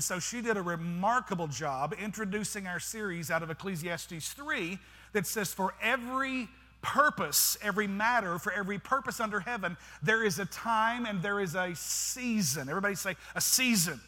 And 0.00 0.04
so 0.06 0.18
she 0.18 0.40
did 0.40 0.56
a 0.56 0.62
remarkable 0.62 1.46
job 1.46 1.94
introducing 2.02 2.66
our 2.66 2.80
series 2.80 3.30
out 3.30 3.42
of 3.42 3.50
Ecclesiastes 3.50 4.32
3 4.32 4.78
that 5.12 5.26
says, 5.26 5.52
For 5.52 5.74
every 5.82 6.48
purpose, 6.80 7.58
every 7.60 7.86
matter, 7.86 8.38
for 8.38 8.50
every 8.50 8.78
purpose 8.78 9.20
under 9.20 9.40
heaven, 9.40 9.76
there 10.02 10.24
is 10.24 10.38
a 10.38 10.46
time 10.46 11.04
and 11.04 11.22
there 11.22 11.38
is 11.38 11.54
a 11.54 11.74
season. 11.74 12.70
Everybody 12.70 12.94
say, 12.94 13.14
a 13.34 13.42
season. 13.42 14.00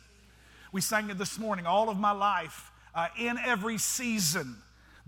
We 0.73 0.81
sang 0.81 1.11
it 1.11 1.19
this 1.19 1.39
morning, 1.39 1.67
all 1.67 1.91
of 1.91 1.99
my 1.99 2.13
life, 2.13 2.73
uh, 2.95 3.09
in 3.19 3.37
every 3.37 3.77
season, 3.77 4.57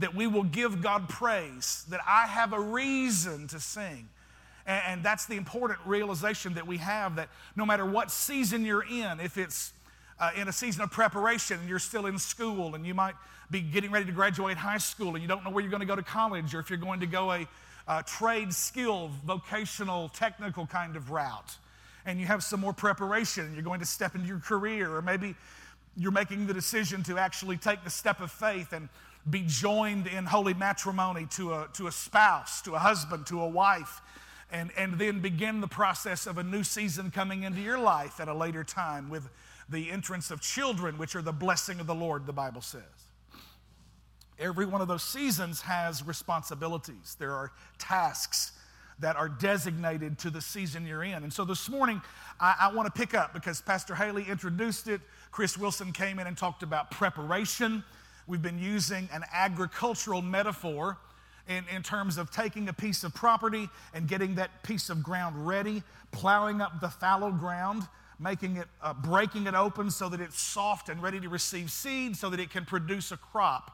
that 0.01 0.14
we 0.14 0.27
will 0.27 0.45
give 0.45 0.82
God 0.82 1.09
praise, 1.09 1.87
that 1.89 2.03
I 2.07 2.27
have 2.27 2.53
a 2.53 2.61
reason 2.61 3.48
to 3.48 3.59
sing. 3.59 4.11
And, 4.66 4.82
and 4.87 5.03
that's 5.03 5.25
the 5.25 5.37
important 5.37 5.79
realization 5.87 6.53
that 6.53 6.66
we 6.66 6.77
have 6.77 7.16
that 7.16 7.30
no 7.57 7.64
matter 7.64 7.87
what 7.87 8.11
season 8.11 8.66
you're 8.66 8.85
in, 8.85 9.19
if 9.21 9.39
it's 9.39 9.73
uh, 10.18 10.30
in 10.36 10.48
a 10.48 10.52
season 10.52 10.82
of 10.82 10.90
preparation 10.90 11.58
and 11.60 11.68
you're 11.68 11.78
still 11.78 12.06
in 12.06 12.18
school 12.18 12.74
and 12.74 12.86
you 12.86 12.95
might 12.95 13.14
be 13.50 13.60
getting 13.60 13.91
ready 13.91 14.06
to 14.06 14.12
graduate 14.12 14.56
high 14.56 14.78
school 14.78 15.14
and 15.14 15.22
you 15.22 15.28
don't 15.28 15.45
know 15.45 15.50
where 15.50 15.62
you're 15.62 15.70
going 15.70 15.80
to 15.80 15.86
go 15.86 15.96
to 15.96 16.02
college 16.02 16.55
or 16.55 16.60
if 16.60 16.70
you're 16.70 16.78
going 16.78 17.00
to 17.00 17.06
go 17.06 17.32
a, 17.32 17.46
a 17.88 18.02
trade 18.02 18.52
skill, 18.52 19.10
vocational, 19.24 20.08
technical 20.10 20.66
kind 20.66 20.96
of 20.96 21.10
route. 21.10 21.56
And 22.06 22.20
you 22.20 22.27
have 22.27 22.42
some 22.42 22.60
more 22.60 22.72
preparation 22.72 23.45
and 23.46 23.55
you're 23.55 23.64
going 23.64 23.80
to 23.80 23.86
step 23.86 24.14
into 24.14 24.27
your 24.27 24.38
career 24.38 24.95
or 24.95 25.02
maybe 25.02 25.34
you're 25.96 26.12
making 26.12 26.46
the 26.46 26.55
decision 26.55 27.02
to 27.05 27.19
actually 27.19 27.56
take 27.56 27.84
the 27.84 27.91
step 27.91 28.20
of 28.20 28.30
faith 28.30 28.72
and 28.72 28.88
be 29.28 29.42
joined 29.46 30.06
in 30.06 30.27
holy 30.27 30.55
matrimony 30.55 31.27
to 31.30 31.52
a, 31.55 31.69
to 31.74 31.86
a 31.86 31.92
spouse, 31.92 32.60
to 32.62 32.74
a 32.74 32.78
husband, 32.78 33.27
to 33.27 33.41
a 33.41 33.48
wife, 33.48 34.00
and, 34.52 34.70
and 34.77 34.98
then 34.98 35.20
begin 35.20 35.60
the 35.60 35.69
process 35.69 36.27
of 36.27 36.38
a 36.38 36.42
new 36.42 36.62
season 36.62 37.10
coming 37.10 37.42
into 37.42 37.60
your 37.60 37.78
life 37.78 38.20
at 38.20 38.28
a 38.28 38.34
later 38.34 38.62
time 38.62 39.08
with 39.08 39.28
the 39.68 39.91
entrance 39.91 40.30
of 40.30 40.41
children, 40.41 40.98
which 40.98 41.16
are 41.16 41.23
the 41.23 41.32
blessing 41.32 41.80
of 41.80 41.86
the 41.86 41.95
Lord, 41.95 42.27
the 42.27 42.32
Bible 42.32 42.60
says. 42.60 42.82
Every 44.38 44.66
one 44.66 44.80
of 44.80 44.89
those 44.89 45.05
seasons 45.05 45.61
has 45.62 46.05
responsibilities. 46.05 47.16
There 47.19 47.33
are 47.33 47.52
tasks 47.78 48.52
that 48.98 49.16
are 49.16 49.28
designated 49.28 50.19
to 50.19 50.30
the 50.30 50.41
season 50.41 50.86
you're 50.86 51.05
in. 51.05 51.22
And 51.22 51.33
so 51.33 51.44
this 51.44 51.69
morning, 51.69 52.00
I, 52.41 52.55
I 52.61 52.72
want 52.74 52.92
to 52.92 52.98
pick 52.98 53.14
up 53.14 53.33
because 53.33 53.61
Pastor 53.61 53.94
Haley 53.94 54.24
introduced 54.28 54.89
it. 54.89 55.00
Chris 55.30 55.58
Wilson 55.58 55.92
came 55.92 56.19
in 56.19 56.27
and 56.27 56.36
talked 56.36 56.62
about 56.62 56.91
preparation. 56.91 57.83
We've 58.27 58.42
been 58.42 58.58
using 58.58 59.08
an 59.12 59.24
agricultural 59.33 60.22
metaphor 60.22 60.98
in, 61.48 61.64
in 61.74 61.83
terms 61.83 62.19
of 62.19 62.30
taking 62.30 62.69
a 62.69 62.72
piece 62.72 63.05
of 63.05 63.14
property 63.14 63.69
and 63.92 64.08
getting 64.08 64.36
that 64.36 64.62
piece 64.62 64.91
of 64.91 65.02
ground 65.02 65.46
ready, 65.46 65.83
plowing 66.11 66.61
up 66.61 66.80
the 66.80 66.89
fallow 66.89 67.30
ground, 67.30 67.86
making 68.19 68.57
it, 68.57 68.69
uh, 68.83 68.95
breaking 68.95 69.47
it 69.47 69.55
open 69.55 69.91
so 69.91 70.09
that 70.09 70.20
it's 70.20 70.41
soft 70.41 70.89
and 70.89 71.03
ready 71.03 71.20
to 71.20 71.29
receive 71.29 71.70
seed 71.70 72.17
so 72.17 72.31
that 72.31 72.41
it 72.41 72.51
can 72.51 72.65
produce 72.65 73.12
a 73.12 73.17
crop. 73.17 73.70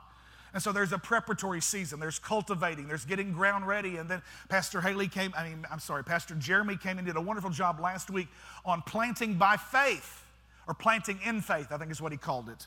And 0.52 0.62
so 0.62 0.72
there's 0.72 0.92
a 0.92 0.98
preparatory 0.98 1.60
season. 1.60 2.00
There's 2.00 2.18
cultivating. 2.18 2.88
There's 2.88 3.04
getting 3.04 3.32
ground 3.32 3.68
ready. 3.68 3.98
And 3.98 4.08
then 4.08 4.22
Pastor 4.48 4.80
Haley 4.80 5.06
came, 5.06 5.32
I 5.36 5.48
mean, 5.48 5.64
I'm 5.70 5.78
sorry, 5.78 6.02
Pastor 6.02 6.34
Jeremy 6.34 6.76
came 6.76 6.98
and 6.98 7.06
did 7.06 7.16
a 7.16 7.20
wonderful 7.20 7.50
job 7.50 7.78
last 7.78 8.10
week 8.10 8.28
on 8.64 8.82
planting 8.82 9.34
by 9.34 9.56
faith, 9.56 10.26
or 10.66 10.74
planting 10.74 11.20
in 11.24 11.40
faith, 11.40 11.68
I 11.70 11.78
think 11.78 11.90
is 11.90 12.00
what 12.00 12.12
he 12.12 12.18
called 12.18 12.48
it. 12.48 12.66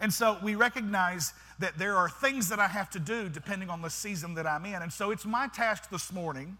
And 0.00 0.12
so 0.12 0.38
we 0.42 0.54
recognize 0.54 1.34
that 1.58 1.78
there 1.78 1.96
are 1.96 2.08
things 2.08 2.48
that 2.48 2.58
I 2.58 2.68
have 2.68 2.90
to 2.90 2.98
do 2.98 3.28
depending 3.28 3.68
on 3.68 3.82
the 3.82 3.90
season 3.90 4.34
that 4.34 4.46
I'm 4.46 4.64
in. 4.64 4.82
And 4.82 4.92
so 4.92 5.10
it's 5.10 5.26
my 5.26 5.46
task 5.48 5.90
this 5.90 6.12
morning 6.12 6.56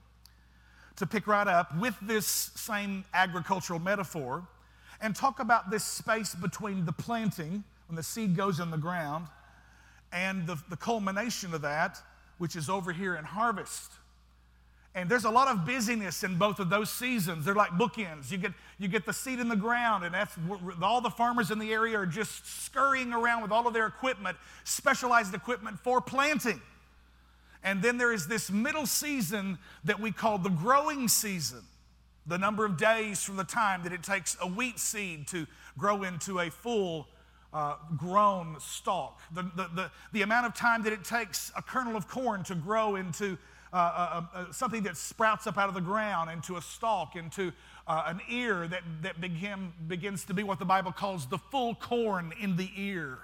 to 1.00 1.06
pick 1.06 1.26
right 1.26 1.48
up 1.48 1.76
with 1.78 1.94
this 2.02 2.26
same 2.26 3.04
agricultural 3.14 3.80
metaphor 3.80 4.46
and 5.00 5.16
talk 5.16 5.40
about 5.40 5.70
this 5.70 5.82
space 5.82 6.34
between 6.34 6.84
the 6.84 6.92
planting, 6.92 7.64
when 7.88 7.96
the 7.96 8.02
seed 8.02 8.36
goes 8.36 8.60
in 8.60 8.70
the 8.70 8.76
ground, 8.76 9.26
and 10.12 10.46
the, 10.46 10.56
the 10.68 10.76
culmination 10.76 11.54
of 11.54 11.62
that, 11.62 11.98
which 12.36 12.54
is 12.54 12.68
over 12.68 12.92
here 12.92 13.16
in 13.16 13.24
harvest. 13.24 13.92
And 14.94 15.08
there's 15.08 15.24
a 15.24 15.30
lot 15.30 15.48
of 15.48 15.64
busyness 15.64 16.22
in 16.22 16.36
both 16.36 16.58
of 16.58 16.68
those 16.68 16.90
seasons. 16.90 17.46
They're 17.46 17.54
like 17.54 17.70
bookends. 17.70 18.30
You 18.30 18.36
get, 18.36 18.52
you 18.78 18.88
get 18.88 19.06
the 19.06 19.14
seed 19.14 19.38
in 19.38 19.48
the 19.48 19.56
ground, 19.56 20.04
and 20.04 20.12
that's 20.14 20.36
all 20.82 21.00
the 21.00 21.10
farmers 21.10 21.50
in 21.50 21.58
the 21.58 21.72
area 21.72 21.96
are 21.96 22.04
just 22.04 22.64
scurrying 22.64 23.14
around 23.14 23.40
with 23.40 23.52
all 23.52 23.66
of 23.66 23.72
their 23.72 23.86
equipment, 23.86 24.36
specialized 24.64 25.32
equipment 25.32 25.78
for 25.78 26.02
planting. 26.02 26.60
And 27.62 27.82
then 27.82 27.98
there 27.98 28.12
is 28.12 28.26
this 28.26 28.50
middle 28.50 28.86
season 28.86 29.58
that 29.84 30.00
we 30.00 30.12
call 30.12 30.38
the 30.38 30.50
growing 30.50 31.08
season. 31.08 31.62
The 32.26 32.38
number 32.38 32.64
of 32.64 32.76
days 32.76 33.22
from 33.22 33.36
the 33.36 33.44
time 33.44 33.82
that 33.82 33.92
it 33.92 34.02
takes 34.02 34.36
a 34.40 34.46
wheat 34.46 34.78
seed 34.78 35.26
to 35.28 35.46
grow 35.76 36.02
into 36.02 36.38
a 36.38 36.50
full 36.50 37.08
uh, 37.52 37.74
grown 37.96 38.56
stalk, 38.60 39.20
the, 39.34 39.42
the, 39.56 39.68
the, 39.74 39.90
the 40.12 40.22
amount 40.22 40.46
of 40.46 40.54
time 40.54 40.82
that 40.84 40.92
it 40.92 41.04
takes 41.04 41.50
a 41.56 41.62
kernel 41.62 41.96
of 41.96 42.06
corn 42.08 42.44
to 42.44 42.54
grow 42.54 42.96
into 42.96 43.36
uh, 43.72 43.76
uh, 43.76 44.22
uh, 44.34 44.52
something 44.52 44.82
that 44.82 44.96
sprouts 44.96 45.46
up 45.46 45.56
out 45.56 45.68
of 45.68 45.74
the 45.74 45.80
ground 45.80 46.30
into 46.30 46.56
a 46.56 46.62
stalk, 46.62 47.14
into 47.16 47.52
uh, 47.86 48.04
an 48.06 48.20
ear 48.28 48.66
that, 48.66 48.82
that 49.02 49.20
begin, 49.20 49.72
begins 49.86 50.24
to 50.24 50.34
be 50.34 50.42
what 50.42 50.58
the 50.58 50.64
Bible 50.64 50.92
calls 50.92 51.26
the 51.26 51.38
full 51.38 51.74
corn 51.76 52.32
in 52.40 52.56
the 52.56 52.68
ear. 52.76 53.18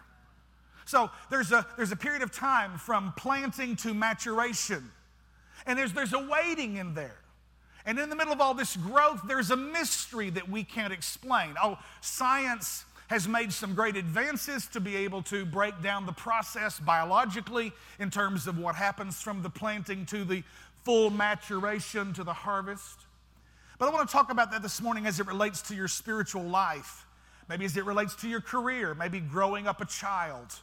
So 0.87 1.11
there's 1.31 1.53
a, 1.53 1.67
there's 1.77 1.93
a 1.93 1.97
period 1.97 2.23
of 2.23 2.33
time 2.33 2.79
from 2.79 3.13
planting 3.17 3.77
to 3.77 3.93
maturation. 3.93 4.91
And 5.67 5.79
there's, 5.79 5.93
there's 5.93 6.13
a 6.13 6.27
waiting 6.27 6.77
in 6.77 6.95
there. 6.95 7.17
And 7.85 7.99
in 7.99 8.09
the 8.09 8.17
middle 8.17 8.33
of 8.33 8.41
all 8.41 8.55
this 8.55 8.77
growth, 8.77 9.21
there's 9.29 9.51
a 9.51 9.57
mystery 9.57 10.31
that 10.31 10.49
we 10.49 10.65
can't 10.65 10.93
explain. 10.93 11.55
Oh, 11.63 11.79
science 12.01 12.85
has 13.09 13.29
made 13.29 13.53
some 13.53 13.75
great 13.75 13.97
advances 13.97 14.67
to 14.69 14.81
be 14.81 14.97
able 14.97 15.23
to 15.23 15.45
break 15.45 15.81
down 15.83 16.07
the 16.07 16.13
process 16.13 16.81
biologically 16.81 17.73
in 18.01 18.11
terms 18.11 18.47
of 18.47 18.59
what 18.59 18.75
happens 18.75 19.21
from 19.23 19.43
the 19.43 19.51
planting 19.51 20.05
to 20.07 20.25
the 20.25 20.43
full 20.85 21.11
maturation 21.11 22.13
to 22.15 22.25
the 22.25 22.33
harvest. 22.33 22.99
But 23.79 23.89
I 23.89 23.93
want 23.93 24.09
to 24.09 24.13
talk 24.13 24.31
about 24.31 24.51
that 24.53 24.63
this 24.63 24.81
morning 24.81 25.07
as 25.07 25.21
it 25.21 25.27
relates 25.27 25.63
to 25.63 25.75
your 25.75 25.89
spiritual 25.89 26.43
life, 26.43 27.07
maybe 27.49 27.65
as 27.65 27.77
it 27.77 27.85
relates 27.85 28.15
to 28.17 28.29
your 28.29 28.41
career, 28.41 28.95
maybe 28.95 29.21
growing 29.21 29.67
up 29.67 29.81
a 29.81 29.85
child. 29.85 30.55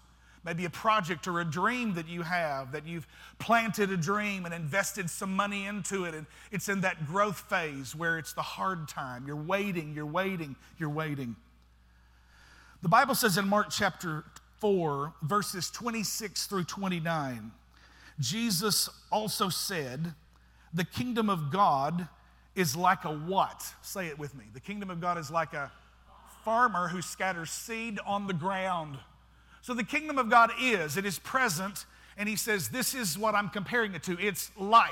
Maybe 0.45 0.65
a 0.65 0.69
project 0.69 1.27
or 1.27 1.39
a 1.39 1.45
dream 1.45 1.93
that 1.93 2.09
you 2.09 2.21
have, 2.21 2.73
that 2.73 2.85
you've 2.85 3.07
planted 3.39 3.91
a 3.91 3.97
dream 3.97 4.45
and 4.45 4.53
invested 4.53 5.09
some 5.09 5.33
money 5.33 5.65
into 5.65 6.03
it, 6.03 6.13
and 6.13 6.25
it's 6.51 6.67
in 6.67 6.81
that 6.81 7.05
growth 7.05 7.39
phase 7.49 7.95
where 7.95 8.17
it's 8.17 8.33
the 8.33 8.41
hard 8.41 8.89
time. 8.89 9.23
You're 9.25 9.35
waiting, 9.37 9.93
you're 9.93 10.05
waiting, 10.05 10.55
you're 10.77 10.89
waiting. 10.89 11.37
The 12.81 12.89
Bible 12.89 13.15
says 13.15 13.37
in 13.37 13.47
Mark 13.47 13.67
chapter 13.71 14.25
4, 14.59 15.13
verses 15.21 15.71
26 15.71 16.47
through 16.47 16.65
29, 16.65 17.51
Jesus 18.19 18.89
also 19.11 19.47
said, 19.47 20.13
The 20.73 20.83
kingdom 20.83 21.29
of 21.29 21.51
God 21.51 22.09
is 22.55 22.75
like 22.75 23.05
a 23.05 23.11
what? 23.11 23.73
Say 23.81 24.07
it 24.07 24.19
with 24.19 24.35
me. 24.35 24.45
The 24.53 24.59
kingdom 24.59 24.89
of 24.89 24.99
God 24.99 25.17
is 25.17 25.31
like 25.31 25.53
a 25.53 25.71
farmer 26.43 26.89
who 26.89 27.01
scatters 27.01 27.51
seed 27.51 27.99
on 28.05 28.27
the 28.27 28.33
ground. 28.33 28.97
So 29.63 29.73
the 29.73 29.83
kingdom 29.85 30.17
of 30.17 30.29
God 30.29 30.51
is, 30.61 30.97
it 30.97 31.05
is 31.05 31.19
present, 31.19 31.85
and 32.17 32.27
he 32.27 32.35
says, 32.35 32.67
This 32.67 32.93
is 32.93 33.17
what 33.17 33.33
I'm 33.33 33.47
comparing 33.47 33.95
it 33.95 34.03
to. 34.03 34.19
It's 34.19 34.51
like. 34.57 34.91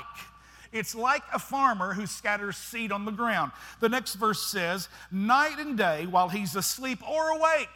It's 0.72 0.94
like 0.94 1.22
a 1.34 1.38
farmer 1.38 1.92
who 1.92 2.06
scatters 2.06 2.56
seed 2.56 2.90
on 2.90 3.04
the 3.04 3.10
ground. 3.10 3.52
The 3.80 3.90
next 3.90 4.14
verse 4.14 4.42
says, 4.42 4.88
Night 5.10 5.58
and 5.58 5.76
day, 5.76 6.06
while 6.06 6.30
he's 6.30 6.56
asleep 6.56 7.06
or 7.06 7.28
awake, 7.28 7.68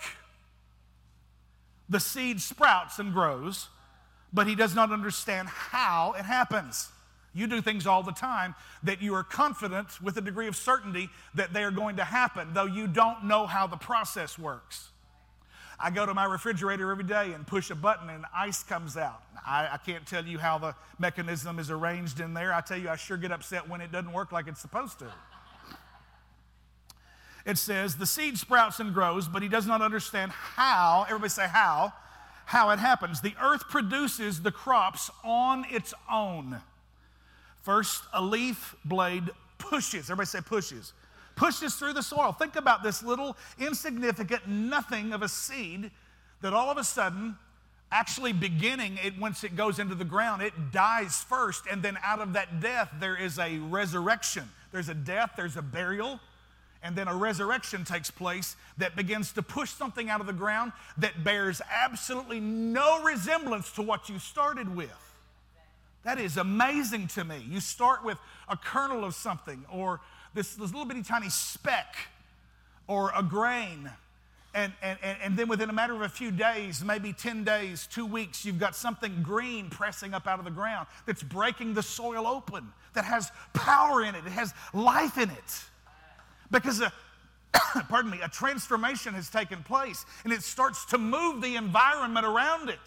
the 1.90 2.00
seed 2.00 2.40
sprouts 2.40 2.98
and 2.98 3.12
grows, 3.12 3.68
but 4.32 4.46
he 4.46 4.54
does 4.54 4.74
not 4.74 4.90
understand 4.90 5.48
how 5.48 6.14
it 6.18 6.24
happens. 6.24 6.88
You 7.34 7.46
do 7.46 7.60
things 7.60 7.86
all 7.86 8.02
the 8.02 8.12
time 8.12 8.54
that 8.82 9.02
you 9.02 9.14
are 9.14 9.22
confident 9.22 10.00
with 10.00 10.16
a 10.16 10.22
degree 10.22 10.48
of 10.48 10.56
certainty 10.56 11.10
that 11.34 11.52
they 11.52 11.62
are 11.62 11.70
going 11.70 11.96
to 11.96 12.04
happen, 12.04 12.54
though 12.54 12.64
you 12.64 12.86
don't 12.86 13.24
know 13.24 13.46
how 13.46 13.66
the 13.66 13.76
process 13.76 14.38
works. 14.38 14.88
I 15.78 15.90
go 15.90 16.06
to 16.06 16.14
my 16.14 16.24
refrigerator 16.24 16.90
every 16.90 17.04
day 17.04 17.32
and 17.32 17.46
push 17.46 17.70
a 17.70 17.74
button 17.74 18.08
and 18.08 18.24
ice 18.34 18.62
comes 18.62 18.96
out. 18.96 19.22
I, 19.46 19.68
I, 19.72 19.76
can't 19.76 20.06
tell 20.06 20.24
you 20.24 20.38
how 20.38 20.58
the 20.58 20.74
mechanism 20.98 21.58
is 21.58 21.70
arranged 21.70 22.18
in 22.20 22.32
there. 22.32 22.52
I 22.52 22.62
tell 22.62 22.78
you, 22.78 22.88
I 22.88 22.96
sure 22.96 23.16
get 23.16 23.30
upset 23.30 23.68
when 23.68 23.80
it 23.80 23.92
doesn't 23.92 24.12
work 24.12 24.32
like 24.32 24.48
it's 24.48 24.60
supposed 24.60 24.98
to. 25.00 25.12
It 27.44 27.58
says, 27.58 27.96
the 27.96 28.06
seed 28.06 28.38
sprouts 28.38 28.80
and 28.80 28.92
grows, 28.92 29.28
but 29.28 29.42
he 29.42 29.48
does 29.48 29.66
not 29.66 29.82
understand 29.82 30.32
how, 30.32 31.04
everybody 31.08 31.28
say 31.28 31.46
how, 31.46 31.92
how 32.46 32.70
it 32.70 32.78
happens. 32.78 33.20
The 33.20 33.34
earth 33.40 33.68
produces 33.68 34.42
the 34.42 34.50
crops 34.50 35.10
on 35.22 35.66
its 35.70 35.94
own. 36.10 36.60
First, 37.62 38.02
a 38.12 38.22
leaf 38.22 38.74
blade 38.84 39.30
pushes, 39.58 40.10
everybody 40.10 40.26
say 40.26 40.40
pushes 40.40 40.92
pushes 41.36 41.74
through 41.76 41.92
the 41.92 42.02
soil. 42.02 42.32
Think 42.32 42.56
about 42.56 42.82
this 42.82 43.02
little 43.02 43.36
insignificant 43.58 44.48
nothing 44.48 45.12
of 45.12 45.22
a 45.22 45.28
seed 45.28 45.90
that 46.40 46.52
all 46.52 46.70
of 46.70 46.78
a 46.78 46.84
sudden, 46.84 47.36
actually 47.92 48.32
beginning 48.32 48.98
it 49.04 49.18
once 49.18 49.44
it 49.44 49.54
goes 49.54 49.78
into 49.78 49.94
the 49.94 50.04
ground, 50.04 50.42
it 50.42 50.72
dies 50.72 51.22
first, 51.22 51.64
and 51.70 51.82
then 51.82 51.96
out 52.04 52.20
of 52.20 52.32
that 52.32 52.60
death, 52.60 52.90
there 52.98 53.16
is 53.16 53.38
a 53.38 53.58
resurrection. 53.58 54.44
There's 54.72 54.88
a 54.88 54.94
death, 54.94 55.32
there's 55.36 55.56
a 55.56 55.62
burial, 55.62 56.18
and 56.82 56.96
then 56.96 57.08
a 57.08 57.14
resurrection 57.14 57.84
takes 57.84 58.10
place 58.10 58.56
that 58.78 58.96
begins 58.96 59.32
to 59.32 59.42
push 59.42 59.70
something 59.70 60.10
out 60.10 60.20
of 60.20 60.26
the 60.26 60.32
ground 60.32 60.72
that 60.98 61.24
bears 61.24 61.60
absolutely 61.70 62.40
no 62.40 63.02
resemblance 63.02 63.70
to 63.72 63.82
what 63.82 64.08
you 64.08 64.18
started 64.18 64.74
with. 64.74 64.90
That 66.04 66.20
is 66.20 66.36
amazing 66.36 67.08
to 67.08 67.24
me. 67.24 67.44
You 67.48 67.58
start 67.60 68.04
with 68.04 68.18
a 68.48 68.56
kernel 68.56 69.04
of 69.04 69.14
something 69.14 69.64
or 69.68 70.00
this, 70.36 70.54
this 70.54 70.70
little 70.70 70.84
bitty 70.84 71.02
tiny 71.02 71.30
speck 71.30 71.96
or 72.86 73.10
a 73.16 73.22
grain. 73.22 73.90
And, 74.54 74.72
and, 74.80 74.98
and 75.02 75.36
then 75.36 75.48
within 75.48 75.68
a 75.68 75.72
matter 75.72 75.94
of 75.94 76.02
a 76.02 76.08
few 76.08 76.30
days, 76.30 76.84
maybe 76.84 77.12
10 77.12 77.44
days, 77.44 77.88
two 77.90 78.06
weeks, 78.06 78.44
you've 78.44 78.58
got 78.58 78.76
something 78.76 79.22
green 79.22 79.68
pressing 79.68 80.14
up 80.14 80.26
out 80.26 80.38
of 80.38 80.44
the 80.44 80.50
ground 80.50 80.86
that's 81.04 81.22
breaking 81.22 81.74
the 81.74 81.82
soil 81.82 82.26
open, 82.26 82.72
that 82.94 83.04
has 83.04 83.30
power 83.52 84.02
in 84.02 84.14
it, 84.14 84.24
it 84.24 84.32
has 84.32 84.54
life 84.72 85.18
in 85.18 85.28
it. 85.28 85.64
Because 86.50 86.80
a, 86.80 86.92
pardon 87.88 88.10
me, 88.10 88.20
a 88.22 88.28
transformation 88.28 89.12
has 89.14 89.28
taken 89.28 89.62
place 89.62 90.06
and 90.24 90.32
it 90.32 90.42
starts 90.42 90.86
to 90.86 90.98
move 90.98 91.42
the 91.42 91.56
environment 91.56 92.24
around 92.24 92.70
it. 92.70 92.78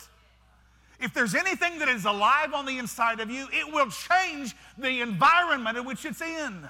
If 0.99 1.13
there's 1.13 1.35
anything 1.35 1.79
that 1.79 1.87
is 1.87 2.05
alive 2.05 2.53
on 2.53 2.65
the 2.65 2.77
inside 2.77 3.19
of 3.19 3.29
you, 3.29 3.47
it 3.53 3.71
will 3.71 3.89
change 3.89 4.55
the 4.77 5.01
environment 5.01 5.77
in 5.77 5.85
which 5.85 6.03
it's 6.03 6.21
in. 6.21 6.67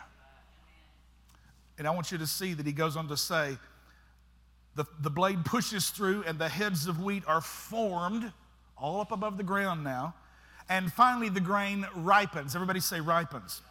And 1.79 1.87
I 1.87 1.91
want 1.91 2.11
you 2.11 2.17
to 2.17 2.27
see 2.27 2.53
that 2.53 2.65
he 2.65 2.73
goes 2.73 2.95
on 2.95 3.07
to 3.07 3.17
say, 3.17 3.57
the, 4.75 4.85
the 5.01 5.09
blade 5.09 5.43
pushes 5.45 5.89
through, 5.89 6.23
and 6.27 6.37
the 6.37 6.49
heads 6.49 6.87
of 6.87 7.01
wheat 7.01 7.23
are 7.25 7.41
formed, 7.41 8.31
all 8.77 9.01
up 9.01 9.11
above 9.11 9.37
the 9.37 9.43
ground 9.43 9.83
now. 9.83 10.13
And 10.69 10.91
finally, 10.93 11.29
the 11.29 11.39
grain 11.39 11.87
ripens. 11.95 12.53
Everybody 12.53 12.79
say 12.79 12.99
ripens. 12.99 13.61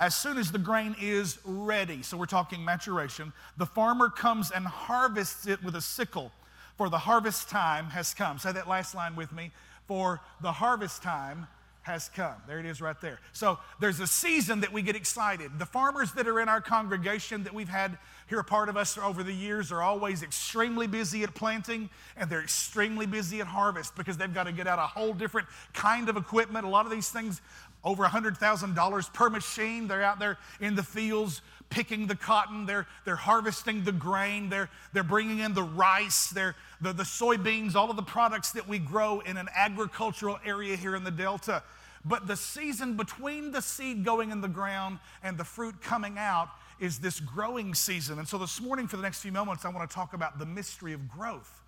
As 0.00 0.16
soon 0.16 0.38
as 0.38 0.50
the 0.50 0.58
grain 0.58 0.96
is 1.00 1.38
ready, 1.44 2.02
so 2.02 2.16
we're 2.16 2.26
talking 2.26 2.64
maturation, 2.64 3.32
the 3.56 3.66
farmer 3.66 4.08
comes 4.10 4.50
and 4.50 4.66
harvests 4.66 5.46
it 5.46 5.62
with 5.62 5.76
a 5.76 5.80
sickle, 5.80 6.32
for 6.76 6.88
the 6.88 6.98
harvest 6.98 7.48
time 7.50 7.86
has 7.86 8.14
come. 8.14 8.38
Say 8.38 8.52
that 8.52 8.68
last 8.68 8.94
line 8.94 9.14
with 9.14 9.32
me 9.32 9.50
for 9.86 10.20
the 10.40 10.52
harvest 10.52 11.02
time 11.02 11.48
has 11.88 12.10
come. 12.14 12.34
There 12.46 12.60
it 12.60 12.66
is 12.66 12.80
right 12.80 13.00
there. 13.00 13.18
So 13.32 13.58
there's 13.80 13.98
a 13.98 14.06
season 14.06 14.60
that 14.60 14.72
we 14.72 14.82
get 14.82 14.94
excited. 14.94 15.58
The 15.58 15.66
farmers 15.66 16.12
that 16.12 16.28
are 16.28 16.38
in 16.38 16.48
our 16.48 16.60
congregation 16.60 17.44
that 17.44 17.54
we've 17.54 17.68
had 17.68 17.96
here, 18.28 18.38
a 18.38 18.44
part 18.44 18.68
of 18.68 18.76
us 18.76 18.98
over 18.98 19.22
the 19.22 19.32
years, 19.32 19.72
are 19.72 19.82
always 19.82 20.22
extremely 20.22 20.86
busy 20.86 21.22
at 21.22 21.34
planting 21.34 21.88
and 22.16 22.28
they're 22.28 22.42
extremely 22.42 23.06
busy 23.06 23.40
at 23.40 23.46
harvest 23.46 23.96
because 23.96 24.18
they've 24.18 24.34
got 24.34 24.44
to 24.44 24.52
get 24.52 24.66
out 24.66 24.78
a 24.78 24.82
whole 24.82 25.14
different 25.14 25.48
kind 25.72 26.10
of 26.10 26.18
equipment. 26.18 26.66
A 26.66 26.68
lot 26.68 26.84
of 26.84 26.92
these 26.92 27.08
things, 27.08 27.40
over 27.82 28.04
$100,000 28.04 29.12
per 29.14 29.30
machine. 29.30 29.88
They're 29.88 30.02
out 30.02 30.18
there 30.18 30.36
in 30.60 30.74
the 30.74 30.82
fields 30.82 31.40
picking 31.70 32.06
the 32.06 32.16
cotton, 32.16 32.66
they're, 32.66 32.86
they're 33.04 33.16
harvesting 33.16 33.84
the 33.84 33.92
grain, 33.92 34.48
they're, 34.48 34.70
they're 34.92 35.02
bringing 35.02 35.40
in 35.40 35.54
the 35.54 35.62
rice, 35.62 36.28
they're, 36.28 36.56
the, 36.80 36.92
the 36.92 37.02
soybeans, 37.02 37.74
all 37.74 37.90
of 37.90 37.96
the 37.96 38.02
products 38.02 38.52
that 38.52 38.66
we 38.66 38.78
grow 38.78 39.20
in 39.20 39.36
an 39.36 39.48
agricultural 39.54 40.38
area 40.44 40.76
here 40.76 40.96
in 40.96 41.04
the 41.04 41.10
Delta. 41.10 41.62
But 42.04 42.26
the 42.26 42.36
season 42.36 42.96
between 42.96 43.50
the 43.50 43.60
seed 43.60 44.04
going 44.04 44.30
in 44.30 44.40
the 44.40 44.48
ground 44.48 44.98
and 45.22 45.36
the 45.36 45.44
fruit 45.44 45.82
coming 45.82 46.16
out 46.16 46.48
is 46.80 46.98
this 46.98 47.20
growing 47.20 47.74
season. 47.74 48.18
And 48.18 48.28
so 48.28 48.38
this 48.38 48.60
morning, 48.60 48.86
for 48.86 48.96
the 48.96 49.02
next 49.02 49.20
few 49.20 49.32
moments, 49.32 49.64
I 49.64 49.68
want 49.68 49.88
to 49.88 49.94
talk 49.94 50.14
about 50.14 50.38
the 50.38 50.46
mystery 50.46 50.92
of 50.92 51.08
growth. 51.08 51.60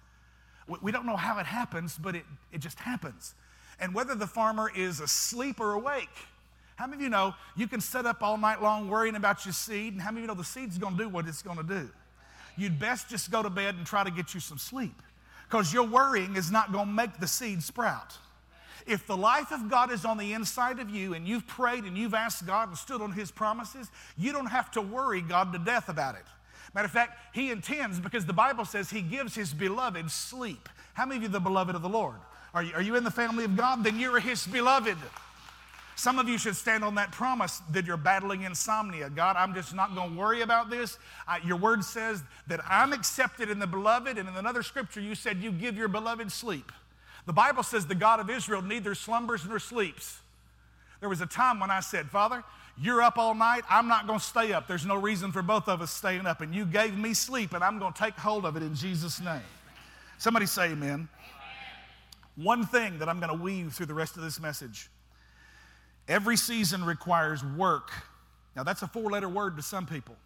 We 0.80 0.92
don't 0.92 1.04
know 1.04 1.16
how 1.16 1.38
it 1.38 1.46
happens, 1.46 1.98
but 1.98 2.14
it, 2.14 2.24
it 2.52 2.58
just 2.58 2.78
happens. 2.78 3.34
And 3.80 3.92
whether 3.92 4.14
the 4.14 4.26
farmer 4.26 4.70
is 4.74 5.00
asleep 5.00 5.58
or 5.58 5.72
awake, 5.72 6.08
how 6.76 6.86
many 6.86 6.98
of 6.98 7.02
you 7.02 7.08
know 7.10 7.34
you 7.56 7.66
can 7.66 7.80
sit 7.80 8.06
up 8.06 8.22
all 8.22 8.38
night 8.38 8.62
long 8.62 8.88
worrying 8.88 9.16
about 9.16 9.44
your 9.44 9.52
seed, 9.52 9.94
and 9.94 10.00
how 10.00 10.10
many 10.10 10.20
of 10.20 10.22
you 10.22 10.28
know 10.28 10.34
the 10.34 10.44
seed's 10.44 10.78
going 10.78 10.96
to 10.96 11.02
do 11.02 11.08
what 11.08 11.26
it's 11.26 11.42
going 11.42 11.56
to 11.56 11.64
do? 11.64 11.90
You'd 12.56 12.78
best 12.78 13.08
just 13.08 13.30
go 13.30 13.42
to 13.42 13.50
bed 13.50 13.74
and 13.74 13.86
try 13.86 14.04
to 14.04 14.10
get 14.10 14.32
you 14.32 14.40
some 14.40 14.58
sleep 14.58 15.02
because 15.48 15.72
your 15.72 15.86
worrying 15.86 16.36
is 16.36 16.50
not 16.50 16.72
going 16.72 16.86
to 16.86 16.92
make 16.92 17.18
the 17.18 17.26
seed 17.26 17.62
sprout. 17.62 18.16
If 18.90 19.06
the 19.06 19.16
life 19.16 19.52
of 19.52 19.70
God 19.70 19.92
is 19.92 20.04
on 20.04 20.18
the 20.18 20.32
inside 20.32 20.80
of 20.80 20.90
you 20.90 21.14
and 21.14 21.26
you've 21.26 21.46
prayed 21.46 21.84
and 21.84 21.96
you've 21.96 22.12
asked 22.12 22.44
God 22.44 22.70
and 22.70 22.76
stood 22.76 23.00
on 23.00 23.12
His 23.12 23.30
promises, 23.30 23.88
you 24.18 24.32
don't 24.32 24.46
have 24.48 24.72
to 24.72 24.80
worry 24.80 25.20
God 25.20 25.52
to 25.52 25.60
death 25.60 25.88
about 25.88 26.16
it. 26.16 26.24
Matter 26.74 26.86
of 26.86 26.90
fact, 26.90 27.16
He 27.32 27.52
intends 27.52 28.00
because 28.00 28.26
the 28.26 28.32
Bible 28.32 28.64
says 28.64 28.90
He 28.90 29.00
gives 29.00 29.36
His 29.36 29.54
beloved 29.54 30.10
sleep. 30.10 30.68
How 30.94 31.06
many 31.06 31.18
of 31.18 31.22
you 31.22 31.28
the 31.28 31.38
beloved 31.38 31.76
of 31.76 31.82
the 31.82 31.88
Lord? 31.88 32.16
Are 32.52 32.64
you, 32.64 32.72
are 32.74 32.82
you 32.82 32.96
in 32.96 33.04
the 33.04 33.12
family 33.12 33.44
of 33.44 33.56
God? 33.56 33.84
Then 33.84 34.00
you're 34.00 34.18
His 34.18 34.44
beloved. 34.44 34.98
Some 35.94 36.18
of 36.18 36.28
you 36.28 36.36
should 36.36 36.56
stand 36.56 36.82
on 36.82 36.96
that 36.96 37.12
promise 37.12 37.62
that 37.70 37.86
you're 37.86 37.96
battling 37.96 38.42
insomnia. 38.42 39.08
God, 39.08 39.36
I'm 39.36 39.54
just 39.54 39.72
not 39.72 39.94
going 39.94 40.10
to 40.10 40.18
worry 40.18 40.40
about 40.40 40.68
this. 40.68 40.98
I, 41.28 41.38
your 41.44 41.58
word 41.58 41.84
says 41.84 42.24
that 42.48 42.60
I'm 42.68 42.92
accepted 42.92 43.50
in 43.50 43.60
the 43.60 43.68
beloved, 43.68 44.18
and 44.18 44.28
in 44.28 44.34
another 44.34 44.64
scripture, 44.64 45.00
you 45.00 45.14
said 45.14 45.36
you 45.36 45.52
give 45.52 45.76
your 45.76 45.86
beloved 45.86 46.32
sleep. 46.32 46.72
The 47.26 47.32
Bible 47.32 47.62
says 47.62 47.86
the 47.86 47.94
God 47.94 48.20
of 48.20 48.30
Israel 48.30 48.62
neither 48.62 48.94
slumbers 48.94 49.46
nor 49.46 49.58
sleeps. 49.58 50.18
There 51.00 51.08
was 51.08 51.20
a 51.20 51.26
time 51.26 51.60
when 51.60 51.70
I 51.70 51.80
said, 51.80 52.10
Father, 52.10 52.44
you're 52.80 53.02
up 53.02 53.18
all 53.18 53.34
night. 53.34 53.62
I'm 53.68 53.88
not 53.88 54.06
going 54.06 54.18
to 54.18 54.24
stay 54.24 54.52
up. 54.52 54.66
There's 54.66 54.86
no 54.86 54.96
reason 54.96 55.32
for 55.32 55.42
both 55.42 55.68
of 55.68 55.80
us 55.82 55.90
staying 55.90 56.26
up. 56.26 56.40
And 56.40 56.54
you 56.54 56.64
gave 56.64 56.96
me 56.96 57.14
sleep, 57.14 57.52
and 57.54 57.64
I'm 57.64 57.78
going 57.78 57.92
to 57.92 57.98
take 57.98 58.14
hold 58.14 58.44
of 58.44 58.56
it 58.56 58.62
in 58.62 58.74
Jesus' 58.74 59.20
name. 59.20 59.42
Somebody 60.18 60.46
say 60.46 60.66
amen. 60.66 60.88
amen. 60.88 61.08
One 62.36 62.66
thing 62.66 62.98
that 62.98 63.08
I'm 63.08 63.18
going 63.20 63.36
to 63.36 63.42
weave 63.42 63.72
through 63.72 63.86
the 63.86 63.94
rest 63.94 64.16
of 64.16 64.22
this 64.22 64.40
message 64.40 64.90
Every 66.10 66.36
season 66.36 66.84
requires 66.84 67.44
work. 67.44 67.92
Now, 68.56 68.64
that's 68.64 68.82
a 68.82 68.88
four 68.88 69.12
letter 69.12 69.28
word 69.28 69.56
to 69.56 69.62
some 69.62 69.86
people. 69.86 70.16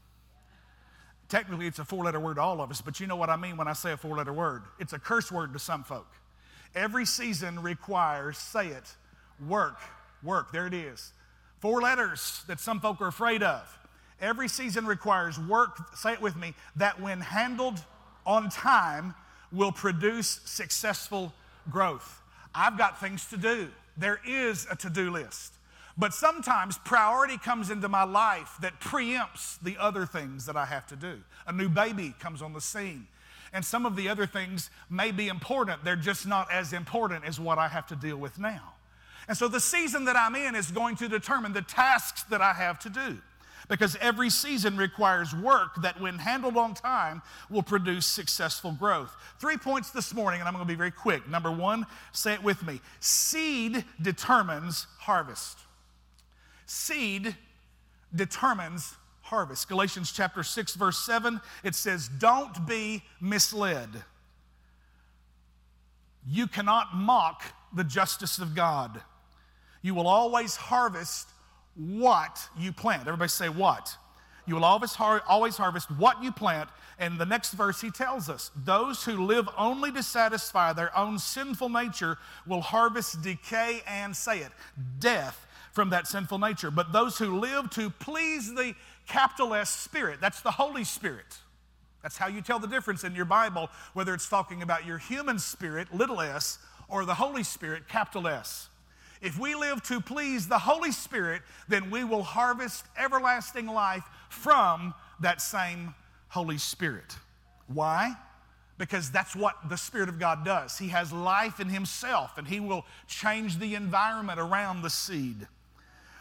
Technically, 1.28 1.66
it's 1.66 1.78
a 1.78 1.84
four 1.84 2.04
letter 2.04 2.18
word 2.18 2.36
to 2.36 2.40
all 2.40 2.62
of 2.62 2.70
us, 2.70 2.80
but 2.80 3.00
you 3.00 3.06
know 3.06 3.16
what 3.16 3.28
I 3.28 3.36
mean 3.36 3.58
when 3.58 3.68
I 3.68 3.74
say 3.74 3.92
a 3.92 3.96
four 3.98 4.16
letter 4.16 4.32
word. 4.32 4.62
It's 4.78 4.94
a 4.94 4.98
curse 4.98 5.30
word 5.30 5.52
to 5.52 5.58
some 5.58 5.84
folk. 5.84 6.06
Every 6.74 7.06
season 7.06 7.60
requires, 7.60 8.36
say 8.36 8.68
it, 8.68 8.94
work, 9.46 9.78
work. 10.22 10.52
There 10.52 10.66
it 10.66 10.74
is. 10.74 11.12
Four 11.60 11.80
letters 11.80 12.42
that 12.48 12.60
some 12.60 12.80
folk 12.80 13.00
are 13.00 13.06
afraid 13.06 13.42
of. 13.42 13.78
Every 14.20 14.48
season 14.48 14.86
requires 14.86 15.38
work, 15.38 15.96
say 15.96 16.12
it 16.12 16.20
with 16.20 16.36
me, 16.36 16.54
that 16.76 17.00
when 17.00 17.20
handled 17.20 17.80
on 18.26 18.48
time 18.50 19.14
will 19.52 19.72
produce 19.72 20.40
successful 20.44 21.32
growth. 21.70 22.22
I've 22.54 22.78
got 22.78 23.00
things 23.00 23.26
to 23.26 23.36
do. 23.36 23.68
There 23.96 24.20
is 24.26 24.66
a 24.70 24.76
to 24.76 24.90
do 24.90 25.10
list. 25.10 25.54
But 25.96 26.12
sometimes 26.12 26.78
priority 26.78 27.38
comes 27.38 27.70
into 27.70 27.88
my 27.88 28.02
life 28.02 28.56
that 28.60 28.80
preempts 28.80 29.60
the 29.62 29.76
other 29.78 30.06
things 30.06 30.46
that 30.46 30.56
I 30.56 30.64
have 30.64 30.86
to 30.88 30.96
do. 30.96 31.20
A 31.46 31.52
new 31.52 31.68
baby 31.68 32.14
comes 32.18 32.42
on 32.42 32.52
the 32.52 32.60
scene. 32.60 33.06
And 33.54 33.64
some 33.64 33.86
of 33.86 33.94
the 33.94 34.08
other 34.08 34.26
things 34.26 34.68
may 34.90 35.12
be 35.12 35.28
important, 35.28 35.84
they're 35.84 35.94
just 35.94 36.26
not 36.26 36.50
as 36.52 36.72
important 36.72 37.24
as 37.24 37.38
what 37.38 37.56
I 37.56 37.68
have 37.68 37.86
to 37.86 37.96
deal 37.96 38.16
with 38.16 38.38
now. 38.38 38.74
And 39.28 39.38
so 39.38 39.48
the 39.48 39.60
season 39.60 40.04
that 40.06 40.16
I'm 40.16 40.34
in 40.34 40.54
is 40.54 40.70
going 40.70 40.96
to 40.96 41.08
determine 41.08 41.52
the 41.52 41.62
tasks 41.62 42.24
that 42.24 42.42
I 42.42 42.52
have 42.52 42.80
to 42.80 42.90
do. 42.90 43.18
Because 43.68 43.96
every 44.00 44.28
season 44.28 44.76
requires 44.76 45.34
work 45.34 45.80
that, 45.80 45.98
when 45.98 46.18
handled 46.18 46.58
on 46.58 46.74
time, 46.74 47.22
will 47.48 47.62
produce 47.62 48.04
successful 48.04 48.72
growth. 48.72 49.16
Three 49.40 49.56
points 49.56 49.90
this 49.90 50.12
morning, 50.12 50.40
and 50.40 50.48
I'm 50.48 50.52
going 50.52 50.66
to 50.66 50.70
be 50.70 50.76
very 50.76 50.90
quick. 50.90 51.26
Number 51.30 51.50
one, 51.50 51.86
say 52.12 52.34
it 52.34 52.42
with 52.42 52.66
me 52.66 52.80
seed 53.00 53.84
determines 54.02 54.86
harvest. 54.98 55.58
Seed 56.66 57.36
determines 58.14 58.96
harvest. 59.24 59.68
Galatians 59.68 60.12
chapter 60.12 60.42
6, 60.42 60.74
verse 60.74 60.98
7, 60.98 61.40
it 61.62 61.74
says, 61.74 62.08
Don't 62.08 62.66
be 62.66 63.02
misled. 63.20 63.88
You 66.26 66.46
cannot 66.46 66.94
mock 66.94 67.42
the 67.74 67.84
justice 67.84 68.38
of 68.38 68.54
God. 68.54 69.00
You 69.82 69.94
will 69.94 70.06
always 70.06 70.56
harvest 70.56 71.28
what 71.74 72.48
you 72.58 72.72
plant. 72.72 73.02
Everybody 73.02 73.28
say, 73.28 73.48
What? 73.48 73.96
You 74.46 74.56
will 74.56 74.64
always, 74.64 74.94
har- 74.94 75.22
always 75.26 75.56
harvest 75.56 75.90
what 75.90 76.22
you 76.22 76.30
plant. 76.30 76.68
And 76.98 77.18
the 77.18 77.24
next 77.24 77.52
verse, 77.54 77.80
he 77.80 77.90
tells 77.90 78.28
us 78.28 78.50
those 78.54 79.04
who 79.04 79.24
live 79.24 79.48
only 79.56 79.90
to 79.92 80.02
satisfy 80.02 80.74
their 80.74 80.96
own 80.96 81.18
sinful 81.18 81.70
nature 81.70 82.18
will 82.46 82.60
harvest 82.60 83.22
decay 83.22 83.82
and 83.86 84.14
say 84.14 84.40
it, 84.40 84.52
death 85.00 85.46
from 85.74 85.90
that 85.90 86.06
sinful 86.06 86.38
nature. 86.38 86.70
But 86.70 86.92
those 86.92 87.18
who 87.18 87.38
live 87.38 87.68
to 87.70 87.90
please 87.90 88.54
the 88.54 88.74
capital 89.06 89.52
S 89.52 89.70
Spirit, 89.70 90.20
that's 90.20 90.40
the 90.40 90.52
Holy 90.52 90.84
Spirit. 90.84 91.26
That's 92.02 92.16
how 92.16 92.28
you 92.28 92.42
tell 92.42 92.58
the 92.58 92.68
difference 92.68 93.02
in 93.02 93.14
your 93.14 93.24
Bible, 93.24 93.70
whether 93.92 94.14
it's 94.14 94.28
talking 94.28 94.62
about 94.62 94.86
your 94.86 94.98
human 94.98 95.38
spirit, 95.38 95.92
little 95.92 96.20
s, 96.20 96.58
or 96.88 97.04
the 97.04 97.14
Holy 97.14 97.42
Spirit, 97.42 97.88
capital 97.88 98.28
S. 98.28 98.68
If 99.20 99.38
we 99.38 99.54
live 99.54 99.82
to 99.84 100.00
please 100.00 100.46
the 100.46 100.58
Holy 100.58 100.92
Spirit, 100.92 101.42
then 101.66 101.90
we 101.90 102.04
will 102.04 102.22
harvest 102.22 102.84
everlasting 102.96 103.66
life 103.66 104.04
from 104.28 104.94
that 105.20 105.40
same 105.40 105.94
Holy 106.28 106.58
Spirit. 106.58 107.16
Why? 107.66 108.14
Because 108.76 109.10
that's 109.10 109.34
what 109.34 109.56
the 109.70 109.76
Spirit 109.78 110.10
of 110.10 110.18
God 110.18 110.44
does. 110.44 110.78
He 110.78 110.88
has 110.88 111.10
life 111.10 111.58
in 111.58 111.70
Himself, 111.70 112.36
and 112.36 112.46
He 112.46 112.60
will 112.60 112.84
change 113.06 113.58
the 113.58 113.74
environment 113.74 114.38
around 114.38 114.82
the 114.82 114.90
seed. 114.90 115.48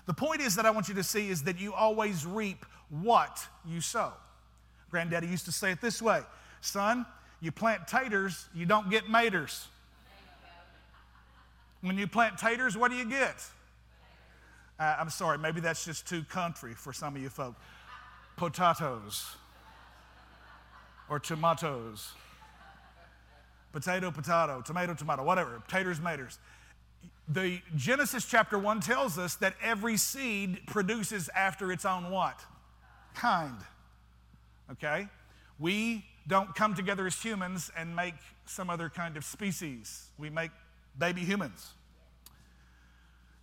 The 0.06 0.14
point 0.14 0.42
is 0.42 0.56
that 0.56 0.66
I 0.66 0.72
want 0.72 0.90
you 0.90 0.96
to 0.96 1.04
see 1.04 1.30
is 1.30 1.44
that 1.44 1.60
you 1.60 1.74
always 1.74 2.26
reap 2.26 2.66
what 2.90 3.48
you 3.66 3.82
sow. 3.82 4.14
Granddaddy 4.92 5.28
used 5.28 5.46
to 5.46 5.52
say 5.52 5.72
it 5.72 5.82
this 5.82 6.02
way 6.02 6.22
Son, 6.62 7.06
you 7.42 7.52
plant 7.52 7.88
taters, 7.88 8.48
you 8.54 8.66
don't 8.66 8.90
get 8.90 9.06
maters. 9.06 9.66
When 11.82 11.98
you 11.98 12.08
plant 12.08 12.38
taters, 12.38 12.78
what 12.78 12.92
do 12.92 12.98
you 12.98 13.06
get? 13.06 13.36
Uh, 14.80 14.96
I'm 15.00 15.10
sorry, 15.10 15.38
maybe 15.38 15.60
that's 15.60 15.84
just 15.84 16.08
too 16.08 16.24
country 16.24 16.74
for 16.74 16.94
some 16.94 17.16
of 17.16 17.22
you 17.22 17.30
folk. 17.30 17.56
Potatoes 18.38 19.36
or 21.10 21.20
tomatoes. 21.20 22.14
Potato, 23.72 24.12
potato, 24.12 24.62
tomato, 24.62 24.94
tomato, 24.94 25.24
whatever, 25.24 25.62
taters, 25.68 26.00
maters. 26.00 26.38
The 27.27 27.62
Genesis 27.75 28.25
chapter 28.25 28.60
1 28.60 28.82
tells 28.82 29.18
us 29.18 29.36
that 29.36 29.56
every 29.62 29.98
seed 29.98 30.62
produces 30.68 31.30
after 31.34 31.72
its 31.72 31.86
own 31.86 32.12
what? 32.12 32.39
Kind. 33.15 33.58
Okay? 34.72 35.08
We 35.58 36.03
don't 36.27 36.53
come 36.53 36.75
together 36.75 37.06
as 37.08 37.22
humans 37.22 37.72
and 37.77 37.96
make 37.96 38.15
some 38.46 38.70
other 38.70 38.89
kind 38.89 39.15
of 39.15 39.24
species. 39.24 40.08
We 40.18 40.30
make 40.30 40.51
baby 40.98 41.22
humans. 41.22 41.72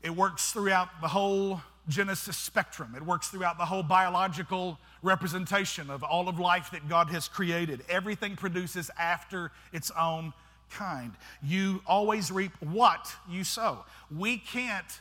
It 0.03 0.11
works 0.11 0.53
throughout 0.53 0.89
the 1.01 1.09
whole 1.09 1.63
Genesis 1.89 2.37
spectrum. 2.37 2.95
It 2.97 3.03
works 3.03 3.29
throughout 3.29 3.59
the 3.59 3.65
whole 3.65 3.83
biological 3.83 4.79
representation 5.03 5.91
of 5.91 6.03
all 6.03 6.29
of 6.29 6.39
life 6.39 6.71
that 6.71 6.89
God 6.89 7.09
has 7.11 7.29
created. 7.29 7.83
Everything 7.89 8.37
produces 8.37 8.91
after 8.99 9.51
its 9.73 9.91
own 9.99 10.33
kind. 10.71 11.13
You 11.43 11.83
always 11.87 12.31
reap 12.31 12.53
what 12.61 13.15
you 13.29 13.45
sow. 13.45 13.85
We 14.11 14.39
can't 14.39 15.01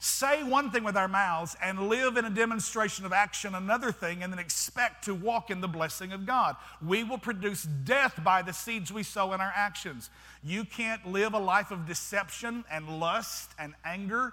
say 0.00 0.42
one 0.42 0.70
thing 0.70 0.82
with 0.82 0.96
our 0.96 1.08
mouths 1.08 1.54
and 1.62 1.88
live 1.88 2.16
in 2.16 2.24
a 2.24 2.30
demonstration 2.30 3.04
of 3.04 3.12
action 3.12 3.54
another 3.54 3.92
thing 3.92 4.22
and 4.22 4.32
then 4.32 4.38
expect 4.38 5.04
to 5.04 5.14
walk 5.14 5.50
in 5.50 5.60
the 5.60 5.68
blessing 5.68 6.12
of 6.12 6.24
God. 6.24 6.56
We 6.84 7.04
will 7.04 7.18
produce 7.18 7.64
death 7.84 8.18
by 8.24 8.40
the 8.40 8.52
seeds 8.52 8.90
we 8.90 9.02
sow 9.02 9.34
in 9.34 9.42
our 9.42 9.52
actions. 9.54 10.08
You 10.42 10.64
can't 10.64 11.06
live 11.06 11.34
a 11.34 11.38
life 11.38 11.70
of 11.70 11.86
deception 11.86 12.64
and 12.70 12.98
lust 12.98 13.50
and 13.58 13.74
anger 13.84 14.32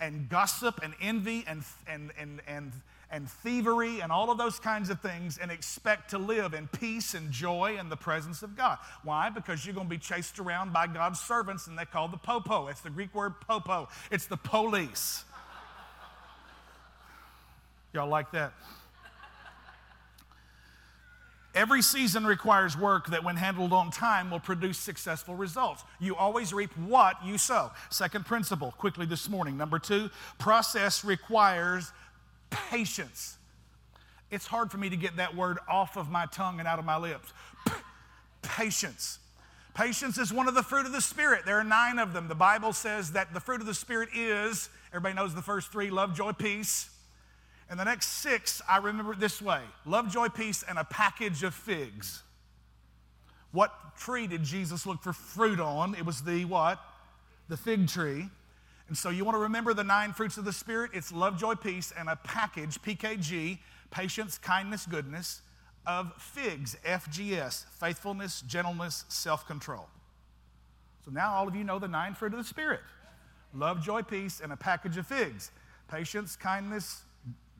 and 0.00 0.28
gossip 0.30 0.80
and 0.82 0.94
envy 1.02 1.44
and, 1.46 1.62
and, 1.86 2.10
and, 2.18 2.40
and 2.46 2.72
and 3.14 3.30
thievery 3.30 4.00
and 4.00 4.10
all 4.10 4.30
of 4.30 4.38
those 4.38 4.58
kinds 4.58 4.90
of 4.90 5.00
things 5.00 5.38
and 5.38 5.52
expect 5.52 6.10
to 6.10 6.18
live 6.18 6.52
in 6.52 6.66
peace 6.66 7.14
and 7.14 7.30
joy 7.30 7.76
in 7.78 7.88
the 7.88 7.96
presence 7.96 8.42
of 8.42 8.56
God. 8.56 8.76
Why? 9.04 9.30
Because 9.30 9.64
you're 9.64 9.74
going 9.74 9.86
to 9.86 9.90
be 9.90 9.98
chased 9.98 10.40
around 10.40 10.72
by 10.72 10.88
God's 10.88 11.20
servants 11.20 11.68
and 11.68 11.78
they're 11.78 11.86
called 11.86 12.12
the 12.12 12.18
popo. 12.18 12.66
It's 12.66 12.80
the 12.80 12.90
Greek 12.90 13.14
word 13.14 13.34
popo, 13.40 13.88
it's 14.10 14.26
the 14.26 14.36
police. 14.36 15.24
Y'all 17.92 18.08
like 18.08 18.32
that? 18.32 18.52
Every 21.54 21.82
season 21.82 22.26
requires 22.26 22.76
work 22.76 23.10
that, 23.10 23.22
when 23.22 23.36
handled 23.36 23.72
on 23.72 23.92
time, 23.92 24.28
will 24.28 24.40
produce 24.40 24.76
successful 24.76 25.36
results. 25.36 25.84
You 26.00 26.16
always 26.16 26.52
reap 26.52 26.76
what 26.76 27.24
you 27.24 27.38
sow. 27.38 27.70
Second 27.90 28.26
principle, 28.26 28.72
quickly 28.72 29.06
this 29.06 29.28
morning. 29.28 29.56
Number 29.56 29.78
two, 29.78 30.10
process 30.40 31.04
requires 31.04 31.92
patience. 32.70 33.36
It's 34.30 34.46
hard 34.46 34.70
for 34.70 34.78
me 34.78 34.88
to 34.90 34.96
get 34.96 35.16
that 35.16 35.36
word 35.36 35.58
off 35.68 35.96
of 35.96 36.10
my 36.10 36.26
tongue 36.26 36.58
and 36.58 36.66
out 36.66 36.78
of 36.78 36.84
my 36.84 36.96
lips. 36.96 37.32
Patience. 38.42 39.18
Patience 39.74 40.18
is 40.18 40.32
one 40.32 40.48
of 40.48 40.54
the 40.54 40.62
fruit 40.62 40.86
of 40.86 40.92
the 40.92 41.00
Spirit. 41.00 41.44
There 41.44 41.58
are 41.58 41.64
nine 41.64 41.98
of 41.98 42.12
them. 42.12 42.28
The 42.28 42.34
Bible 42.34 42.72
says 42.72 43.12
that 43.12 43.34
the 43.34 43.40
fruit 43.40 43.60
of 43.60 43.66
the 43.66 43.74
Spirit 43.74 44.08
is, 44.14 44.68
everybody 44.90 45.14
knows 45.14 45.34
the 45.34 45.42
first 45.42 45.72
three 45.72 45.90
love, 45.90 46.14
joy, 46.14 46.32
peace. 46.32 46.90
And 47.70 47.80
the 47.80 47.84
next 47.84 48.06
six, 48.06 48.62
I 48.68 48.76
remember 48.78 49.14
this 49.14 49.40
way 49.42 49.60
love, 49.84 50.12
joy, 50.12 50.28
peace, 50.28 50.64
and 50.68 50.78
a 50.78 50.84
package 50.84 51.42
of 51.42 51.54
figs. 51.54 52.22
What 53.52 53.72
tree 53.96 54.26
did 54.26 54.42
Jesus 54.42 54.84
look 54.86 55.02
for 55.02 55.12
fruit 55.12 55.60
on? 55.60 55.94
It 55.94 56.04
was 56.04 56.22
the 56.22 56.44
what? 56.44 56.80
The 57.48 57.56
fig 57.56 57.88
tree. 57.88 58.28
And 58.88 58.96
so 58.96 59.08
you 59.10 59.24
want 59.24 59.34
to 59.34 59.40
remember 59.40 59.72
the 59.72 59.84
nine 59.84 60.12
fruits 60.12 60.36
of 60.36 60.44
the 60.44 60.52
Spirit? 60.52 60.90
It's 60.94 61.12
love, 61.12 61.38
joy, 61.38 61.54
peace, 61.54 61.92
and 61.96 62.08
a 62.08 62.16
package, 62.16 62.80
PKG, 62.82 63.58
patience, 63.90 64.36
kindness, 64.36 64.86
goodness, 64.86 65.40
of 65.86 66.12
figs, 66.18 66.76
FGS, 66.84 67.64
faithfulness, 67.80 68.42
gentleness, 68.42 69.04
self 69.08 69.46
control. 69.46 69.88
So 71.04 71.10
now 71.10 71.34
all 71.34 71.48
of 71.48 71.54
you 71.54 71.64
know 71.64 71.78
the 71.78 71.88
nine 71.88 72.14
fruit 72.14 72.32
of 72.32 72.38
the 72.38 72.44
Spirit 72.44 72.80
love, 73.54 73.82
joy, 73.82 74.02
peace, 74.02 74.40
and 74.40 74.52
a 74.52 74.56
package 74.56 74.96
of 74.96 75.06
figs 75.06 75.50
patience, 75.88 76.36
kindness, 76.36 77.02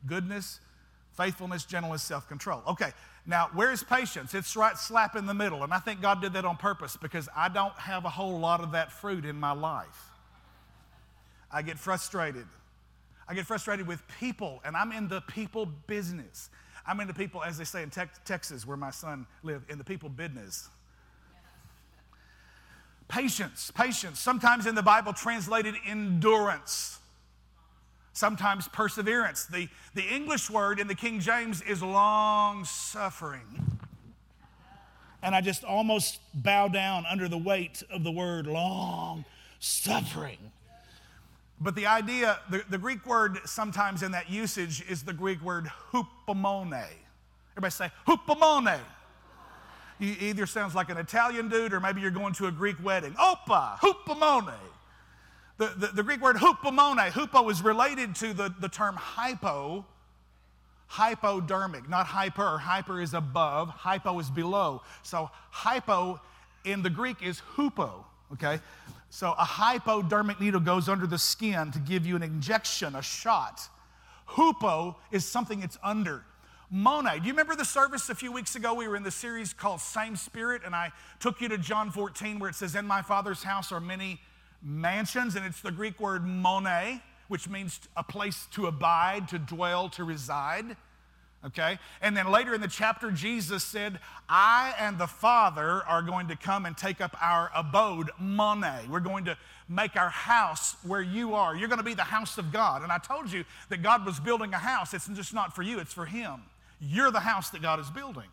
goodness, 0.05 0.59
faithfulness, 1.15 1.65
gentleness, 1.65 2.03
self 2.03 2.27
control. 2.27 2.61
Okay, 2.67 2.91
now 3.25 3.49
where's 3.53 3.83
patience? 3.83 4.33
It's 4.33 4.55
right 4.55 4.77
slap 4.77 5.15
in 5.15 5.25
the 5.25 5.33
middle. 5.33 5.63
And 5.63 5.73
I 5.73 5.79
think 5.79 6.01
God 6.01 6.21
did 6.21 6.33
that 6.33 6.45
on 6.45 6.57
purpose 6.57 6.97
because 6.97 7.29
I 7.35 7.49
don't 7.49 7.73
have 7.73 8.05
a 8.05 8.09
whole 8.09 8.39
lot 8.39 8.61
of 8.61 8.71
that 8.71 8.91
fruit 8.91 9.25
in 9.25 9.39
my 9.39 9.51
life. 9.51 10.11
I 11.51 11.61
get 11.61 11.79
frustrated. 11.79 12.45
I 13.27 13.33
get 13.33 13.45
frustrated 13.45 13.87
with 13.87 14.01
people, 14.19 14.61
and 14.63 14.75
I'm 14.75 14.91
in 14.91 15.07
the 15.07 15.21
people 15.21 15.65
business. 15.65 16.49
I'm 16.85 16.99
in 16.99 17.07
the 17.07 17.13
people, 17.13 17.43
as 17.43 17.57
they 17.57 17.63
say 17.63 17.81
in 17.81 17.89
te- 17.89 18.03
Texas, 18.23 18.67
where 18.67 18.77
my 18.77 18.91
son 18.91 19.25
lived, 19.41 19.71
in 19.71 19.77
the 19.77 19.83
people 19.83 20.09
business. 20.09 20.69
Patience, 23.07 23.71
patience. 23.71 24.19
Sometimes 24.19 24.65
in 24.65 24.75
the 24.75 24.83
Bible, 24.83 25.13
translated 25.13 25.75
endurance. 25.87 26.99
Sometimes 28.13 28.67
perseverance. 28.67 29.45
The, 29.45 29.67
the 29.93 30.03
English 30.03 30.49
word 30.49 30.79
in 30.79 30.87
the 30.87 30.95
King 30.95 31.19
James 31.19 31.61
is 31.61 31.81
long 31.83 32.63
suffering. 32.65 33.79
And 35.21 35.35
I 35.35 35.41
just 35.41 35.63
almost 35.63 36.19
bow 36.33 36.67
down 36.67 37.05
under 37.09 37.27
the 37.27 37.37
weight 37.37 37.83
of 37.91 38.03
the 38.03 38.11
word 38.11 38.47
long 38.47 39.25
suffering. 39.59 40.37
But 41.59 41.75
the 41.75 41.85
idea, 41.85 42.39
the, 42.49 42.63
the 42.69 42.77
Greek 42.77 43.05
word 43.05 43.39
sometimes 43.45 44.03
in 44.03 44.11
that 44.11 44.29
usage 44.29 44.83
is 44.89 45.03
the 45.03 45.13
Greek 45.13 45.41
word 45.41 45.69
hupomone. 45.91 46.85
Everybody 47.53 47.71
say 47.71 47.91
hupomone. 48.07 48.79
You 49.99 50.15
either 50.19 50.45
sounds 50.45 50.75
like 50.75 50.89
an 50.89 50.97
Italian 50.97 51.47
dude 51.47 51.73
or 51.73 51.79
maybe 51.79 52.01
you're 52.01 52.11
going 52.11 52.33
to 52.33 52.47
a 52.47 52.51
Greek 52.51 52.75
wedding. 52.83 53.13
Opa, 53.13 53.77
hupomone. 53.79 54.53
The, 55.57 55.67
the, 55.77 55.87
the, 55.87 56.03
Greek 56.03 56.21
word 56.21 56.35
hupomone, 56.35 57.09
hupo 57.11 57.49
is 57.49 57.63
related 57.63 58.13
to 58.15 58.33
the, 58.33 58.53
the 58.59 58.67
term 58.67 58.95
hypo, 58.95 59.85
hypodermic, 60.87 61.87
not 61.87 62.07
hyper. 62.07 62.57
Hyper 62.57 62.99
is 62.99 63.13
above, 63.13 63.69
hypo 63.69 64.19
is 64.19 64.29
below. 64.29 64.81
So 65.03 65.29
hypo 65.51 66.19
in 66.65 66.83
the 66.83 66.89
Greek 66.89 67.23
is 67.23 67.41
hupo, 67.55 68.03
okay? 68.33 68.59
So 69.09 69.31
a 69.37 69.45
hypodermic 69.45 70.41
needle 70.41 70.59
goes 70.59 70.89
under 70.89 71.07
the 71.07 71.17
skin 71.17 71.71
to 71.71 71.79
give 71.79 72.05
you 72.05 72.15
an 72.15 72.23
injection, 72.23 72.95
a 72.95 73.01
shot. 73.01 73.61
Hupo 74.29 74.95
is 75.11 75.25
something 75.25 75.61
that's 75.61 75.77
under. 75.83 76.23
Mone. 76.71 77.05
Do 77.05 77.27
you 77.27 77.33
remember 77.33 77.55
the 77.55 77.65
service 77.65 78.09
a 78.09 78.15
few 78.15 78.31
weeks 78.31 78.55
ago? 78.55 78.73
We 78.73 78.87
were 78.87 78.95
in 78.95 79.03
the 79.03 79.11
series 79.11 79.53
called 79.53 79.79
Same 79.79 80.15
Spirit, 80.15 80.63
and 80.65 80.75
I 80.75 80.91
took 81.19 81.39
you 81.39 81.47
to 81.49 81.57
John 81.57 81.91
14 81.91 82.39
where 82.39 82.49
it 82.49 82.55
says, 82.55 82.75
In 82.75 82.87
my 82.87 83.01
Father's 83.01 83.43
house 83.43 83.71
are 83.71 83.79
many 83.79 84.19
mansions, 84.61 85.35
and 85.35 85.45
it's 85.45 85.61
the 85.61 85.71
Greek 85.71 85.99
word 85.99 86.25
mone, 86.25 87.01
which 87.27 87.47
means 87.47 87.79
a 87.95 88.03
place 88.03 88.47
to 88.53 88.65
abide, 88.65 89.27
to 89.29 89.39
dwell, 89.39 89.89
to 89.89 90.03
reside 90.03 90.75
okay? 91.45 91.79
And 92.01 92.15
then 92.15 92.31
later 92.31 92.53
in 92.53 92.61
the 92.61 92.67
chapter, 92.67 93.11
Jesus 93.11 93.63
said, 93.63 93.99
I 94.29 94.73
and 94.79 94.97
the 94.97 95.07
Father 95.07 95.83
are 95.87 96.01
going 96.01 96.27
to 96.27 96.35
come 96.35 96.65
and 96.65 96.77
take 96.77 97.01
up 97.01 97.15
our 97.21 97.51
abode, 97.55 98.11
mone. 98.19 98.89
We're 98.89 98.99
going 98.99 99.25
to 99.25 99.37
make 99.67 99.95
our 99.95 100.09
house 100.09 100.75
where 100.83 101.01
you 101.01 101.33
are. 101.33 101.55
You're 101.55 101.67
going 101.67 101.79
to 101.79 101.83
be 101.83 101.93
the 101.93 102.03
house 102.03 102.37
of 102.37 102.51
God. 102.51 102.83
And 102.83 102.91
I 102.91 102.97
told 102.97 103.31
you 103.31 103.43
that 103.69 103.81
God 103.81 104.05
was 104.05 104.19
building 104.19 104.53
a 104.53 104.57
house. 104.57 104.93
It's 104.93 105.07
just 105.07 105.33
not 105.33 105.55
for 105.55 105.63
you, 105.63 105.79
it's 105.79 105.93
for 105.93 106.05
Him. 106.05 106.41
You're 106.79 107.11
the 107.11 107.19
house 107.19 107.49
that 107.51 107.61
God 107.61 107.79
is 107.79 107.89
building. 107.89 108.29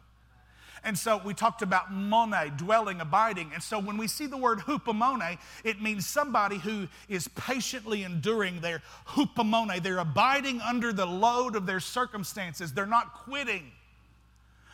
And 0.85 0.99
so 0.99 1.21
we 1.25 1.33
talked 1.33 1.63
about 1.63 1.93
mone, 1.93 2.53
dwelling, 2.57 3.01
abiding. 3.01 3.53
And 3.55 3.63
so 3.63 3.79
when 3.79 3.97
we 3.97 4.09
see 4.09 4.27
the 4.27 4.37
word 4.37 4.59
hupomone, 4.61 5.39
it 5.63 5.81
means 5.81 6.07
somebody 6.07 6.59
who 6.59 6.89
is 7.09 7.29
patiently 7.29 8.03
enduring 8.03 8.61
their 8.61 8.83
hupomone. 9.09 9.81
They're 9.81 9.99
abiding 9.99 10.61
under 10.61 10.93
the 10.93 11.07
load 11.07 11.55
of 11.55 11.67
their 11.67 11.79
circumstances. 11.79 12.73
They're 12.73 12.87
not 12.87 13.15
quitting. 13.15 13.71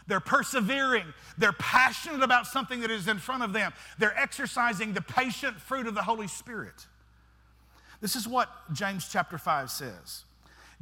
They're 0.07 0.21
persevering. 0.21 1.05
They're 1.37 1.53
passionate 1.53 2.23
about 2.23 2.47
something 2.47 2.81
that 2.81 2.91
is 2.91 3.07
in 3.07 3.19
front 3.19 3.43
of 3.43 3.53
them. 3.53 3.75
They're 3.99 4.19
exercising 4.19 4.95
the 4.95 5.03
patient 5.03 5.61
fruit 5.61 5.87
of 5.87 5.95
the 5.95 6.03
Holy 6.03 6.29
Spirit. 6.29 6.87
This 8.01 8.17
is 8.17 8.27
what 8.27 8.49
James 8.73 9.09
chapter 9.11 9.37
5 9.37 9.71
says. 9.71 10.25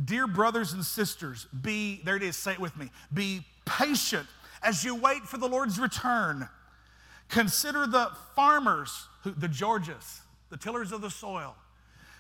Dear 0.03 0.29
brothers 0.29 0.73
and 0.73 0.85
sisters, 0.85 1.47
be, 1.63 2.01
there 2.05 2.17
it 2.17 2.23
is, 2.23 2.37
say 2.37 2.53
it 2.53 2.61
with 2.61 2.77
me, 2.77 2.91
be 3.13 3.45
patient 3.65 4.27
as 4.67 4.83
you 4.83 4.97
wait 4.97 5.23
for 5.23 5.39
the 5.39 5.47
Lord's 5.47 5.79
return, 5.79 6.49
consider 7.29 7.87
the 7.87 8.11
farmers, 8.35 9.07
who, 9.23 9.31
the 9.31 9.47
georgos, 9.47 10.23
the 10.51 10.57
tillers 10.57 10.91
of 10.91 11.01
the 11.01 11.11
soil. 11.11 11.55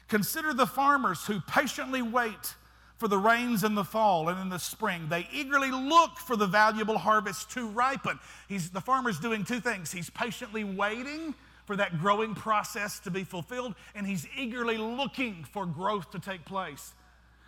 Consider 0.08 0.54
the 0.54 0.66
farmers 0.66 1.26
who 1.26 1.40
patiently 1.40 2.02
wait 2.02 2.54
for 2.98 3.08
the 3.08 3.18
rains 3.18 3.64
in 3.64 3.74
the 3.74 3.82
fall 3.82 4.28
and 4.28 4.40
in 4.40 4.48
the 4.48 4.58
spring. 4.58 5.08
They 5.08 5.26
eagerly 5.32 5.72
look 5.72 6.18
for 6.18 6.36
the 6.36 6.46
valuable 6.46 6.98
harvest 6.98 7.50
to 7.50 7.66
ripen. 7.66 8.20
He's, 8.48 8.70
the 8.70 8.80
farmer's 8.80 9.18
doing 9.18 9.44
two 9.44 9.58
things. 9.58 9.90
He's 9.90 10.08
patiently 10.08 10.62
waiting 10.62 11.34
for 11.64 11.74
that 11.74 11.98
growing 11.98 12.36
process 12.36 13.00
to 13.00 13.10
be 13.10 13.24
fulfilled, 13.24 13.74
and 13.96 14.06
he's 14.06 14.26
eagerly 14.38 14.78
looking 14.78 15.44
for 15.50 15.66
growth 15.66 16.12
to 16.12 16.20
take 16.20 16.44
place, 16.44 16.94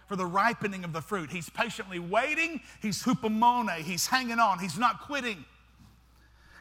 for 0.08 0.16
the 0.16 0.26
ripening 0.26 0.84
of 0.84 0.92
the 0.92 1.02
fruit. 1.02 1.30
He's 1.30 1.50
patiently 1.50 1.98
waiting. 1.98 2.60
He's 2.80 3.02
hupomone. 3.02 3.76
He's 3.76 4.06
hanging 4.06 4.38
on. 4.38 4.58
He's 4.58 4.78
not 4.78 5.02
quitting. 5.02 5.44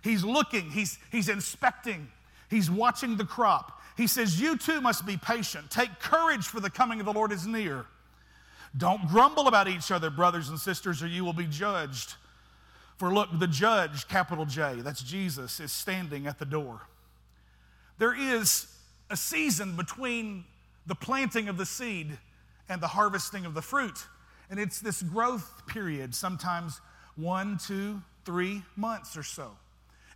He's 0.04 0.24
looking. 0.24 0.70
He's, 0.70 1.00
he's 1.12 1.30
inspecting. 1.30 2.10
He's 2.50 2.70
watching 2.70 3.16
the 3.16 3.26
crop. 3.26 3.82
He 3.96 4.06
says, 4.06 4.40
You 4.40 4.58
too 4.58 4.82
must 4.82 5.06
be 5.06 5.18
patient. 5.18 5.72
Take 5.72 6.00
courage, 6.00 6.46
for 6.46 6.60
the 6.60 6.70
coming 6.70 7.00
of 7.00 7.06
the 7.06 7.14
Lord 7.14 7.32
is 7.32 7.48
near. 7.48 7.86
Don't 8.76 9.08
grumble 9.08 9.48
about 9.48 9.70
each 9.70 9.92
other, 9.92 10.10
brothers 10.10 10.50
and 10.50 10.60
sisters, 10.60 11.02
or 11.02 11.08
you 11.08 11.24
will 11.24 11.34
be 11.34 11.48
judged. 11.48 12.16
For 12.98 13.14
look, 13.14 13.30
the 13.40 13.48
judge, 13.48 14.08
capital 14.08 14.46
J, 14.46 14.82
that's 14.82 15.02
Jesus, 15.02 15.60
is 15.60 15.72
standing 15.72 16.28
at 16.28 16.38
the 16.38 16.46
door. 16.46 16.82
There 17.98 18.16
is 18.16 18.68
a 19.10 19.16
season 19.16 19.76
between 19.76 20.44
the 20.86 20.96
planting 20.96 21.48
of 21.48 21.58
the 21.58 21.66
seed 21.66 22.18
and 22.70 22.82
the 22.82 22.88
harvesting 22.88 23.46
of 23.46 23.54
the 23.54 23.62
fruit. 23.62 24.06
And 24.50 24.60
it's 24.60 24.80
this 24.80 25.02
growth 25.02 25.64
period, 25.68 26.16
sometimes 26.16 26.80
one, 27.16 27.58
two, 27.58 28.02
three 28.26 28.64
months 28.76 29.18
or 29.18 29.24
so. 29.24 29.52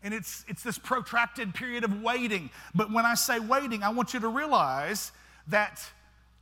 And 0.04 0.14
it's, 0.14 0.44
it's 0.48 0.64
this 0.64 0.78
protracted 0.78 1.54
period 1.54 1.84
of 1.84 2.02
waiting. 2.02 2.50
But 2.74 2.92
when 2.92 3.06
I 3.06 3.14
say 3.14 3.40
waiting, 3.40 3.84
I 3.84 3.90
want 3.90 4.14
you 4.14 4.20
to 4.22 4.28
realize 4.28 5.12
that 5.48 5.82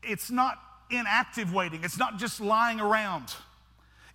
it's 0.01 0.31
not 0.31 0.59
inactive 0.89 1.53
waiting, 1.53 1.83
it's 1.83 1.97
not 1.97 2.17
just 2.17 2.39
lying 2.39 2.79
around. 2.79 3.35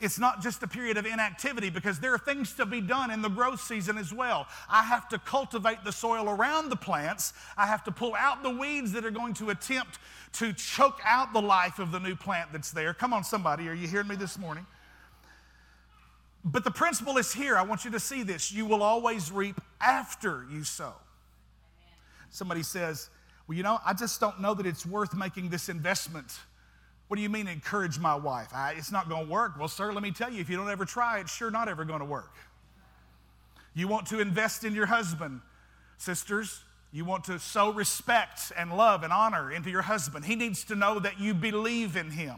It's 0.00 0.18
not 0.18 0.42
just 0.42 0.62
a 0.62 0.66
period 0.66 0.96
of 0.96 1.06
inactivity 1.06 1.70
because 1.70 2.00
there 2.00 2.12
are 2.12 2.18
things 2.18 2.52
to 2.54 2.66
be 2.66 2.80
done 2.80 3.10
in 3.10 3.22
the 3.22 3.28
growth 3.28 3.60
season 3.60 3.96
as 3.96 4.12
well. 4.12 4.46
I 4.68 4.82
have 4.82 5.08
to 5.10 5.18
cultivate 5.18 5.84
the 5.84 5.92
soil 5.92 6.28
around 6.28 6.70
the 6.70 6.76
plants. 6.76 7.32
I 7.56 7.66
have 7.66 7.84
to 7.84 7.92
pull 7.92 8.14
out 8.14 8.42
the 8.42 8.50
weeds 8.50 8.92
that 8.92 9.04
are 9.04 9.10
going 9.10 9.34
to 9.34 9.50
attempt 9.50 9.98
to 10.34 10.52
choke 10.52 11.00
out 11.04 11.32
the 11.32 11.42
life 11.42 11.78
of 11.78 11.92
the 11.92 12.00
new 12.00 12.16
plant 12.16 12.50
that's 12.52 12.72
there. 12.72 12.92
Come 12.92 13.12
on, 13.12 13.22
somebody, 13.22 13.68
are 13.68 13.74
you 13.74 13.86
hearing 13.86 14.08
me 14.08 14.16
this 14.16 14.38
morning? 14.38 14.66
But 16.44 16.64
the 16.64 16.70
principle 16.70 17.16
is 17.16 17.32
here. 17.32 17.56
I 17.56 17.62
want 17.62 17.84
you 17.84 17.90
to 17.92 18.00
see 18.00 18.22
this. 18.22 18.52
You 18.52 18.66
will 18.66 18.82
always 18.82 19.32
reap 19.32 19.60
after 19.80 20.44
you 20.50 20.64
sow. 20.64 20.92
Somebody 22.28 22.62
says, 22.62 23.08
Well, 23.46 23.56
you 23.56 23.62
know, 23.62 23.78
I 23.86 23.94
just 23.94 24.20
don't 24.20 24.40
know 24.40 24.52
that 24.54 24.66
it's 24.66 24.84
worth 24.84 25.14
making 25.14 25.48
this 25.48 25.68
investment 25.68 26.38
what 27.08 27.16
do 27.16 27.22
you 27.22 27.28
mean, 27.28 27.48
encourage 27.48 27.98
my 27.98 28.14
wife? 28.14 28.48
I, 28.54 28.72
it's 28.72 28.90
not 28.90 29.08
going 29.08 29.26
to 29.26 29.30
work. 29.30 29.58
Well, 29.58 29.68
sir, 29.68 29.92
let 29.92 30.02
me 30.02 30.10
tell 30.10 30.32
you, 30.32 30.40
if 30.40 30.48
you 30.48 30.56
don't 30.56 30.70
ever 30.70 30.84
try, 30.84 31.20
it's 31.20 31.34
sure 31.34 31.50
not 31.50 31.68
ever 31.68 31.84
going 31.84 32.00
to 32.00 32.06
work. 32.06 32.34
You 33.74 33.88
want 33.88 34.06
to 34.06 34.20
invest 34.20 34.64
in 34.64 34.74
your 34.74 34.86
husband, 34.86 35.40
sisters. 35.98 36.62
You 36.92 37.04
want 37.04 37.24
to 37.24 37.38
sow 37.38 37.72
respect 37.72 38.52
and 38.56 38.76
love 38.76 39.02
and 39.02 39.12
honor 39.12 39.50
into 39.50 39.68
your 39.68 39.82
husband. 39.82 40.24
He 40.24 40.36
needs 40.36 40.64
to 40.64 40.76
know 40.76 41.00
that 41.00 41.18
you 41.18 41.34
believe 41.34 41.96
in 41.96 42.10
him. 42.12 42.36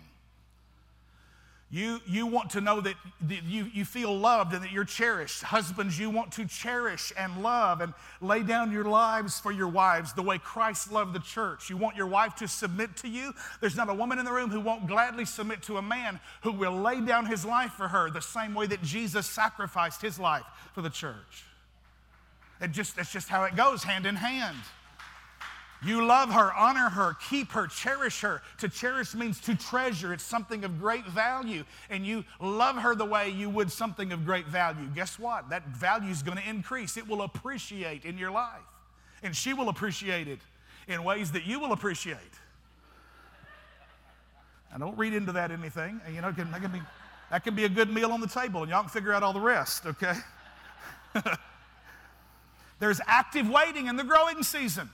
You, 1.68 2.00
you 2.06 2.28
want 2.28 2.50
to 2.50 2.60
know 2.60 2.80
that, 2.80 2.94
that 3.22 3.42
you, 3.42 3.68
you 3.74 3.84
feel 3.84 4.16
loved 4.16 4.54
and 4.54 4.62
that 4.62 4.70
you're 4.70 4.84
cherished. 4.84 5.42
Husbands, 5.42 5.98
you 5.98 6.10
want 6.10 6.30
to 6.32 6.46
cherish 6.46 7.12
and 7.18 7.42
love 7.42 7.80
and 7.80 7.92
lay 8.20 8.44
down 8.44 8.70
your 8.70 8.84
lives 8.84 9.40
for 9.40 9.50
your 9.50 9.66
wives 9.66 10.12
the 10.12 10.22
way 10.22 10.38
Christ 10.38 10.92
loved 10.92 11.12
the 11.12 11.18
church. 11.18 11.68
You 11.68 11.76
want 11.76 11.96
your 11.96 12.06
wife 12.06 12.36
to 12.36 12.46
submit 12.46 12.96
to 12.98 13.08
you. 13.08 13.32
There's 13.60 13.76
not 13.76 13.88
a 13.88 13.94
woman 13.94 14.20
in 14.20 14.24
the 14.24 14.32
room 14.32 14.50
who 14.50 14.60
won't 14.60 14.86
gladly 14.86 15.24
submit 15.24 15.60
to 15.62 15.76
a 15.76 15.82
man 15.82 16.20
who 16.42 16.52
will 16.52 16.72
lay 16.72 17.00
down 17.00 17.26
his 17.26 17.44
life 17.44 17.72
for 17.72 17.88
her 17.88 18.10
the 18.10 18.22
same 18.22 18.54
way 18.54 18.68
that 18.68 18.82
Jesus 18.82 19.26
sacrificed 19.26 20.00
his 20.00 20.20
life 20.20 20.44
for 20.72 20.82
the 20.82 20.90
church. 20.90 21.44
It 22.60 22.70
just, 22.70 22.94
that's 22.94 23.12
just 23.12 23.28
how 23.28 23.42
it 23.42 23.56
goes, 23.56 23.82
hand 23.82 24.06
in 24.06 24.14
hand. 24.14 24.56
You 25.84 26.06
love 26.06 26.30
her, 26.30 26.52
honor 26.54 26.88
her, 26.88 27.16
keep 27.28 27.52
her, 27.52 27.66
cherish 27.66 28.20
her. 28.22 28.42
To 28.58 28.68
cherish 28.68 29.14
means 29.14 29.40
to 29.42 29.54
treasure. 29.54 30.12
It's 30.12 30.24
something 30.24 30.64
of 30.64 30.80
great 30.80 31.06
value. 31.06 31.64
And 31.90 32.06
you 32.06 32.24
love 32.40 32.76
her 32.76 32.94
the 32.94 33.04
way 33.04 33.28
you 33.28 33.50
would 33.50 33.70
something 33.70 34.12
of 34.12 34.24
great 34.24 34.46
value. 34.46 34.86
Guess 34.94 35.18
what? 35.18 35.50
That 35.50 35.66
value 35.68 36.10
is 36.10 36.22
going 36.22 36.38
to 36.38 36.48
increase. 36.48 36.96
It 36.96 37.06
will 37.06 37.22
appreciate 37.22 38.04
in 38.04 38.16
your 38.16 38.30
life. 38.30 38.62
And 39.22 39.36
she 39.36 39.52
will 39.52 39.68
appreciate 39.68 40.28
it 40.28 40.40
in 40.88 41.04
ways 41.04 41.32
that 41.32 41.44
you 41.44 41.60
will 41.60 41.72
appreciate. 41.72 42.16
I 44.74 44.78
don't 44.78 44.96
read 44.96 45.14
into 45.14 45.32
that 45.32 45.50
anything. 45.50 46.00
You 46.12 46.20
know, 46.20 46.32
that 46.32 46.60
can 46.60 46.72
be, 46.72 46.82
that 47.30 47.44
can 47.44 47.54
be 47.54 47.64
a 47.64 47.68
good 47.68 47.90
meal 47.90 48.12
on 48.12 48.20
the 48.20 48.28
table, 48.28 48.62
and 48.62 48.70
y'all 48.70 48.82
can 48.82 48.90
figure 48.90 49.12
out 49.12 49.22
all 49.22 49.32
the 49.32 49.40
rest, 49.40 49.86
okay? 49.86 50.14
There's 52.78 53.00
active 53.06 53.48
waiting 53.48 53.86
in 53.86 53.96
the 53.96 54.04
growing 54.04 54.42
season. 54.42 54.90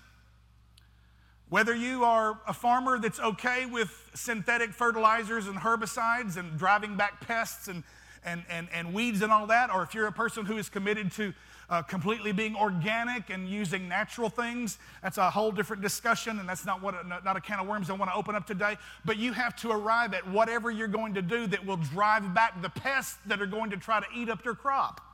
Whether 1.53 1.75
you 1.75 2.03
are 2.03 2.39
a 2.49 2.55
farmer 2.55 2.99
that's 2.99 3.21
okay 3.21 3.67
with 3.67 4.11
synthetic 4.15 4.73
fertilizers 4.73 5.49
and 5.49 5.59
herbicides 5.59 6.39
and 6.39 6.59
driving 6.59 6.97
back 6.97 7.21
pests 7.27 7.69
and, 7.69 7.83
and, 8.25 8.43
and, 8.49 8.69
and 8.73 8.95
weeds 8.95 9.21
and 9.21 9.31
all 9.31 9.47
that, 9.49 9.71
or 9.71 9.83
if 9.83 9.93
you're 9.93 10.07
a 10.07 10.13
person 10.13 10.47
who 10.47 10.57
is 10.57 10.71
committed 10.71 11.13
to 11.13 11.35
uh, 11.69 11.83
completely 11.83 12.33
being 12.33 12.57
organic 12.57 13.29
and 13.29 13.51
using 13.51 13.87
natural 13.87 14.31
things, 14.31 14.79
that's 15.03 15.19
a 15.19 15.29
whole 15.29 15.53
different 15.53 15.83
discussion, 15.83 16.39
and 16.39 16.49
that's 16.49 16.65
not, 16.65 16.81
what, 16.81 16.95
not 17.07 17.37
a 17.37 17.41
can 17.43 17.59
of 17.61 17.67
worms 17.67 17.91
I 17.91 17.93
want 17.93 18.11
to 18.11 18.17
open 18.17 18.35
up 18.35 18.47
today. 18.47 18.79
But 19.05 19.19
you 19.19 19.35
have 19.35 19.55
to 19.57 19.73
arrive 19.73 20.15
at 20.15 20.27
whatever 20.27 20.71
you're 20.71 20.89
going 20.89 21.13
to 21.13 21.23
do 21.23 21.47
that 21.49 21.67
will 21.67 21.77
drive 21.77 22.33
back 22.33 22.63
the 22.63 22.71
pests 22.71 23.19
that 23.27 23.43
are 23.43 23.47
going 23.47 23.69
to 23.73 23.77
try 23.77 24.01
to 24.01 24.07
eat 24.17 24.31
up 24.31 24.43
your 24.43 24.55
crop. 24.55 25.12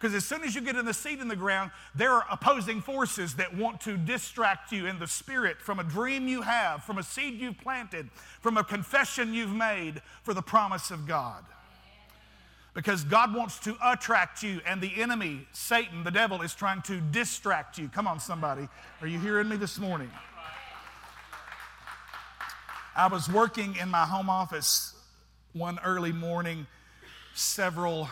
Because 0.00 0.14
as 0.14 0.24
soon 0.24 0.42
as 0.44 0.54
you 0.54 0.62
get 0.62 0.76
in 0.76 0.86
the 0.86 0.94
seed 0.94 1.20
in 1.20 1.28
the 1.28 1.36
ground, 1.36 1.70
there 1.94 2.10
are 2.10 2.24
opposing 2.30 2.80
forces 2.80 3.34
that 3.34 3.54
want 3.54 3.82
to 3.82 3.98
distract 3.98 4.72
you 4.72 4.86
in 4.86 4.98
the 4.98 5.06
spirit 5.06 5.60
from 5.60 5.78
a 5.78 5.84
dream 5.84 6.26
you 6.26 6.40
have, 6.40 6.82
from 6.84 6.96
a 6.96 7.02
seed 7.02 7.38
you've 7.38 7.58
planted, 7.58 8.08
from 8.40 8.56
a 8.56 8.64
confession 8.64 9.34
you've 9.34 9.54
made 9.54 10.00
for 10.22 10.32
the 10.32 10.40
promise 10.40 10.90
of 10.90 11.06
God. 11.06 11.44
Because 12.72 13.04
God 13.04 13.34
wants 13.34 13.58
to 13.58 13.76
attract 13.84 14.42
you, 14.42 14.62
and 14.64 14.80
the 14.80 15.02
enemy, 15.02 15.46
Satan, 15.52 16.02
the 16.02 16.10
devil, 16.10 16.40
is 16.40 16.54
trying 16.54 16.80
to 16.82 16.98
distract 16.98 17.76
you. 17.76 17.88
Come 17.88 18.06
on, 18.06 18.20
somebody. 18.20 18.68
Are 19.02 19.06
you 19.06 19.18
hearing 19.18 19.50
me 19.50 19.56
this 19.56 19.78
morning? 19.78 20.10
I 22.96 23.08
was 23.08 23.28
working 23.28 23.76
in 23.76 23.90
my 23.90 24.06
home 24.06 24.30
office 24.30 24.94
one 25.52 25.78
early 25.84 26.12
morning 26.12 26.66
several 27.34 28.08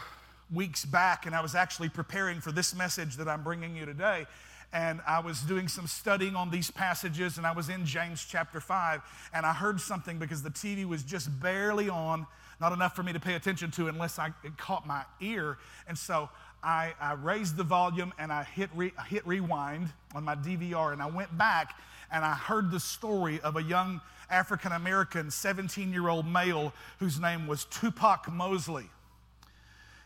weeks 0.52 0.84
back, 0.84 1.26
and 1.26 1.34
I 1.34 1.40
was 1.40 1.54
actually 1.54 1.88
preparing 1.88 2.40
for 2.40 2.52
this 2.52 2.74
message 2.74 3.16
that 3.16 3.28
I'm 3.28 3.42
bringing 3.42 3.76
you 3.76 3.86
today. 3.86 4.26
And 4.72 5.00
I 5.06 5.20
was 5.20 5.40
doing 5.40 5.66
some 5.66 5.86
studying 5.86 6.36
on 6.36 6.50
these 6.50 6.70
passages, 6.70 7.38
and 7.38 7.46
I 7.46 7.52
was 7.52 7.70
in 7.70 7.86
James 7.86 8.26
chapter 8.28 8.60
5, 8.60 9.00
and 9.32 9.46
I 9.46 9.52
heard 9.52 9.80
something 9.80 10.18
because 10.18 10.42
the 10.42 10.50
TV 10.50 10.84
was 10.84 11.02
just 11.02 11.40
barely 11.40 11.88
on, 11.88 12.26
not 12.60 12.72
enough 12.72 12.94
for 12.94 13.02
me 13.02 13.12
to 13.14 13.20
pay 13.20 13.34
attention 13.34 13.70
to 13.72 13.88
unless 13.88 14.18
I, 14.18 14.28
it 14.44 14.58
caught 14.58 14.86
my 14.86 15.04
ear. 15.20 15.56
And 15.86 15.96
so 15.96 16.28
I, 16.62 16.92
I 17.00 17.14
raised 17.14 17.56
the 17.56 17.64
volume 17.64 18.12
and 18.18 18.30
I 18.30 18.44
hit, 18.44 18.68
re, 18.74 18.92
hit 19.08 19.26
rewind 19.26 19.88
on 20.14 20.24
my 20.24 20.34
DVR, 20.34 20.92
and 20.92 21.00
I 21.00 21.06
went 21.06 21.36
back 21.38 21.78
and 22.10 22.24
I 22.24 22.34
heard 22.34 22.70
the 22.70 22.80
story 22.80 23.40
of 23.40 23.56
a 23.56 23.62
young 23.62 24.00
African 24.30 24.72
American 24.72 25.30
17 25.30 25.92
year 25.92 26.08
old 26.08 26.26
male 26.26 26.72
whose 26.98 27.18
name 27.18 27.46
was 27.46 27.64
Tupac 27.66 28.30
Mosley 28.30 28.90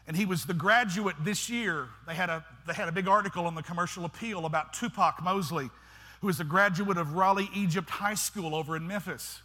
and 0.07 0.17
he 0.17 0.25
was 0.25 0.45
the 0.45 0.55
graduate 0.55 1.17
this 1.23 1.49
year. 1.49 1.89
They 2.07 2.15
had 2.15 2.29
a, 2.29 2.45
they 2.67 2.75
had 2.75 2.89
a 2.89 2.93
big 2.93 3.09
article 3.09 3.47
on 3.47 3.55
the 3.55 3.63
commercial 3.63 4.05
appeal 4.05 4.47
about 4.47 4.73
Tupac 4.73 5.23
Mosley, 5.23 5.71
who 6.21 6.29
is 6.29 6.41
a 6.41 6.45
graduate 6.45 6.99
of 6.99 7.15
Raleigh 7.15 7.51
Egypt 7.55 7.89
High 7.89 8.15
School 8.15 8.55
over 8.55 8.77
in 8.77 8.87
Memphis. 8.87 9.41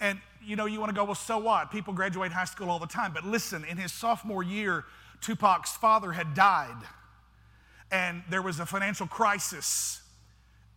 And 0.00 0.20
you 0.44 0.56
know, 0.56 0.66
you 0.66 0.78
want 0.78 0.90
to 0.90 0.94
go, 0.94 1.04
well, 1.04 1.14
so 1.14 1.38
what? 1.38 1.70
People 1.70 1.92
graduate 1.92 2.32
high 2.32 2.44
school 2.44 2.70
all 2.70 2.78
the 2.78 2.86
time. 2.86 3.12
But 3.12 3.24
listen, 3.24 3.64
in 3.64 3.76
his 3.76 3.92
sophomore 3.92 4.42
year, 4.42 4.84
Tupac's 5.20 5.72
father 5.76 6.12
had 6.12 6.34
died, 6.34 6.76
and 7.90 8.22
there 8.30 8.42
was 8.42 8.60
a 8.60 8.66
financial 8.66 9.06
crisis 9.06 10.02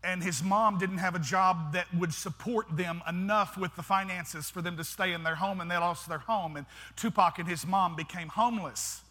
and 0.03 0.23
his 0.23 0.41
mom 0.41 0.77
didn't 0.77 0.99
have 0.99 1.15
a 1.15 1.19
job 1.19 1.73
that 1.73 1.85
would 1.93 2.13
support 2.13 2.65
them 2.75 3.01
enough 3.07 3.57
with 3.57 3.75
the 3.75 3.83
finances 3.83 4.49
for 4.49 4.62
them 4.62 4.77
to 4.77 4.83
stay 4.83 5.12
in 5.13 5.23
their 5.23 5.35
home, 5.35 5.59
and 5.59 5.69
they 5.69 5.77
lost 5.77 6.07
their 6.07 6.19
home. 6.19 6.55
And 6.55 6.65
Tupac 6.95 7.38
and 7.38 7.47
his 7.47 7.67
mom 7.67 7.95
became 7.95 8.29
homeless. 8.29 9.01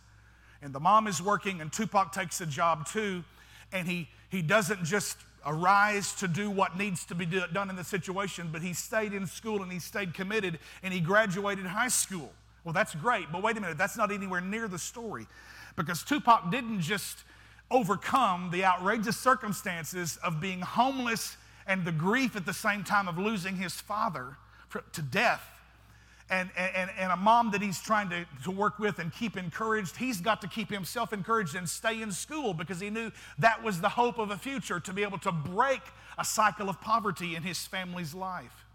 And 0.62 0.72
the 0.72 0.80
mom 0.80 1.06
is 1.06 1.20
working, 1.22 1.60
and 1.60 1.70
Tupac 1.70 2.12
takes 2.12 2.40
a 2.40 2.46
job 2.46 2.86
too, 2.86 3.22
and 3.72 3.86
he, 3.86 4.08
he 4.30 4.40
doesn't 4.40 4.84
just 4.84 5.18
arise 5.46 6.14
to 6.14 6.26
do 6.26 6.50
what 6.50 6.76
needs 6.76 7.04
to 7.06 7.14
be 7.14 7.26
done 7.26 7.70
in 7.70 7.76
the 7.76 7.84
situation, 7.84 8.48
but 8.50 8.62
he 8.62 8.72
stayed 8.72 9.12
in 9.12 9.26
school 9.26 9.62
and 9.62 9.70
he 9.70 9.78
stayed 9.78 10.14
committed, 10.14 10.58
and 10.82 10.92
he 10.92 11.00
graduated 11.00 11.66
high 11.66 11.88
school. 11.88 12.32
Well, 12.64 12.72
that's 12.72 12.94
great, 12.94 13.30
but 13.30 13.42
wait 13.42 13.56
a 13.56 13.60
minute, 13.60 13.78
that's 13.78 13.96
not 13.96 14.10
anywhere 14.10 14.40
near 14.40 14.68
the 14.68 14.78
story. 14.78 15.26
Because 15.76 16.02
Tupac 16.02 16.50
didn't 16.50 16.80
just 16.80 17.18
overcome 17.70 18.50
the 18.50 18.64
outrageous 18.64 19.16
circumstances 19.16 20.18
of 20.24 20.40
being 20.40 20.60
homeless 20.60 21.36
and 21.66 21.84
the 21.84 21.92
grief 21.92 22.34
at 22.34 22.46
the 22.46 22.54
same 22.54 22.82
time 22.82 23.08
of 23.08 23.18
losing 23.18 23.56
his 23.56 23.74
father 23.74 24.36
to 24.92 25.02
death. 25.02 25.42
and, 26.30 26.50
and, 26.56 26.90
and 26.98 27.10
a 27.12 27.16
mom 27.16 27.50
that 27.52 27.62
he's 27.62 27.80
trying 27.80 28.10
to, 28.10 28.26
to 28.44 28.50
work 28.50 28.78
with 28.78 28.98
and 28.98 29.12
keep 29.12 29.36
encouraged. 29.36 29.96
He's 29.96 30.20
got 30.20 30.40
to 30.42 30.48
keep 30.48 30.70
himself 30.70 31.12
encouraged 31.12 31.54
and 31.54 31.68
stay 31.68 32.02
in 32.02 32.12
school 32.12 32.52
because 32.52 32.80
he 32.80 32.90
knew 32.90 33.10
that 33.38 33.62
was 33.62 33.80
the 33.80 33.88
hope 33.88 34.18
of 34.18 34.30
a 34.30 34.36
future 34.36 34.78
to 34.80 34.92
be 34.92 35.02
able 35.02 35.18
to 35.18 35.32
break 35.32 35.80
a 36.18 36.24
cycle 36.24 36.68
of 36.68 36.80
poverty 36.80 37.34
in 37.34 37.42
his 37.42 37.58
family's 37.66 38.14
life. 38.14 38.66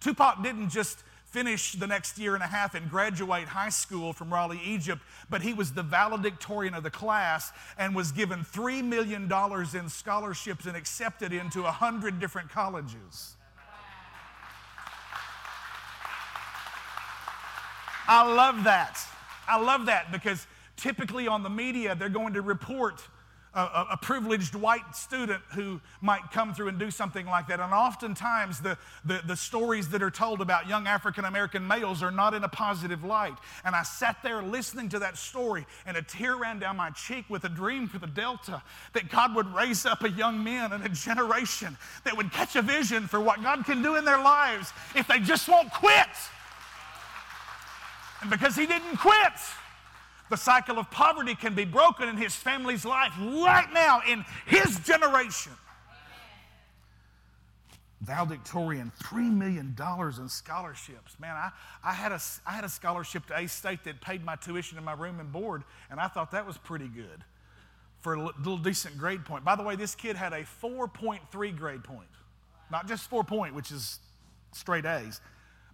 Tupac 0.00 0.42
didn't 0.42 0.70
just 0.70 1.02
finish 1.32 1.72
the 1.72 1.86
next 1.86 2.18
year 2.18 2.34
and 2.34 2.42
a 2.42 2.46
half 2.46 2.74
and 2.74 2.90
graduate 2.90 3.48
high 3.48 3.70
school 3.70 4.12
from 4.12 4.32
Raleigh, 4.32 4.60
Egypt, 4.62 5.00
but 5.30 5.40
he 5.40 5.54
was 5.54 5.72
the 5.72 5.82
valedictorian 5.82 6.74
of 6.74 6.82
the 6.82 6.90
class 6.90 7.52
and 7.78 7.94
was 7.94 8.12
given 8.12 8.40
$3 8.44 8.84
million 8.84 9.32
in 9.74 9.88
scholarships 9.88 10.66
and 10.66 10.76
accepted 10.76 11.32
into 11.32 11.62
100 11.62 12.20
different 12.20 12.50
colleges. 12.50 13.36
I 18.06 18.30
love 18.30 18.64
that. 18.64 19.00
I 19.48 19.58
love 19.58 19.86
that 19.86 20.12
because 20.12 20.46
typically 20.76 21.28
on 21.28 21.42
the 21.42 21.50
media, 21.50 21.94
they're 21.94 22.10
going 22.10 22.34
to 22.34 22.42
report 22.42 23.02
a, 23.54 23.86
a, 23.92 23.98
privileged 24.00 24.54
white 24.54 24.96
student 24.96 25.42
who 25.54 25.80
might 26.00 26.30
come 26.30 26.54
through 26.54 26.68
and 26.68 26.78
do 26.78 26.90
something 26.90 27.26
like 27.26 27.48
that. 27.48 27.60
And 27.60 27.72
oftentimes, 27.72 28.60
the, 28.60 28.78
the, 29.04 29.20
the 29.26 29.36
stories 29.36 29.90
that 29.90 30.02
are 30.02 30.10
told 30.10 30.40
about 30.40 30.68
young 30.68 30.86
African 30.86 31.26
American 31.26 31.66
males 31.66 32.02
are 32.02 32.10
not 32.10 32.32
in 32.32 32.44
a 32.44 32.48
positive 32.48 33.04
light. 33.04 33.34
And 33.64 33.74
I 33.74 33.82
sat 33.82 34.22
there 34.22 34.42
listening 34.42 34.88
to 34.90 34.98
that 35.00 35.18
story, 35.18 35.66
and 35.84 35.96
a 35.98 36.02
tear 36.02 36.36
ran 36.36 36.60
down 36.60 36.78
my 36.78 36.90
cheek 36.90 37.26
with 37.28 37.44
a 37.44 37.48
dream 37.50 37.88
for 37.88 37.98
the 37.98 38.06
Delta 38.06 38.62
that 38.94 39.10
God 39.10 39.34
would 39.34 39.52
raise 39.54 39.84
up 39.84 40.02
a 40.02 40.10
young 40.10 40.42
man 40.42 40.72
and 40.72 40.84
a 40.84 40.88
generation 40.88 41.76
that 42.04 42.16
would 42.16 42.32
catch 42.32 42.56
a 42.56 42.62
vision 42.62 43.06
for 43.06 43.20
what 43.20 43.42
God 43.42 43.66
can 43.66 43.82
do 43.82 43.96
in 43.96 44.04
their 44.06 44.22
lives 44.22 44.72
if 44.94 45.06
they 45.06 45.18
just 45.18 45.46
won't 45.48 45.70
quit. 45.72 46.08
And 48.22 48.30
because 48.30 48.56
he 48.56 48.66
didn't 48.66 48.96
quit, 48.96 49.32
the 50.32 50.38
cycle 50.38 50.78
of 50.78 50.90
poverty 50.90 51.34
can 51.34 51.54
be 51.54 51.66
broken 51.66 52.08
in 52.08 52.16
his 52.16 52.34
family's 52.34 52.86
life 52.86 53.12
right 53.20 53.68
now 53.74 54.00
in 54.08 54.24
his 54.46 54.80
generation. 54.80 55.52
Valedictorian, 58.00 58.90
$3 59.04 59.30
million 59.30 59.76
in 59.78 60.28
scholarships. 60.30 61.20
Man, 61.20 61.36
I, 61.36 61.50
I, 61.84 61.92
had 61.92 62.12
a, 62.12 62.20
I 62.46 62.52
had 62.52 62.64
a 62.64 62.68
scholarship 62.70 63.26
to 63.26 63.36
A 63.36 63.46
State 63.46 63.84
that 63.84 64.00
paid 64.00 64.24
my 64.24 64.36
tuition 64.36 64.78
and 64.78 64.86
my 64.86 64.94
room 64.94 65.20
and 65.20 65.30
board, 65.30 65.64
and 65.90 66.00
I 66.00 66.08
thought 66.08 66.30
that 66.30 66.46
was 66.46 66.56
pretty 66.56 66.88
good 66.88 67.22
for 68.00 68.14
a 68.14 68.24
little 68.24 68.56
decent 68.56 68.96
grade 68.96 69.26
point. 69.26 69.44
By 69.44 69.54
the 69.54 69.62
way, 69.62 69.76
this 69.76 69.94
kid 69.94 70.16
had 70.16 70.32
a 70.32 70.44
4.3 70.62 71.56
grade 71.58 71.84
point, 71.84 72.08
not 72.70 72.88
just 72.88 73.10
4 73.10 73.22
point, 73.22 73.54
which 73.54 73.70
is 73.70 74.00
straight 74.52 74.86
A's, 74.86 75.20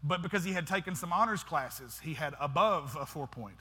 but 0.03 0.21
because 0.21 0.42
he 0.42 0.53
had 0.53 0.66
taken 0.66 0.97
some 0.97 1.12
honors 1.12 1.44
classes, 1.44 2.01
he 2.03 2.14
had 2.14 2.35
above 2.40 2.97
a 3.01 3.07
4 3.07 3.29
point 3.29 3.55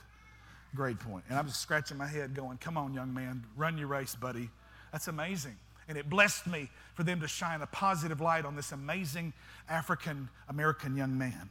grade 0.74 1.00
point. 1.00 1.24
And 1.28 1.38
I'm 1.38 1.46
just 1.46 1.60
scratching 1.60 1.96
my 1.96 2.06
head 2.06 2.34
going, 2.34 2.58
come 2.58 2.76
on, 2.76 2.94
young 2.94 3.12
man, 3.12 3.44
run 3.56 3.78
your 3.78 3.88
race, 3.88 4.14
buddy. 4.14 4.50
That's 4.92 5.08
amazing. 5.08 5.56
And 5.88 5.96
it 5.96 6.08
blessed 6.10 6.46
me 6.46 6.70
for 6.94 7.02
them 7.02 7.20
to 7.20 7.28
shine 7.28 7.62
a 7.62 7.66
positive 7.66 8.20
light 8.20 8.44
on 8.44 8.56
this 8.56 8.72
amazing 8.72 9.32
African 9.68 10.28
American 10.48 10.96
young 10.96 11.16
man. 11.16 11.48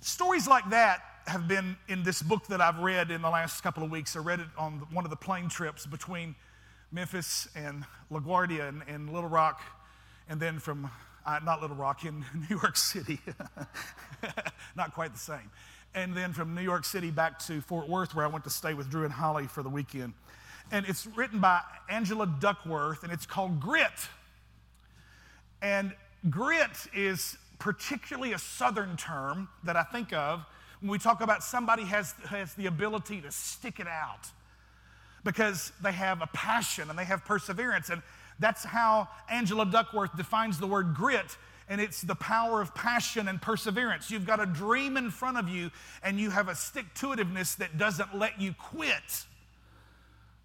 Stories 0.00 0.48
like 0.48 0.68
that 0.70 1.02
have 1.26 1.48
been 1.48 1.76
in 1.88 2.02
this 2.02 2.22
book 2.22 2.46
that 2.48 2.60
I've 2.60 2.78
read 2.80 3.10
in 3.10 3.22
the 3.22 3.30
last 3.30 3.62
couple 3.62 3.82
of 3.82 3.90
weeks. 3.90 4.16
I 4.16 4.18
read 4.18 4.40
it 4.40 4.48
on 4.58 4.86
one 4.92 5.04
of 5.04 5.10
the 5.10 5.16
plane 5.16 5.48
trips 5.48 5.86
between 5.86 6.34
Memphis 6.92 7.48
and 7.54 7.84
LaGuardia 8.10 8.68
and, 8.68 8.82
and 8.86 9.12
Little 9.12 9.30
Rock, 9.30 9.62
and 10.28 10.38
then 10.38 10.58
from, 10.58 10.90
uh, 11.24 11.40
not 11.44 11.62
Little 11.62 11.76
Rock, 11.76 12.04
in 12.04 12.24
New 12.34 12.56
York 12.56 12.76
City. 12.76 13.20
not 14.76 14.92
quite 14.92 15.12
the 15.12 15.18
same 15.18 15.50
and 15.94 16.14
then 16.16 16.32
from 16.32 16.54
New 16.54 16.62
York 16.62 16.84
City 16.84 17.10
back 17.10 17.38
to 17.40 17.60
Fort 17.60 17.88
Worth, 17.88 18.14
where 18.14 18.24
I 18.24 18.28
went 18.28 18.44
to 18.44 18.50
stay 18.50 18.74
with 18.74 18.90
Drew 18.90 19.04
and 19.04 19.12
Holly 19.12 19.46
for 19.46 19.62
the 19.62 19.68
weekend. 19.68 20.12
And 20.72 20.86
it's 20.86 21.06
written 21.06 21.40
by 21.40 21.60
Angela 21.88 22.26
Duckworth, 22.26 23.04
and 23.04 23.12
it's 23.12 23.26
called 23.26 23.60
Grit. 23.60 23.90
And 25.62 25.92
grit 26.30 26.86
is 26.94 27.36
particularly 27.58 28.32
a 28.32 28.38
southern 28.38 28.96
term 28.96 29.48
that 29.62 29.76
I 29.76 29.82
think 29.82 30.12
of 30.12 30.44
when 30.80 30.90
we 30.90 30.98
talk 30.98 31.20
about 31.20 31.42
somebody 31.42 31.84
has, 31.84 32.12
has 32.26 32.54
the 32.54 32.66
ability 32.66 33.20
to 33.22 33.30
stick 33.30 33.80
it 33.80 33.86
out 33.86 34.28
because 35.24 35.72
they 35.82 35.92
have 35.92 36.20
a 36.20 36.26
passion 36.26 36.90
and 36.90 36.98
they 36.98 37.04
have 37.04 37.24
perseverance. 37.24 37.88
And 37.88 38.02
that's 38.38 38.64
how 38.64 39.08
Angela 39.30 39.64
Duckworth 39.64 40.14
defines 40.16 40.58
the 40.58 40.66
word 40.66 40.94
grit 40.94 41.36
and 41.68 41.80
it's 41.80 42.02
the 42.02 42.14
power 42.14 42.60
of 42.60 42.74
passion 42.74 43.28
and 43.28 43.40
perseverance. 43.40 44.10
You've 44.10 44.26
got 44.26 44.40
a 44.40 44.46
dream 44.46 44.96
in 44.96 45.10
front 45.10 45.38
of 45.38 45.48
you, 45.48 45.70
and 46.02 46.18
you 46.18 46.30
have 46.30 46.48
a 46.48 46.54
stick 46.54 46.86
to 46.96 47.08
itiveness 47.08 47.56
that 47.56 47.78
doesn't 47.78 48.16
let 48.16 48.40
you 48.40 48.54
quit. 48.54 49.24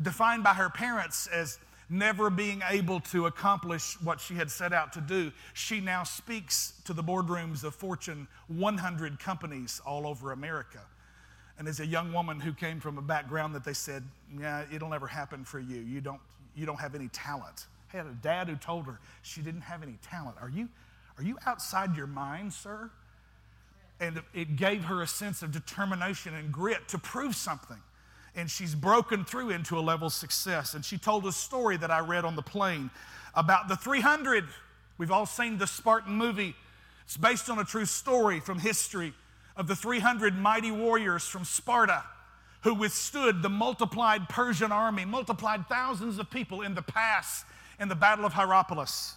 Defined 0.01 0.43
by 0.43 0.53
her 0.53 0.69
parents 0.69 1.27
as 1.27 1.60
never 1.89 2.29
being 2.29 2.62
able 2.69 2.99
to 2.99 3.25
accomplish 3.25 3.99
what 4.01 4.21
she 4.21 4.36
had 4.36 4.49
set 4.49 4.71
out 4.71 4.93
to 4.93 5.01
do, 5.01 5.32
she 5.53 5.82
now 5.82 6.03
speaks 6.03 6.73
to 6.86 6.93
the 6.93 7.03
boardrooms 7.03 7.63
of 7.63 7.75
Fortune 7.75 8.27
100 8.47 9.19
companies 9.19 9.82
all 9.86 10.08
over 10.08 10.32
America. 10.32 10.79
And 11.58 11.67
as 11.67 11.82
a 11.82 11.86
young 11.86 12.13
woman 12.13 12.39
who 12.39 12.53
came 12.53 12.79
from 12.79 12.97
a 12.97 13.01
background 13.01 13.53
that 13.55 13.65
they 13.65 13.73
said, 13.73 14.03
Yeah, 14.39 14.63
it'll 14.73 14.89
never 14.89 15.08
happen 15.08 15.43
for 15.43 15.60
you. 15.60 15.82
You 15.82 15.99
don't, 15.99 16.21
you 16.55 16.65
don't 16.65 16.79
have 16.79 16.95
any 16.95 17.10
talent. 17.10 17.65
I 17.93 17.97
had 17.97 18.05
a 18.05 18.17
dad 18.21 18.47
who 18.47 18.55
told 18.55 18.86
her 18.86 18.99
she 19.23 19.41
didn't 19.41 19.62
have 19.62 19.84
any 19.84 19.97
talent. 20.01 20.38
Are 20.39 20.49
you, 20.49 20.69
are 21.19 21.23
you 21.23 21.38
outside 21.45 21.97
your 21.97 22.08
mind, 22.08 22.53
sir? 22.53 22.89
And 23.99 24.21
it 24.34 24.55
gave 24.55 24.86
her 24.86 25.01
a 25.01 25.08
sense 25.08 25.41
of 25.41 25.51
determination 25.51 26.34
and 26.34 26.51
grit 26.51 26.88
to 26.88 26.97
prove 26.97 27.36
something. 27.36 27.77
And 28.36 28.49
she's 28.49 28.73
broken 28.73 29.25
through 29.25 29.49
into 29.49 29.77
a 29.77 29.82
level 29.82 30.08
of 30.08 30.13
success. 30.13 30.73
And 30.73 30.86
she 30.86 30.97
told 30.97 31.25
a 31.25 31.34
story 31.34 31.75
that 31.75 31.91
I 31.91 31.99
read 31.99 32.23
on 32.23 32.38
the 32.38 32.41
plane 32.41 32.89
about 33.36 33.67
the 33.67 33.75
300. 33.75 34.45
We've 34.97 35.12
all 35.12 35.25
seen 35.25 35.58
the 35.58 35.67
Spartan 35.67 36.13
movie. 36.15 36.55
It's 37.03 37.17
based 37.17 37.49
on 37.49 37.60
a 37.60 37.65
true 37.65 37.86
story 37.86 38.39
from 38.39 38.60
history 38.60 39.13
of 39.58 39.67
the 39.67 39.75
300 39.75 40.38
mighty 40.38 40.71
warriors 40.71 41.25
from 41.25 41.43
Sparta 41.43 42.05
who 42.62 42.73
withstood 42.73 43.41
the 43.41 43.49
multiplied 43.49 44.29
Persian 44.29 44.71
army, 44.71 45.03
multiplied 45.03 45.67
thousands 45.67 46.17
of 46.17 46.29
people 46.29 46.62
in 46.62 46.75
the 46.75 46.82
pass 46.82 47.43
in 47.77 47.89
the 47.89 47.95
Battle 47.95 48.25
of 48.25 48.34
Hierapolis. 48.34 49.15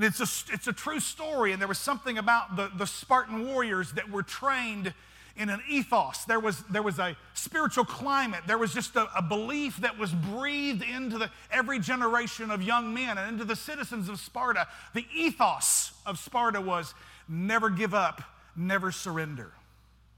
It's 0.00 0.20
a, 0.20 0.54
it's 0.54 0.66
a 0.66 0.72
true 0.72 1.00
story, 1.00 1.52
and 1.52 1.60
there 1.60 1.68
was 1.68 1.78
something 1.78 2.18
about 2.18 2.56
the, 2.56 2.70
the 2.76 2.86
Spartan 2.86 3.46
warriors 3.46 3.92
that 3.92 4.10
were 4.10 4.22
trained 4.22 4.94
in 5.36 5.48
an 5.48 5.60
ethos. 5.68 6.24
There 6.24 6.40
was, 6.40 6.62
there 6.64 6.82
was 6.82 6.98
a 6.98 7.16
spiritual 7.34 7.84
climate. 7.84 8.40
There 8.46 8.58
was 8.58 8.74
just 8.74 8.96
a, 8.96 9.08
a 9.16 9.22
belief 9.22 9.78
that 9.78 9.98
was 9.98 10.12
breathed 10.12 10.82
into 10.82 11.18
the, 11.18 11.30
every 11.50 11.78
generation 11.78 12.50
of 12.50 12.62
young 12.62 12.92
men 12.92 13.18
and 13.18 13.32
into 13.32 13.44
the 13.44 13.56
citizens 13.56 14.08
of 14.08 14.18
Sparta. 14.18 14.68
The 14.94 15.06
ethos 15.14 15.92
of 16.06 16.18
Sparta 16.18 16.60
was 16.60 16.94
never 17.28 17.70
give 17.70 17.94
up, 17.94 18.22
never 18.56 18.92
surrender. 18.92 19.52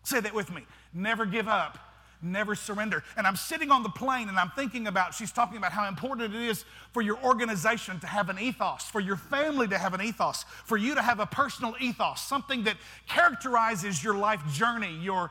Say 0.05 0.21
that 0.21 0.35
with 0.35 0.53
me 0.53 0.67
never 0.95 1.25
give 1.25 1.49
up, 1.49 1.79
never 2.23 2.55
surrender. 2.55 3.03
And 3.17 3.27
I'm 3.27 3.37
sitting 3.37 3.71
on 3.71 3.83
the 3.83 3.89
plane 3.89 4.29
and 4.29 4.39
I'm 4.39 4.51
thinking 4.51 4.87
about, 4.87 5.15
she's 5.15 5.33
talking 5.33 5.57
about 5.57 5.73
how 5.73 5.89
important 5.89 6.35
it 6.35 6.41
is 6.41 6.65
for 6.93 7.03
your 7.03 7.19
organization 7.23 8.01
to 8.01 8.07
have 8.07 8.29
an 8.29 8.39
ethos, 8.39 8.85
for 8.85 9.01
your 9.01 9.17
family 9.17 9.69
to 9.69 9.79
have 9.79 9.95
an 9.95 10.01
ethos, 10.01 10.45
for 10.65 10.77
you 10.77 10.95
to 10.95 11.03
have 11.03 11.21
a 11.21 11.27
personal 11.27 11.75
ethos, 11.81 12.21
something 12.21 12.65
that 12.65 12.77
characterizes 13.09 14.03
your 14.03 14.15
life 14.15 14.41
journey, 14.53 14.97
your, 15.03 15.31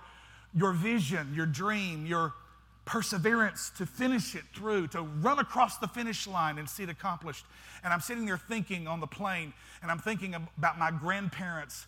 your 0.54 0.73
vision, 0.73 1.34
your 1.34 1.45
dream, 1.45 2.06
your 2.06 2.34
perseverance 2.86 3.71
to 3.77 3.86
finish 3.86 4.36
it 4.36 4.43
through, 4.54 4.88
to 4.88 5.01
run 5.01 5.39
across 5.39 5.77
the 5.77 5.88
finish 5.88 6.27
line 6.27 6.58
and 6.58 6.69
see 6.69 6.84
it 6.84 6.89
accomplished. 6.89 7.45
And 7.84 7.93
I'm 7.93 8.01
sitting 8.01 8.25
there 8.25 8.38
thinking 8.38 8.88
on 8.88 8.99
the 8.99 9.08
plane, 9.08 9.54
and 9.82 9.91
I'm 9.91 9.99
thinking 9.99 10.36
about 10.36 10.77
my 10.77 10.91
grandparents 10.91 11.86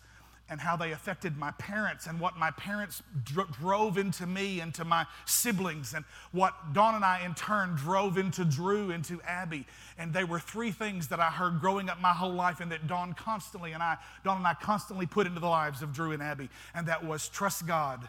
and 0.50 0.60
how 0.60 0.76
they 0.76 0.92
affected 0.92 1.38
my 1.38 1.50
parents 1.52 2.06
and 2.06 2.20
what 2.20 2.36
my 2.36 2.50
parents 2.50 3.02
dro- 3.24 3.46
drove 3.60 3.96
into 3.96 4.26
me 4.26 4.60
and 4.60 4.74
to 4.74 4.84
my 4.84 5.06
siblings 5.24 5.94
and 5.94 6.04
what 6.32 6.54
Dawn 6.74 6.94
and 6.94 7.04
I 7.04 7.24
in 7.24 7.34
turn 7.34 7.74
drove 7.76 8.18
into 8.18 8.44
Drew 8.44 8.90
into 8.90 9.22
Abby. 9.22 9.66
And 9.96 10.12
they 10.12 10.24
were 10.24 10.38
three 10.38 10.70
things 10.70 11.08
that 11.08 11.18
I 11.18 11.30
heard 11.30 11.60
growing 11.60 11.88
up 11.88 11.98
my 12.00 12.12
whole 12.12 12.32
life 12.32 12.60
and 12.60 12.70
that 12.72 12.86
Dawn 12.86 13.14
constantly 13.14 13.72
and 13.72 13.82
I 13.82 13.96
Dawn 14.22 14.36
and 14.36 14.46
I 14.46 14.54
constantly 14.54 15.06
put 15.06 15.26
into 15.26 15.40
the 15.40 15.48
lives 15.48 15.80
of 15.80 15.94
Drew 15.94 16.12
and 16.12 16.22
Abby 16.22 16.50
and 16.74 16.88
that 16.88 17.02
was 17.04 17.28
trust 17.28 17.66
God 17.66 18.06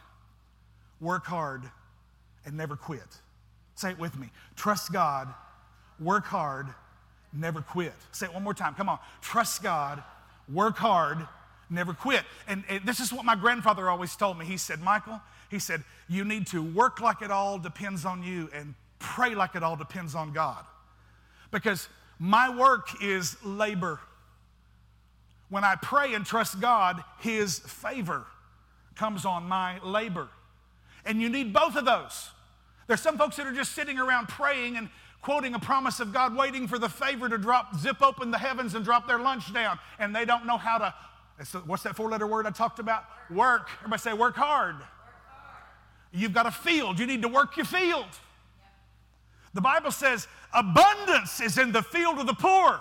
work 1.00 1.26
hard 1.26 1.64
and 2.46 2.58
never 2.58 2.76
quit. 2.76 3.22
Say 3.76 3.92
it 3.92 4.00
with 4.00 4.18
me. 4.20 4.30
Trust 4.56 4.92
God 4.92 5.34
work 6.00 6.26
hard 6.26 6.68
never 7.32 7.62
quit. 7.62 7.94
Say 8.12 8.26
it 8.26 8.34
one 8.34 8.44
more 8.44 8.54
time. 8.54 8.74
Come 8.76 8.90
on. 8.90 9.00
Trust 9.22 9.64
God 9.64 10.04
work 10.54 10.78
hard 10.78 11.28
never 11.70 11.94
quit. 11.94 12.24
And, 12.48 12.64
and, 12.70 12.86
this 12.86 13.00
is 13.00 13.12
what 13.12 13.26
my 13.26 13.36
grandfather 13.36 13.90
always 13.90 14.16
told 14.16 14.38
me. 14.38 14.46
He 14.46 14.58
said, 14.58 14.82
Michael, 14.82 15.22
he 15.50 15.60
said, 15.60 15.84
you 16.08 16.24
need 16.24 16.48
to 16.48 16.62
work 16.62 17.02
like 17.02 17.22
it 17.22 17.32
all 17.32 17.58
depends 17.58 18.06
on 18.06 18.24
you 18.24 18.50
and 18.54 18.76
pray 19.00 19.36
like 19.36 19.56
it 19.56 19.64
all 19.64 19.76
depends 19.76 20.16
on 20.16 20.34
God. 20.34 20.64
Because 21.52 21.88
my 22.20 22.56
work 22.56 23.04
is 23.04 23.38
labor. 23.44 24.00
When 25.50 25.64
I 25.64 25.76
pray 25.76 26.14
and 26.14 26.26
trust 26.26 26.60
God, 26.60 27.04
His 27.20 27.60
favor 27.60 28.26
comes 28.96 29.26
on 29.26 29.44
my 29.44 29.80
labor. 29.84 30.30
And 31.06 31.22
you 31.22 31.30
need 31.30 31.54
both 31.54 31.76
of 31.76 31.86
those. 31.86 32.32
There's 32.88 33.02
some 33.02 33.18
folks 33.18 33.36
that 33.38 33.48
are 33.48 33.54
just 33.54 33.74
sitting 33.74 34.00
around 34.00 34.28
praying 34.28 34.78
and 34.78 34.90
quoting 35.22 35.56
a 35.56 35.60
promise 35.60 36.00
of 36.00 36.14
God, 36.14 36.36
waiting 36.36 36.68
for 36.68 36.78
the 36.78 36.90
favor 36.90 37.28
to 37.28 37.38
drop, 37.38 37.76
zip 37.76 38.02
open 38.02 38.32
the 38.32 38.38
heavens 38.38 38.76
and 38.76 38.86
drop 38.86 39.08
their 39.08 39.18
lunch 39.18 39.52
down, 39.54 39.80
and 39.98 40.16
they 40.16 40.24
don't 40.24 40.46
know 40.46 40.58
how 40.58 40.78
to. 40.78 40.94
What's 41.66 41.84
that 41.84 41.96
four 41.96 42.10
letter 42.10 42.28
word 42.28 42.48
I 42.48 42.52
talked 42.52 42.80
about? 42.80 43.04
Work. 43.30 43.70
Everybody 43.80 44.02
say, 44.02 44.14
work 44.14 44.36
hard. 44.36 44.76
Work 44.76 44.84
hard. 44.84 44.90
You've 46.14 46.34
got 46.34 46.46
a 46.46 46.52
field, 46.52 46.98
you 46.98 47.06
need 47.06 47.22
to 47.24 47.28
work 47.28 47.58
your 47.58 47.66
field. 47.66 48.06
The 49.54 49.62
Bible 49.62 49.92
says 49.92 50.28
abundance 50.54 51.42
is 51.42 51.58
in 51.58 51.72
the 51.72 51.82
field 51.82 52.20
of 52.20 52.28
the 52.28 52.34
poor. 52.34 52.80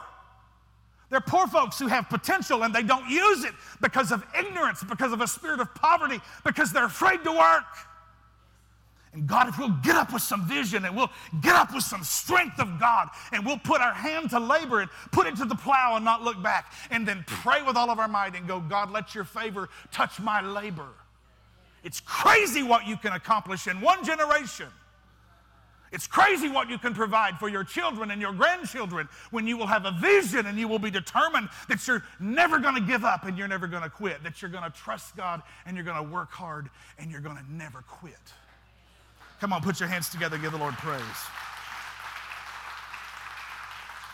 They're 1.10 1.20
poor 1.20 1.46
folks 1.46 1.78
who 1.78 1.86
have 1.86 2.08
potential 2.08 2.64
and 2.64 2.74
they 2.74 2.82
don't 2.82 3.08
use 3.08 3.44
it 3.44 3.52
because 3.80 4.10
of 4.10 4.24
ignorance, 4.38 4.82
because 4.82 5.12
of 5.12 5.20
a 5.20 5.28
spirit 5.28 5.60
of 5.60 5.74
poverty, 5.74 6.20
because 6.44 6.72
they're 6.72 6.86
afraid 6.86 7.22
to 7.24 7.32
work. 7.32 7.64
And 9.14 9.28
God, 9.28 9.48
if 9.48 9.58
we'll 9.58 9.68
get 9.68 9.94
up 9.94 10.12
with 10.12 10.22
some 10.22 10.44
vision 10.44 10.84
and 10.84 10.96
we'll 10.96 11.10
get 11.40 11.54
up 11.54 11.72
with 11.72 11.84
some 11.84 12.02
strength 12.02 12.58
of 12.58 12.80
God 12.80 13.08
and 13.32 13.46
we'll 13.46 13.58
put 13.58 13.80
our 13.80 13.94
hand 13.94 14.30
to 14.30 14.40
labor 14.40 14.80
and 14.80 14.90
put 15.12 15.28
it 15.28 15.36
to 15.36 15.44
the 15.44 15.54
plow 15.54 15.94
and 15.94 16.04
not 16.04 16.22
look 16.22 16.42
back 16.42 16.72
and 16.90 17.06
then 17.06 17.24
pray 17.26 17.62
with 17.62 17.76
all 17.76 17.90
of 17.90 18.00
our 18.00 18.08
might 18.08 18.34
and 18.34 18.48
go, 18.48 18.58
God, 18.58 18.90
let 18.90 19.14
your 19.14 19.22
favor 19.22 19.68
touch 19.92 20.18
my 20.18 20.40
labor. 20.40 20.88
It's 21.84 22.00
crazy 22.00 22.64
what 22.64 22.88
you 22.88 22.96
can 22.96 23.12
accomplish 23.12 23.68
in 23.68 23.80
one 23.80 24.04
generation. 24.04 24.66
It's 25.92 26.08
crazy 26.08 26.48
what 26.48 26.68
you 26.68 26.76
can 26.76 26.92
provide 26.92 27.38
for 27.38 27.48
your 27.48 27.62
children 27.62 28.10
and 28.10 28.20
your 28.20 28.32
grandchildren 28.32 29.08
when 29.30 29.46
you 29.46 29.56
will 29.56 29.68
have 29.68 29.84
a 29.84 29.92
vision 29.92 30.46
and 30.46 30.58
you 30.58 30.66
will 30.66 30.80
be 30.80 30.90
determined 30.90 31.50
that 31.68 31.86
you're 31.86 32.02
never 32.18 32.58
going 32.58 32.74
to 32.74 32.80
give 32.80 33.04
up 33.04 33.26
and 33.26 33.38
you're 33.38 33.46
never 33.46 33.68
going 33.68 33.84
to 33.84 33.90
quit, 33.90 34.24
that 34.24 34.42
you're 34.42 34.50
going 34.50 34.64
to 34.64 34.76
trust 34.76 35.14
God 35.16 35.40
and 35.66 35.76
you're 35.76 35.84
going 35.84 36.04
to 36.04 36.12
work 36.12 36.32
hard 36.32 36.68
and 36.98 37.12
you're 37.12 37.20
going 37.20 37.36
to 37.36 37.44
never 37.52 37.82
quit. 37.82 38.18
Come 39.40 39.52
on, 39.52 39.62
put 39.62 39.80
your 39.80 39.88
hands 39.88 40.08
together, 40.08 40.38
give 40.38 40.52
the 40.52 40.58
Lord 40.58 40.74
praise. 40.74 41.00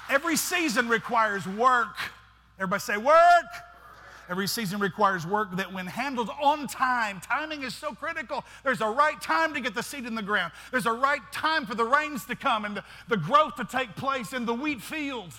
Every 0.08 0.36
season 0.36 0.88
requires 0.88 1.46
work. 1.46 1.96
Everybody 2.58 2.80
say, 2.80 2.96
work. 2.96 3.16
Every 4.28 4.46
season 4.46 4.80
requires 4.80 5.26
work 5.26 5.56
that, 5.56 5.72
when 5.72 5.86
handled 5.86 6.30
on 6.40 6.68
time, 6.68 7.20
timing 7.20 7.62
is 7.62 7.74
so 7.74 7.94
critical. 7.94 8.44
There's 8.62 8.80
a 8.80 8.88
right 8.88 9.20
time 9.20 9.54
to 9.54 9.60
get 9.60 9.74
the 9.74 9.82
seed 9.82 10.06
in 10.06 10.14
the 10.14 10.22
ground, 10.22 10.52
there's 10.70 10.86
a 10.86 10.92
right 10.92 11.20
time 11.32 11.66
for 11.66 11.74
the 11.74 11.84
rains 11.84 12.24
to 12.26 12.36
come 12.36 12.64
and 12.64 12.76
the, 12.76 12.84
the 13.08 13.16
growth 13.16 13.56
to 13.56 13.64
take 13.64 13.94
place 13.96 14.32
in 14.32 14.46
the 14.46 14.54
wheat 14.54 14.80
field. 14.80 15.32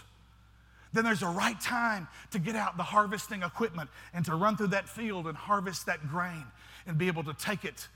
Then 0.94 1.06
there's 1.06 1.22
a 1.22 1.28
right 1.28 1.60
time 1.62 2.10
to 2.32 2.40
get 2.40 2.58
out 2.58 2.76
the 2.76 2.84
harvesting 2.84 3.44
equipment 3.44 3.90
and 4.14 4.26
to 4.26 4.36
run 4.36 4.58
through 4.58 4.68
that 4.68 4.90
field 4.90 5.26
and 5.26 5.38
harvest 5.38 5.86
that 5.86 6.06
grain 6.10 6.44
and 6.86 6.98
be 6.98 7.08
able 7.08 7.24
to 7.24 7.34
take 7.34 7.64
it 7.64 7.88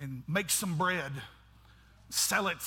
and 0.00 0.22
make 0.26 0.50
some 0.50 0.76
bread, 0.76 1.12
sell 2.08 2.48
it, 2.48 2.58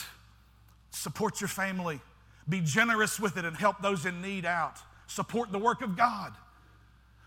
support 0.92 1.42
your 1.42 1.48
family, 1.48 2.00
be 2.48 2.62
generous 2.62 3.20
with 3.20 3.38
it 3.38 3.46
and 3.46 3.56
help 3.56 3.82
those 3.82 4.06
in 4.06 4.22
need 4.22 4.46
out, 4.46 4.78
support 5.08 5.52
the 5.52 5.58
work 5.58 5.82
of 5.82 5.98
God. 5.98 6.34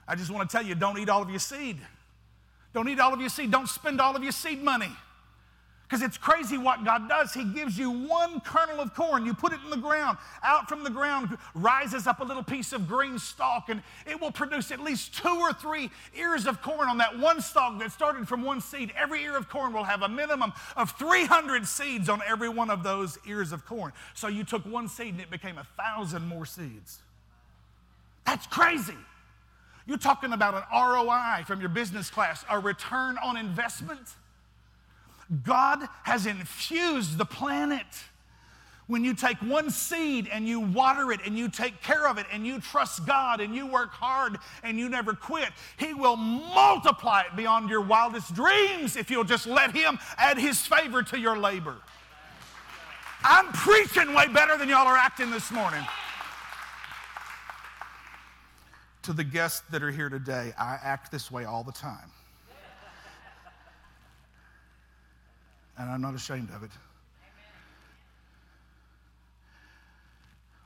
I 0.06 0.14
just 0.14 0.30
want 0.30 0.48
to 0.48 0.56
tell 0.56 0.64
you 0.64 0.74
don't 0.74 0.98
eat 0.98 1.08
all 1.08 1.22
of 1.22 1.30
your 1.30 1.40
seed. 1.40 1.78
Don't 2.72 2.88
eat 2.88 3.00
all 3.00 3.12
of 3.12 3.20
your 3.20 3.28
seed. 3.28 3.50
Don't 3.50 3.68
spend 3.68 4.00
all 4.00 4.14
of 4.14 4.22
your 4.22 4.32
seed 4.32 4.62
money. 4.62 4.90
Because 5.88 6.02
it's 6.02 6.18
crazy 6.18 6.58
what 6.58 6.84
God 6.84 7.08
does. 7.08 7.32
He 7.32 7.44
gives 7.44 7.78
you 7.78 7.90
one 7.90 8.40
kernel 8.40 8.80
of 8.80 8.92
corn, 8.92 9.24
you 9.24 9.32
put 9.32 9.52
it 9.52 9.60
in 9.62 9.70
the 9.70 9.76
ground, 9.76 10.18
out 10.42 10.68
from 10.68 10.82
the 10.82 10.90
ground 10.90 11.38
rises 11.54 12.08
up 12.08 12.20
a 12.20 12.24
little 12.24 12.42
piece 12.42 12.72
of 12.72 12.88
green 12.88 13.20
stalk, 13.20 13.68
and 13.68 13.80
it 14.04 14.20
will 14.20 14.32
produce 14.32 14.72
at 14.72 14.80
least 14.80 15.14
two 15.14 15.28
or 15.28 15.52
three 15.52 15.88
ears 16.18 16.46
of 16.46 16.60
corn 16.60 16.88
on 16.88 16.98
that 16.98 17.16
one 17.16 17.40
stalk 17.40 17.78
that 17.78 17.92
started 17.92 18.26
from 18.26 18.42
one 18.42 18.60
seed. 18.60 18.92
Every 18.96 19.22
ear 19.22 19.36
of 19.36 19.48
corn 19.48 19.72
will 19.72 19.84
have 19.84 20.02
a 20.02 20.08
minimum 20.08 20.52
of 20.74 20.90
300 20.92 21.64
seeds 21.66 22.08
on 22.08 22.20
every 22.26 22.48
one 22.48 22.68
of 22.68 22.82
those 22.82 23.16
ears 23.24 23.52
of 23.52 23.64
corn. 23.64 23.92
So 24.14 24.26
you 24.26 24.42
took 24.42 24.66
one 24.66 24.88
seed 24.88 25.14
and 25.14 25.20
it 25.20 25.30
became 25.30 25.56
a 25.56 25.66
thousand 25.80 26.26
more 26.26 26.46
seeds. 26.46 26.98
That's 28.24 28.46
crazy. 28.48 28.96
You're 29.86 29.98
talking 29.98 30.32
about 30.32 30.54
an 30.54 30.64
ROI 30.72 31.44
from 31.46 31.60
your 31.60 31.68
business 31.68 32.10
class, 32.10 32.44
a 32.50 32.58
return 32.58 33.18
on 33.22 33.36
investment. 33.36 34.00
God 35.42 35.86
has 36.04 36.26
infused 36.26 37.18
the 37.18 37.24
planet. 37.24 37.86
When 38.86 39.04
you 39.04 39.14
take 39.14 39.38
one 39.38 39.70
seed 39.70 40.28
and 40.30 40.46
you 40.46 40.60
water 40.60 41.10
it 41.10 41.20
and 41.26 41.36
you 41.36 41.48
take 41.48 41.82
care 41.82 42.06
of 42.06 42.18
it 42.18 42.26
and 42.32 42.46
you 42.46 42.60
trust 42.60 43.04
God 43.04 43.40
and 43.40 43.52
you 43.52 43.66
work 43.66 43.90
hard 43.90 44.38
and 44.62 44.78
you 44.78 44.88
never 44.88 45.12
quit, 45.12 45.48
He 45.76 45.92
will 45.92 46.14
multiply 46.14 47.22
it 47.22 47.34
beyond 47.34 47.68
your 47.68 47.80
wildest 47.80 48.34
dreams 48.34 48.96
if 48.96 49.10
you'll 49.10 49.24
just 49.24 49.46
let 49.46 49.74
Him 49.74 49.98
add 50.16 50.38
His 50.38 50.64
favor 50.64 51.02
to 51.02 51.18
your 51.18 51.36
labor. 51.36 51.76
I'm 53.24 53.50
preaching 53.52 54.14
way 54.14 54.28
better 54.28 54.56
than 54.56 54.68
y'all 54.68 54.86
are 54.86 54.96
acting 54.96 55.32
this 55.32 55.50
morning. 55.50 55.84
To 59.02 59.12
the 59.12 59.24
guests 59.24 59.62
that 59.70 59.82
are 59.82 59.90
here 59.90 60.08
today, 60.08 60.52
I 60.56 60.78
act 60.80 61.10
this 61.10 61.28
way 61.28 61.44
all 61.44 61.64
the 61.64 61.72
time. 61.72 62.10
And 65.78 65.90
I'm 65.90 66.00
not 66.00 66.14
ashamed 66.14 66.50
of 66.50 66.62
it. 66.62 66.70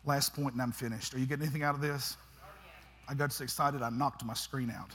Last 0.06 0.34
point, 0.34 0.54
and 0.54 0.62
I'm 0.62 0.72
finished. 0.72 1.14
Are 1.14 1.18
you 1.18 1.26
getting 1.26 1.42
anything 1.44 1.62
out 1.62 1.74
of 1.74 1.80
this? 1.80 2.16
I 3.08 3.14
got 3.14 3.32
so 3.32 3.44
excited 3.44 3.82
I 3.82 3.90
knocked 3.90 4.24
my 4.24 4.34
screen 4.34 4.70
out. 4.70 4.90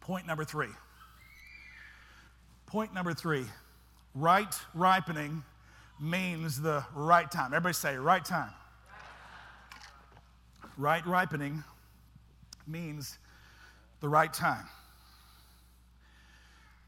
Point 0.00 0.26
number 0.26 0.44
three. 0.44 0.68
Point 2.66 2.94
number 2.94 3.12
three 3.12 3.44
right 4.14 4.54
ripening 4.74 5.42
means 6.00 6.60
the 6.60 6.84
right 6.94 7.30
time. 7.30 7.54
Everybody 7.54 7.74
say, 7.74 7.96
right 7.96 8.24
time. 8.24 8.50
Right 10.76 11.04
ripening 11.06 11.62
means 12.66 13.18
the 14.00 14.08
right 14.08 14.32
time. 14.32 14.66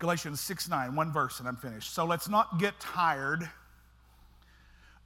Galatians 0.05 0.39
6 0.43 0.69
9, 0.69 0.95
one 0.97 1.11
verse, 1.11 1.39
and 1.39 1.49
I'm 1.49 1.57
finished. 1.57 1.95
So 1.95 2.05
let's 2.05 2.29
not 2.29 2.59
get 2.59 2.79
tired 2.79 3.49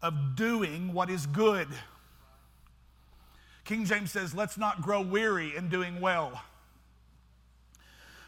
of 0.03 0.35
doing 0.35 0.93
what 0.93 1.09
is 1.09 1.25
good. 1.27 1.69
King 3.65 3.85
James 3.85 4.11
says, 4.11 4.35
let's 4.35 4.59
not 4.59 4.83
grow 4.83 5.01
weary 5.01 5.55
in 5.55 5.69
doing 5.69 6.01
well. 6.01 6.43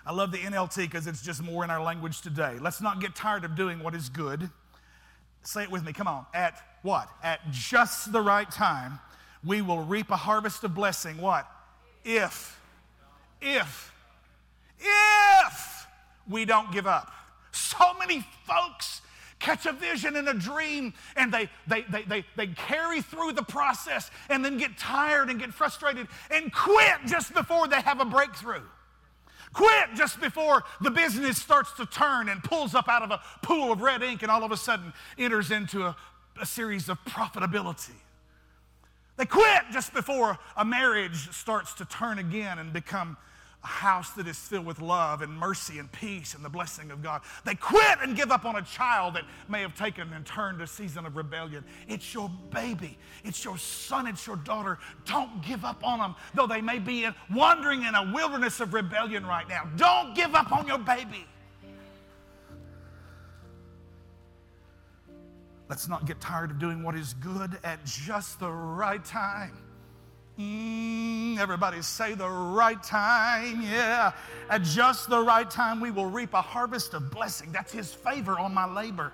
I 0.06 0.12
love 0.12 0.30
the 0.30 0.38
NLT 0.38 0.76
because 0.76 1.08
it's 1.08 1.22
just 1.22 1.42
more 1.42 1.64
in 1.64 1.70
our 1.70 1.82
language 1.82 2.20
today. 2.20 2.56
Let's 2.60 2.80
not 2.80 3.00
get 3.00 3.16
tired 3.16 3.44
of 3.44 3.56
doing 3.56 3.82
what 3.82 3.96
is 3.96 4.08
good. 4.08 4.48
Say 5.42 5.64
it 5.64 5.72
with 5.72 5.84
me, 5.84 5.92
come 5.92 6.06
on. 6.06 6.24
At 6.32 6.54
what? 6.82 7.08
At 7.20 7.50
just 7.50 8.12
the 8.12 8.20
right 8.20 8.48
time, 8.48 9.00
we 9.44 9.60
will 9.60 9.82
reap 9.82 10.12
a 10.12 10.16
harvest 10.16 10.62
of 10.62 10.76
blessing. 10.76 11.20
What? 11.20 11.50
If, 12.04 12.60
if, 13.40 13.92
if 14.78 15.69
we 16.30 16.44
don't 16.44 16.72
give 16.72 16.86
up. 16.86 17.12
So 17.52 17.92
many 17.98 18.24
folks 18.46 19.02
catch 19.40 19.66
a 19.66 19.72
vision 19.72 20.16
and 20.16 20.28
a 20.28 20.34
dream 20.34 20.92
and 21.16 21.32
they, 21.32 21.48
they, 21.66 21.82
they, 21.90 22.02
they, 22.02 22.24
they 22.36 22.46
carry 22.48 23.02
through 23.02 23.32
the 23.32 23.42
process 23.42 24.10
and 24.28 24.44
then 24.44 24.58
get 24.58 24.78
tired 24.78 25.30
and 25.30 25.40
get 25.40 25.52
frustrated 25.52 26.06
and 26.30 26.52
quit 26.52 26.98
just 27.06 27.34
before 27.34 27.66
they 27.66 27.80
have 27.80 28.00
a 28.00 28.04
breakthrough. 28.04 28.62
Quit 29.52 29.94
just 29.96 30.20
before 30.20 30.62
the 30.80 30.90
business 30.90 31.36
starts 31.38 31.72
to 31.72 31.86
turn 31.86 32.28
and 32.28 32.42
pulls 32.44 32.74
up 32.74 32.88
out 32.88 33.02
of 33.02 33.10
a 33.10 33.20
pool 33.42 33.72
of 33.72 33.80
red 33.80 34.02
ink 34.02 34.22
and 34.22 34.30
all 34.30 34.44
of 34.44 34.52
a 34.52 34.56
sudden 34.56 34.92
enters 35.18 35.50
into 35.50 35.82
a, 35.82 35.96
a 36.40 36.46
series 36.46 36.88
of 36.88 36.98
profitability. 37.04 37.96
They 39.16 39.26
quit 39.26 39.62
just 39.72 39.92
before 39.92 40.38
a 40.56 40.64
marriage 40.64 41.30
starts 41.32 41.74
to 41.74 41.84
turn 41.84 42.18
again 42.18 42.58
and 42.58 42.72
become 42.72 43.16
a 43.62 43.66
house 43.66 44.10
that 44.12 44.26
is 44.26 44.38
filled 44.38 44.64
with 44.64 44.80
love 44.80 45.20
and 45.20 45.32
mercy 45.32 45.78
and 45.78 45.90
peace 45.92 46.34
and 46.34 46.42
the 46.42 46.48
blessing 46.48 46.90
of 46.90 47.02
God. 47.02 47.20
They 47.44 47.54
quit 47.54 47.98
and 48.00 48.16
give 48.16 48.30
up 48.30 48.44
on 48.46 48.56
a 48.56 48.62
child 48.62 49.14
that 49.14 49.24
may 49.48 49.60
have 49.60 49.74
taken 49.74 50.12
and 50.14 50.24
turned 50.24 50.62
a 50.62 50.66
season 50.66 51.04
of 51.04 51.16
rebellion. 51.16 51.64
It's 51.86 52.14
your 52.14 52.30
baby, 52.50 52.96
it's 53.22 53.44
your 53.44 53.58
son, 53.58 54.06
it's 54.06 54.26
your 54.26 54.36
daughter. 54.36 54.78
Don't 55.04 55.42
give 55.42 55.64
up 55.64 55.86
on 55.86 55.98
them, 55.98 56.14
though 56.34 56.46
they 56.46 56.62
may 56.62 56.78
be 56.78 57.04
in, 57.04 57.14
wandering 57.34 57.82
in 57.82 57.94
a 57.94 58.12
wilderness 58.12 58.60
of 58.60 58.72
rebellion 58.72 59.26
right 59.26 59.48
now. 59.48 59.68
Don't 59.76 60.14
give 60.14 60.34
up 60.34 60.52
on 60.52 60.66
your 60.66 60.78
baby. 60.78 61.26
Let's 65.68 65.86
not 65.86 66.04
get 66.06 66.20
tired 66.20 66.50
of 66.50 66.58
doing 66.58 66.82
what 66.82 66.96
is 66.96 67.14
good 67.14 67.58
at 67.62 67.84
just 67.84 68.40
the 68.40 68.50
right 68.50 69.04
time. 69.04 69.56
Mm, 70.40 71.38
everybody 71.38 71.82
say 71.82 72.14
the 72.14 72.28
right 72.28 72.82
time. 72.82 73.60
Yeah. 73.60 74.12
At 74.48 74.62
just 74.62 75.10
the 75.10 75.20
right 75.20 75.50
time, 75.50 75.80
we 75.80 75.90
will 75.90 76.06
reap 76.06 76.32
a 76.32 76.40
harvest 76.40 76.94
of 76.94 77.10
blessing. 77.10 77.52
That's 77.52 77.72
His 77.72 77.92
favor 77.92 78.38
on 78.38 78.54
my 78.54 78.66
labor 78.66 79.12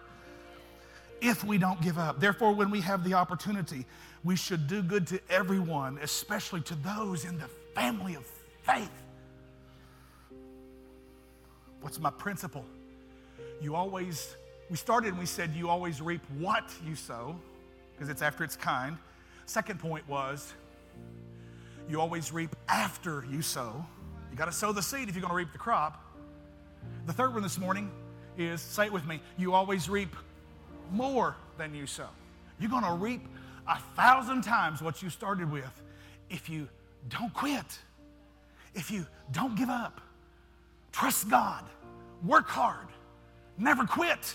if 1.21 1.43
we 1.43 1.59
don't 1.59 1.81
give 1.81 1.99
up. 1.99 2.21
Therefore, 2.21 2.55
when 2.55 2.71
we 2.71 2.81
have 2.83 3.03
the 3.03 3.15
opportunity, 3.15 3.87
we 4.23 4.37
should 4.37 4.69
do 4.69 4.83
good 4.83 5.07
to 5.09 5.21
everyone, 5.29 5.99
especially 6.03 6.61
to 6.63 6.75
those 6.77 7.25
in 7.25 7.39
the 7.39 7.49
family 7.75 8.15
of 8.15 8.25
faith. 8.63 8.91
What's 11.81 11.99
my 11.99 12.11
principle? 12.11 12.65
You 13.61 13.75
always, 13.75 14.37
we 14.71 14.77
started 14.77 15.09
and 15.09 15.19
we 15.19 15.27
said 15.27 15.55
you 15.55 15.69
always 15.69 16.01
reap 16.01 16.23
what 16.39 16.71
you 16.87 16.95
sow, 16.95 17.37
because 17.95 18.09
it's 18.11 18.23
after 18.23 18.45
its 18.45 18.57
kind. 18.57 18.97
Second 19.47 19.81
point 19.81 20.07
was 20.09 20.53
you 21.89 22.01
always 22.01 22.33
reap 22.33 22.55
after 22.69 23.25
you 23.31 23.43
sow. 23.43 23.85
You 24.31 24.37
got 24.37 24.47
to 24.47 24.53
sow 24.53 24.73
the 24.73 24.83
seed 24.83 25.09
if 25.09 25.15
you're 25.15 25.23
going 25.23 25.31
to 25.31 25.37
reap 25.37 25.53
the 25.53 25.59
crop. 25.59 26.03
The 27.07 27.13
third 27.13 27.33
one 27.33 27.43
this 27.43 27.59
morning 27.59 27.91
is 28.37 28.61
say 28.61 28.87
it 28.87 28.93
with 28.93 29.07
me 29.07 29.21
you 29.39 29.55
always 29.55 29.89
reap 29.89 30.15
more 30.91 31.37
than 31.59 31.75
you 31.75 31.87
sow. 31.87 32.09
You're 32.59 32.71
going 32.71 32.85
to 32.85 32.93
reap 32.93 33.27
a 33.69 33.79
thousand 33.97 34.43
times 34.43 34.83
what 34.83 35.03
you 35.03 35.11
started 35.11 35.51
with 35.51 35.83
if 36.31 36.49
you 36.49 36.69
don't 37.09 37.33
quit, 37.33 37.79
if 38.75 38.91
you 38.91 39.07
don't 39.33 39.57
give 39.57 39.69
up. 39.69 40.01
Trust 40.93 41.29
God, 41.29 41.65
work 42.25 42.49
hard, 42.49 42.89
never 43.59 43.85
quit. 43.85 44.35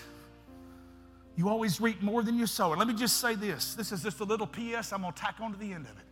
You 1.36 1.48
always 1.48 1.80
reap 1.80 2.02
more 2.02 2.22
than 2.22 2.38
you 2.38 2.46
sow. 2.46 2.70
And 2.72 2.78
let 2.78 2.86
me 2.88 2.94
just 2.94 3.18
say 3.18 3.34
this 3.34 3.74
this 3.74 3.92
is 3.92 4.02
just 4.02 4.20
a 4.20 4.24
little 4.24 4.46
PS 4.46 4.92
I'm 4.92 5.02
going 5.02 5.12
to 5.12 5.20
tack 5.20 5.36
on 5.40 5.52
to 5.52 5.58
the 5.58 5.72
end 5.72 5.86
of 5.86 5.98
it. 5.98 6.04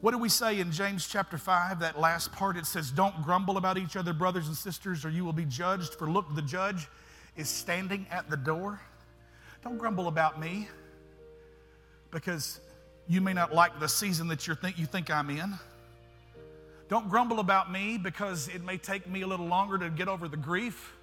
What 0.00 0.12
do 0.12 0.18
we 0.18 0.30
say 0.30 0.60
in 0.60 0.72
James 0.72 1.06
chapter 1.06 1.36
5, 1.36 1.80
that 1.80 2.00
last 2.00 2.32
part? 2.32 2.56
It 2.56 2.64
says, 2.64 2.90
Don't 2.90 3.22
grumble 3.22 3.58
about 3.58 3.76
each 3.76 3.96
other, 3.96 4.14
brothers 4.14 4.46
and 4.46 4.56
sisters, 4.56 5.04
or 5.04 5.10
you 5.10 5.26
will 5.26 5.34
be 5.34 5.44
judged. 5.44 5.94
For 5.94 6.10
look, 6.10 6.34
the 6.34 6.40
judge 6.40 6.88
is 7.36 7.50
standing 7.50 8.06
at 8.10 8.30
the 8.30 8.36
door. 8.36 8.80
Don't 9.62 9.76
grumble 9.76 10.08
about 10.08 10.40
me 10.40 10.68
because 12.10 12.60
you 13.08 13.20
may 13.20 13.34
not 13.34 13.54
like 13.54 13.78
the 13.78 13.88
season 13.88 14.28
that 14.28 14.48
you 14.48 14.54
think, 14.54 14.78
you 14.78 14.86
think 14.86 15.10
I'm 15.10 15.28
in. 15.28 15.52
Don't 16.88 17.10
grumble 17.10 17.38
about 17.38 17.70
me 17.70 17.98
because 17.98 18.48
it 18.48 18.64
may 18.64 18.78
take 18.78 19.06
me 19.06 19.20
a 19.20 19.26
little 19.26 19.46
longer 19.46 19.76
to 19.76 19.90
get 19.90 20.08
over 20.08 20.28
the 20.28 20.36
grief 20.36 20.94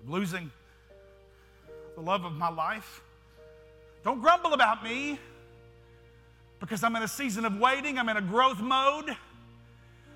of 0.00 0.08
losing 0.08 0.48
the 1.96 2.00
love 2.00 2.24
of 2.24 2.34
my 2.34 2.50
life. 2.50 3.02
Don't 4.04 4.20
grumble 4.20 4.52
about 4.52 4.84
me 4.84 5.18
because 6.64 6.82
I'm 6.82 6.96
in 6.96 7.02
a 7.02 7.08
season 7.08 7.44
of 7.44 7.58
waiting, 7.58 7.98
I'm 7.98 8.08
in 8.08 8.16
a 8.16 8.22
growth 8.22 8.60
mode. 8.60 9.14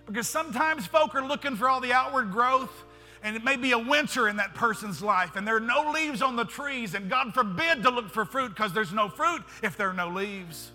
Because 0.06 0.26
sometimes 0.26 0.86
folk 0.86 1.14
are 1.14 1.26
looking 1.26 1.56
for 1.56 1.68
all 1.68 1.80
the 1.80 1.92
outward 1.92 2.32
growth, 2.32 2.72
and 3.22 3.36
it 3.36 3.44
may 3.44 3.56
be 3.56 3.72
a 3.72 3.78
winter 3.78 4.28
in 4.28 4.36
that 4.36 4.54
person's 4.54 5.02
life, 5.02 5.36
and 5.36 5.46
there 5.46 5.56
are 5.56 5.60
no 5.60 5.90
leaves 5.92 6.22
on 6.22 6.36
the 6.36 6.46
trees, 6.46 6.94
and 6.94 7.10
God 7.10 7.34
forbid 7.34 7.82
to 7.82 7.90
look 7.90 8.08
for 8.08 8.24
fruit 8.24 8.48
because 8.48 8.72
there's 8.72 8.94
no 8.94 9.10
fruit 9.10 9.42
if 9.62 9.76
there 9.76 9.90
are 9.90 9.94
no 9.94 10.08
leaves. 10.08 10.70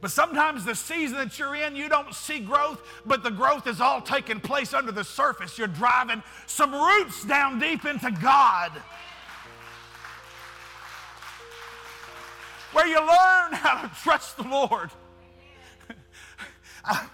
But 0.00 0.10
sometimes 0.10 0.64
the 0.64 0.74
season 0.74 1.18
that 1.18 1.38
you're 1.38 1.54
in, 1.54 1.76
you 1.76 1.90
don't 1.90 2.14
see 2.14 2.40
growth, 2.40 2.82
but 3.04 3.22
the 3.22 3.30
growth 3.30 3.66
is 3.66 3.80
all 3.80 4.00
taking 4.00 4.40
place 4.40 4.72
under 4.72 4.90
the 4.90 5.04
surface. 5.04 5.58
You're 5.58 5.68
driving 5.68 6.22
some 6.46 6.74
roots 6.74 7.24
down 7.24 7.58
deep 7.58 7.84
into 7.84 8.10
God. 8.10 8.72
Where 12.72 12.86
you 12.86 12.98
learn 12.98 13.52
how 13.52 13.82
to 13.82 13.90
trust 14.02 14.36
the 14.36 14.44
Lord. 14.44 14.90
I, 16.84 17.06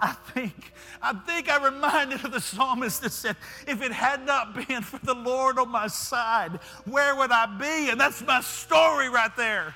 I 0.00 0.12
think, 0.12 0.72
I 1.02 1.12
think 1.12 1.50
I 1.50 1.62
reminded 1.62 2.24
of 2.24 2.32
the 2.32 2.40
psalmist 2.40 3.02
that 3.02 3.12
said, 3.12 3.36
if 3.66 3.82
it 3.82 3.92
had 3.92 4.24
not 4.24 4.54
been 4.54 4.82
for 4.82 4.98
the 5.04 5.14
Lord 5.14 5.58
on 5.58 5.68
my 5.68 5.88
side, 5.88 6.60
where 6.84 7.14
would 7.16 7.30
I 7.30 7.46
be? 7.46 7.90
And 7.90 8.00
that's 8.00 8.22
my 8.22 8.40
story 8.40 9.08
right 9.08 9.34
there. 9.36 9.74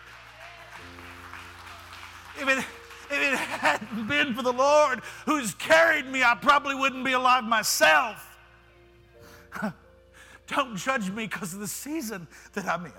If 2.40 2.48
it, 2.48 2.58
if 2.58 2.64
it 3.10 3.38
hadn't 3.38 4.08
been 4.08 4.34
for 4.34 4.42
the 4.42 4.52
Lord 4.52 5.00
who's 5.26 5.54
carried 5.54 6.06
me, 6.06 6.22
I 6.22 6.34
probably 6.34 6.74
wouldn't 6.74 7.04
be 7.04 7.12
alive 7.12 7.44
myself. 7.44 8.38
Don't 10.46 10.76
judge 10.76 11.10
me 11.10 11.26
because 11.26 11.54
of 11.54 11.60
the 11.60 11.68
season 11.68 12.26
that 12.54 12.66
I'm 12.66 12.86
in. 12.86 12.92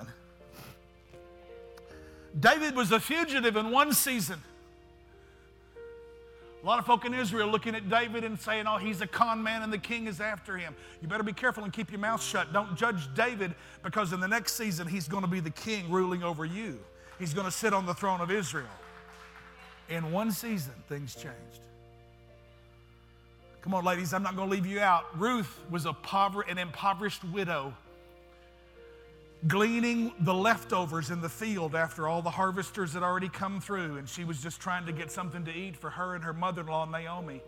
David 2.39 2.75
was 2.75 2.91
a 2.91 2.99
fugitive 2.99 3.55
in 3.55 3.71
one 3.71 3.93
season. 3.93 4.39
A 6.61 6.65
lot 6.65 6.79
of 6.79 6.85
folk 6.85 7.05
in 7.05 7.13
Israel 7.13 7.47
looking 7.47 7.75
at 7.75 7.89
David 7.89 8.23
and 8.23 8.39
saying, 8.39 8.65
oh, 8.67 8.77
he's 8.77 8.99
a 9.01 9.07
con 9.07 9.43
man 9.43 9.61
and 9.61 9.71
the 9.71 9.77
king 9.77 10.07
is 10.07 10.19
after 10.19 10.57
him. 10.57 10.75
You 10.99 11.07
better 11.07 11.23
be 11.23 11.31
careful 11.31 11.63
and 11.63 11.71
keep 11.71 11.91
your 11.91 11.99
mouth 11.99 12.23
shut. 12.23 12.51
Don't 12.53 12.75
judge 12.75 13.13
David 13.13 13.53
because 13.83 14.13
in 14.13 14.19
the 14.19 14.27
next 14.27 14.53
season 14.53 14.87
he's 14.87 15.07
going 15.07 15.21
to 15.21 15.29
be 15.29 15.39
the 15.39 15.51
king 15.51 15.91
ruling 15.91 16.23
over 16.23 16.43
you. 16.43 16.79
He's 17.19 17.33
going 17.35 17.45
to 17.45 17.51
sit 17.51 17.71
on 17.71 17.85
the 17.85 17.93
throne 17.93 18.19
of 18.19 18.31
Israel. 18.31 18.65
In 19.89 20.11
one 20.11 20.31
season, 20.31 20.73
things 20.89 21.13
changed. 21.13 21.59
Come 23.61 23.75
on, 23.75 23.85
ladies, 23.85 24.13
I'm 24.13 24.23
not 24.23 24.35
going 24.35 24.49
to 24.49 24.55
leave 24.55 24.65
you 24.65 24.79
out. 24.79 25.05
Ruth 25.19 25.59
was 25.69 25.85
a 25.85 25.93
pover- 25.93 26.41
an 26.41 26.57
impoverished 26.57 27.23
widow, 27.25 27.73
gleaning 29.47 30.11
the 30.21 30.33
leftovers 30.33 31.11
in 31.11 31.21
the 31.21 31.29
field 31.29 31.75
after 31.75 32.07
all 32.07 32.21
the 32.21 32.29
harvesters 32.29 32.93
had 32.93 33.03
already 33.03 33.29
come 33.29 33.61
through, 33.61 33.97
and 33.97 34.09
she 34.09 34.23
was 34.23 34.41
just 34.41 34.59
trying 34.59 34.85
to 34.85 34.91
get 34.91 35.11
something 35.11 35.45
to 35.45 35.53
eat 35.53 35.75
for 35.75 35.89
her 35.89 36.15
and 36.15 36.23
her 36.23 36.33
mother 36.33 36.61
in 36.61 36.67
law, 36.67 36.85
Naomi. 36.85 37.41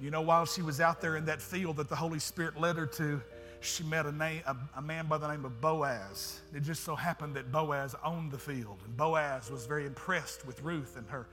You 0.00 0.10
know, 0.10 0.22
while 0.22 0.46
she 0.46 0.62
was 0.62 0.80
out 0.80 1.00
there 1.00 1.16
in 1.16 1.24
that 1.26 1.42
field 1.42 1.76
that 1.76 1.88
the 1.88 1.96
Holy 1.96 2.20
Spirit 2.20 2.58
led 2.58 2.76
her 2.76 2.86
to, 2.86 3.20
she 3.60 3.82
met 3.82 4.06
a, 4.06 4.12
name, 4.12 4.42
a, 4.46 4.56
a, 4.76 4.82
man 4.82 5.06
by 5.06 5.18
the 5.18 5.28
name 5.28 5.44
of 5.44 5.60
Boaz. 5.60 6.40
It 6.54 6.62
just 6.62 6.84
so 6.84 6.94
happened 6.94 7.34
that 7.34 7.50
Boaz 7.50 7.96
owned 8.04 8.30
the 8.30 8.38
field, 8.38 8.78
and 8.84 8.96
Boaz 8.96 9.50
was 9.50 9.66
very 9.66 9.84
impressed 9.86 10.46
with 10.46 10.62
Ruth 10.62 10.96
and 10.96 11.08
her 11.08 11.26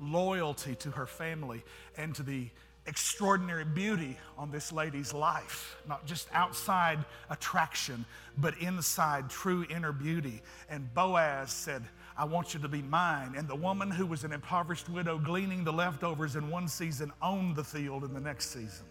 loyalty 0.00 0.74
to 0.76 0.90
her 0.92 1.06
family 1.06 1.62
and 1.96 2.14
to 2.14 2.22
the 2.22 2.48
extraordinary 2.86 3.64
beauty 3.64 4.16
on 4.36 4.50
this 4.50 4.70
lady's 4.70 5.14
life. 5.14 5.76
Not 5.88 6.06
just 6.06 6.28
outside 6.32 7.04
attraction, 7.30 8.04
but 8.38 8.56
inside 8.58 9.30
true 9.30 9.64
inner 9.70 9.92
beauty. 9.92 10.42
And 10.68 10.92
Boaz 10.94 11.50
said, 11.50 11.82
I 12.16 12.24
want 12.24 12.54
you 12.54 12.60
to 12.60 12.68
be 12.68 12.82
mine. 12.82 13.34
And 13.36 13.48
the 13.48 13.56
woman 13.56 13.90
who 13.90 14.06
was 14.06 14.24
an 14.24 14.32
impoverished 14.32 14.88
widow 14.88 15.18
gleaning 15.18 15.64
the 15.64 15.72
leftovers 15.72 16.36
in 16.36 16.50
one 16.50 16.68
season 16.68 17.12
owned 17.22 17.56
the 17.56 17.64
field 17.64 18.04
in 18.04 18.12
the 18.12 18.20
next 18.20 18.50
season. 18.50 18.86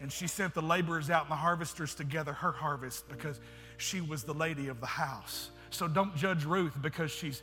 And 0.00 0.12
she 0.12 0.26
sent 0.26 0.54
the 0.54 0.62
laborers 0.62 1.10
out 1.10 1.22
and 1.22 1.30
the 1.30 1.36
harvesters 1.36 1.94
to 1.96 2.04
gather 2.04 2.32
her 2.32 2.52
harvest 2.52 3.08
because 3.08 3.40
she 3.78 4.00
was 4.00 4.22
the 4.22 4.34
lady 4.34 4.68
of 4.68 4.80
the 4.80 4.86
house. 4.86 5.50
So 5.70 5.88
don't 5.88 6.14
judge 6.16 6.44
Ruth 6.44 6.74
because 6.80 7.10
she's 7.10 7.42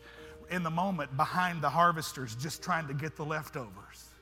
in 0.49 0.63
the 0.63 0.69
moment 0.69 1.15
behind 1.17 1.61
the 1.61 1.69
harvesters 1.69 2.35
just 2.35 2.63
trying 2.63 2.87
to 2.87 2.93
get 2.93 3.15
the 3.15 3.25
leftovers. 3.25 4.12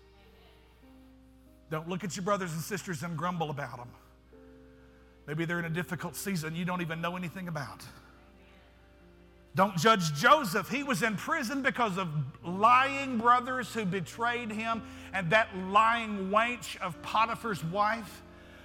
Don't 1.71 1.87
look 1.87 2.03
at 2.03 2.15
your 2.17 2.23
brothers 2.23 2.51
and 2.51 2.61
sisters 2.61 3.01
and 3.01 3.17
grumble 3.17 3.49
about 3.49 3.77
them. 3.77 3.87
Maybe 5.25 5.45
they're 5.45 5.59
in 5.59 5.65
a 5.65 5.69
difficult 5.69 6.15
season 6.17 6.55
you 6.55 6.65
don't 6.65 6.81
even 6.81 7.01
know 7.01 7.15
anything 7.15 7.47
about. 7.47 7.83
Don't 9.55 9.77
judge 9.77 10.13
Joseph. 10.13 10.69
He 10.69 10.83
was 10.83 11.01
in 11.01 11.15
prison 11.15 11.61
because 11.61 11.97
of 11.97 12.09
lying 12.43 13.17
brothers 13.17 13.73
who 13.73 13.85
betrayed 13.85 14.51
him, 14.51 14.81
and 15.13 15.29
that 15.31 15.47
lying 15.69 16.29
wench 16.29 16.77
of 16.81 17.01
Potiphar's 17.01 17.63
wife 17.63 18.21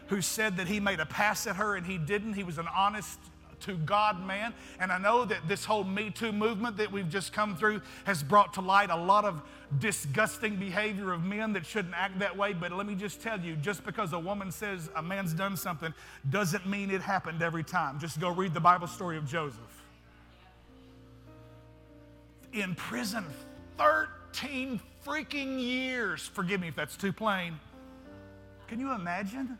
who 0.08 0.20
said 0.20 0.56
that 0.56 0.68
he 0.68 0.78
made 0.78 1.00
a 1.00 1.06
pass 1.06 1.46
at 1.46 1.56
her 1.56 1.74
and 1.74 1.86
he 1.86 1.98
didn't. 1.98 2.34
He 2.34 2.44
was 2.44 2.58
an 2.58 2.68
honest 2.74 3.18
to 3.60 3.76
God 3.78 4.24
man. 4.24 4.54
And 4.80 4.92
I 4.92 4.98
know 4.98 5.24
that 5.24 5.48
this 5.48 5.64
whole 5.64 5.84
Me 5.84 6.10
Too 6.10 6.32
movement 6.32 6.76
that 6.76 6.90
we've 6.90 7.08
just 7.08 7.32
come 7.32 7.56
through 7.56 7.80
has 8.04 8.22
brought 8.22 8.54
to 8.54 8.60
light 8.60 8.90
a 8.90 8.96
lot 8.96 9.24
of 9.24 9.42
disgusting 9.78 10.56
behavior 10.56 11.12
of 11.12 11.24
men 11.24 11.52
that 11.54 11.66
shouldn't 11.66 11.94
act 11.94 12.18
that 12.18 12.36
way. 12.36 12.52
But 12.52 12.72
let 12.72 12.86
me 12.86 12.94
just 12.94 13.20
tell 13.20 13.40
you 13.40 13.56
just 13.56 13.84
because 13.84 14.12
a 14.12 14.18
woman 14.18 14.52
says 14.52 14.90
a 14.96 15.02
man's 15.02 15.32
done 15.32 15.56
something 15.56 15.92
doesn't 16.30 16.66
mean 16.66 16.90
it 16.90 17.00
happened 17.00 17.42
every 17.42 17.64
time. 17.64 17.98
Just 17.98 18.20
go 18.20 18.30
read 18.30 18.54
the 18.54 18.60
Bible 18.60 18.86
story 18.86 19.16
of 19.16 19.26
Joseph 19.26 19.60
in 22.52 22.74
prison 22.74 23.24
13 23.78 24.80
freaking 25.04 25.60
years. 25.60 26.22
Forgive 26.22 26.60
me 26.60 26.68
if 26.68 26.76
that's 26.76 26.96
too 26.96 27.12
plain. 27.12 27.58
Can 28.66 28.80
you 28.80 28.92
imagine? 28.92 29.58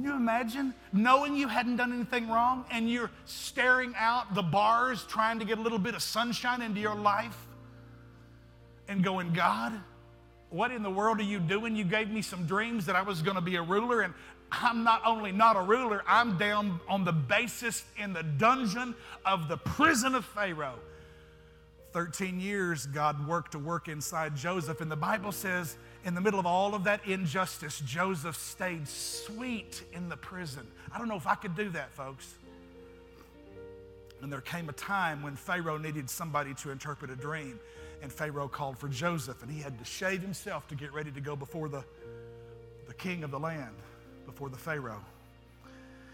Can 0.00 0.08
you 0.08 0.16
imagine 0.16 0.72
knowing 0.94 1.36
you 1.36 1.46
hadn't 1.46 1.76
done 1.76 1.92
anything 1.92 2.30
wrong 2.30 2.64
and 2.70 2.88
you're 2.88 3.10
staring 3.26 3.92
out 3.98 4.34
the 4.34 4.40
bars 4.40 5.04
trying 5.04 5.38
to 5.40 5.44
get 5.44 5.58
a 5.58 5.60
little 5.60 5.78
bit 5.78 5.94
of 5.94 6.02
sunshine 6.02 6.62
into 6.62 6.80
your 6.80 6.94
life 6.94 7.36
and 8.88 9.04
going, 9.04 9.34
God, 9.34 9.78
what 10.48 10.70
in 10.70 10.82
the 10.82 10.90
world 10.90 11.20
are 11.20 11.24
you 11.24 11.38
doing? 11.38 11.76
You 11.76 11.84
gave 11.84 12.08
me 12.08 12.22
some 12.22 12.46
dreams 12.46 12.86
that 12.86 12.96
I 12.96 13.02
was 13.02 13.20
going 13.20 13.34
to 13.34 13.42
be 13.42 13.56
a 13.56 13.62
ruler, 13.62 14.00
and 14.00 14.14
I'm 14.50 14.84
not 14.84 15.02
only 15.04 15.32
not 15.32 15.56
a 15.56 15.60
ruler, 15.60 16.02
I'm 16.06 16.38
down 16.38 16.80
on 16.88 17.04
the 17.04 17.12
basis 17.12 17.84
in 17.98 18.14
the 18.14 18.22
dungeon 18.22 18.94
of 19.26 19.48
the 19.48 19.58
prison 19.58 20.14
of 20.14 20.24
Pharaoh. 20.24 20.78
13 21.92 22.40
years, 22.40 22.86
God 22.86 23.28
worked 23.28 23.52
to 23.52 23.58
work 23.58 23.86
inside 23.86 24.34
Joseph. 24.34 24.80
And 24.80 24.90
the 24.90 24.96
Bible 24.96 25.30
says, 25.30 25.76
in 26.04 26.14
the 26.14 26.20
middle 26.20 26.40
of 26.40 26.46
all 26.46 26.74
of 26.74 26.84
that 26.84 27.04
injustice, 27.06 27.80
Joseph 27.80 28.36
stayed 28.36 28.88
sweet 28.88 29.82
in 29.92 30.08
the 30.08 30.16
prison. 30.16 30.66
I 30.92 30.98
don't 30.98 31.08
know 31.08 31.16
if 31.16 31.26
I 31.26 31.34
could 31.34 31.54
do 31.54 31.68
that, 31.70 31.92
folks. 31.92 32.34
And 34.22 34.32
there 34.32 34.40
came 34.40 34.68
a 34.68 34.72
time 34.72 35.22
when 35.22 35.36
Pharaoh 35.36 35.78
needed 35.78 36.10
somebody 36.10 36.54
to 36.54 36.70
interpret 36.70 37.10
a 37.10 37.16
dream. 37.16 37.58
And 38.02 38.10
Pharaoh 38.10 38.48
called 38.48 38.78
for 38.78 38.88
Joseph, 38.88 39.42
and 39.42 39.50
he 39.50 39.60
had 39.60 39.78
to 39.78 39.84
shave 39.84 40.22
himself 40.22 40.66
to 40.68 40.74
get 40.74 40.92
ready 40.92 41.10
to 41.10 41.20
go 41.20 41.36
before 41.36 41.68
the, 41.68 41.84
the 42.86 42.94
king 42.94 43.24
of 43.24 43.30
the 43.30 43.38
land. 43.38 43.74
before 44.30 44.48
the 44.48 44.56
Pharaoh. 44.56 45.04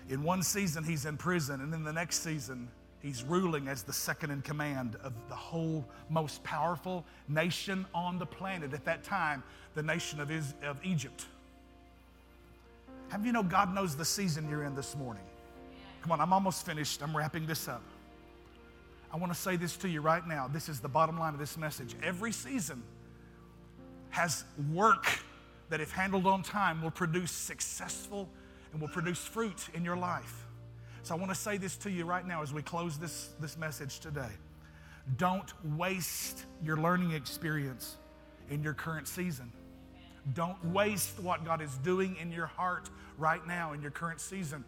In 0.08 0.22
one 0.22 0.42
season, 0.42 0.84
he's 0.84 1.04
in 1.04 1.16
prison, 1.16 1.60
and 1.60 1.74
in 1.74 1.84
the 1.84 1.92
next 1.92 2.22
season, 2.22 2.68
he's 3.00 3.22
ruling 3.22 3.68
as 3.68 3.82
the 3.82 3.92
second 3.92 4.30
in 4.30 4.42
command 4.42 4.96
of 5.02 5.12
the 5.28 5.34
whole 5.34 5.84
most 6.10 6.42
powerful 6.44 7.04
nation 7.28 7.86
on 7.94 8.18
the 8.18 8.26
planet 8.26 8.72
at 8.72 8.84
that 8.84 9.04
time, 9.04 9.42
the 9.74 9.82
nation 9.82 10.20
of, 10.20 10.30
Is- 10.30 10.54
of 10.64 10.78
Egypt. 10.84 11.26
Have 13.08 13.24
you 13.24 13.32
know 13.32 13.42
God 13.42 13.74
knows 13.74 13.96
the 13.96 14.04
season 14.04 14.48
you're 14.50 14.64
in 14.64 14.74
this 14.74 14.96
morning? 14.96 15.22
Come 16.02 16.12
on, 16.12 16.20
I'm 16.20 16.32
almost 16.32 16.66
finished. 16.66 17.02
I'm 17.02 17.16
wrapping 17.16 17.46
this 17.46 17.68
up. 17.68 17.82
I 19.12 19.16
want 19.16 19.32
to 19.32 19.38
say 19.38 19.56
this 19.56 19.76
to 19.78 19.88
you 19.88 20.00
right 20.00 20.26
now. 20.26 20.48
This 20.48 20.68
is 20.68 20.80
the 20.80 20.88
bottom 20.88 21.18
line 21.18 21.32
of 21.32 21.38
this 21.38 21.56
message. 21.56 21.94
Every 22.02 22.32
season 22.32 22.82
has 24.10 24.44
work 24.72 25.06
that, 25.68 25.80
if 25.80 25.90
handled 25.90 26.26
on 26.26 26.42
time, 26.42 26.82
will 26.82 26.90
produce 26.90 27.30
successful 27.30 28.28
and 28.72 28.80
will 28.80 28.88
produce 28.88 29.18
fruit 29.18 29.68
in 29.74 29.84
your 29.84 29.96
life. 29.96 30.46
So 31.06 31.14
I 31.14 31.18
want 31.18 31.30
to 31.30 31.38
say 31.38 31.56
this 31.56 31.76
to 31.76 31.90
you 31.90 32.04
right 32.04 32.26
now 32.26 32.42
as 32.42 32.52
we 32.52 32.62
close 32.62 32.98
this, 32.98 33.28
this 33.38 33.56
message 33.56 34.00
today. 34.00 34.32
Don't 35.18 35.52
waste 35.76 36.46
your 36.64 36.78
learning 36.78 37.12
experience 37.12 37.94
in 38.50 38.60
your 38.60 38.74
current 38.74 39.06
season. 39.06 39.52
Don't 40.34 40.62
waste 40.64 41.20
what 41.20 41.44
God 41.44 41.62
is 41.62 41.72
doing 41.84 42.16
in 42.20 42.32
your 42.32 42.46
heart 42.46 42.90
right 43.18 43.46
now 43.46 43.72
in 43.72 43.82
your 43.82 43.92
current 43.92 44.20
season. 44.20 44.64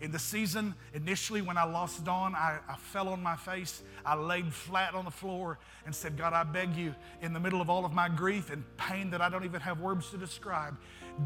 In 0.00 0.10
the 0.10 0.18
season, 0.18 0.74
initially 0.94 1.42
when 1.42 1.56
I 1.56 1.62
lost 1.62 2.04
Dawn, 2.04 2.34
I, 2.34 2.58
I, 2.68 2.74
fell 2.76 3.08
on 3.08 3.22
my 3.22 3.36
face. 3.36 3.84
I 4.04 4.16
laid 4.16 4.52
flat 4.52 4.96
on 4.96 5.04
the 5.04 5.12
floor 5.12 5.60
and 5.86 5.94
said, 5.94 6.16
God, 6.16 6.32
I 6.32 6.42
beg 6.42 6.74
you, 6.74 6.92
in 7.22 7.32
the 7.32 7.40
middle 7.40 7.60
of 7.60 7.70
all 7.70 7.84
of 7.84 7.92
my 7.92 8.08
grief 8.08 8.50
and 8.50 8.64
pain 8.78 9.10
that 9.10 9.20
I 9.20 9.28
don't 9.28 9.44
even 9.44 9.60
have 9.60 9.80
words 9.80 10.10
to 10.10 10.16
describe, 10.16 10.76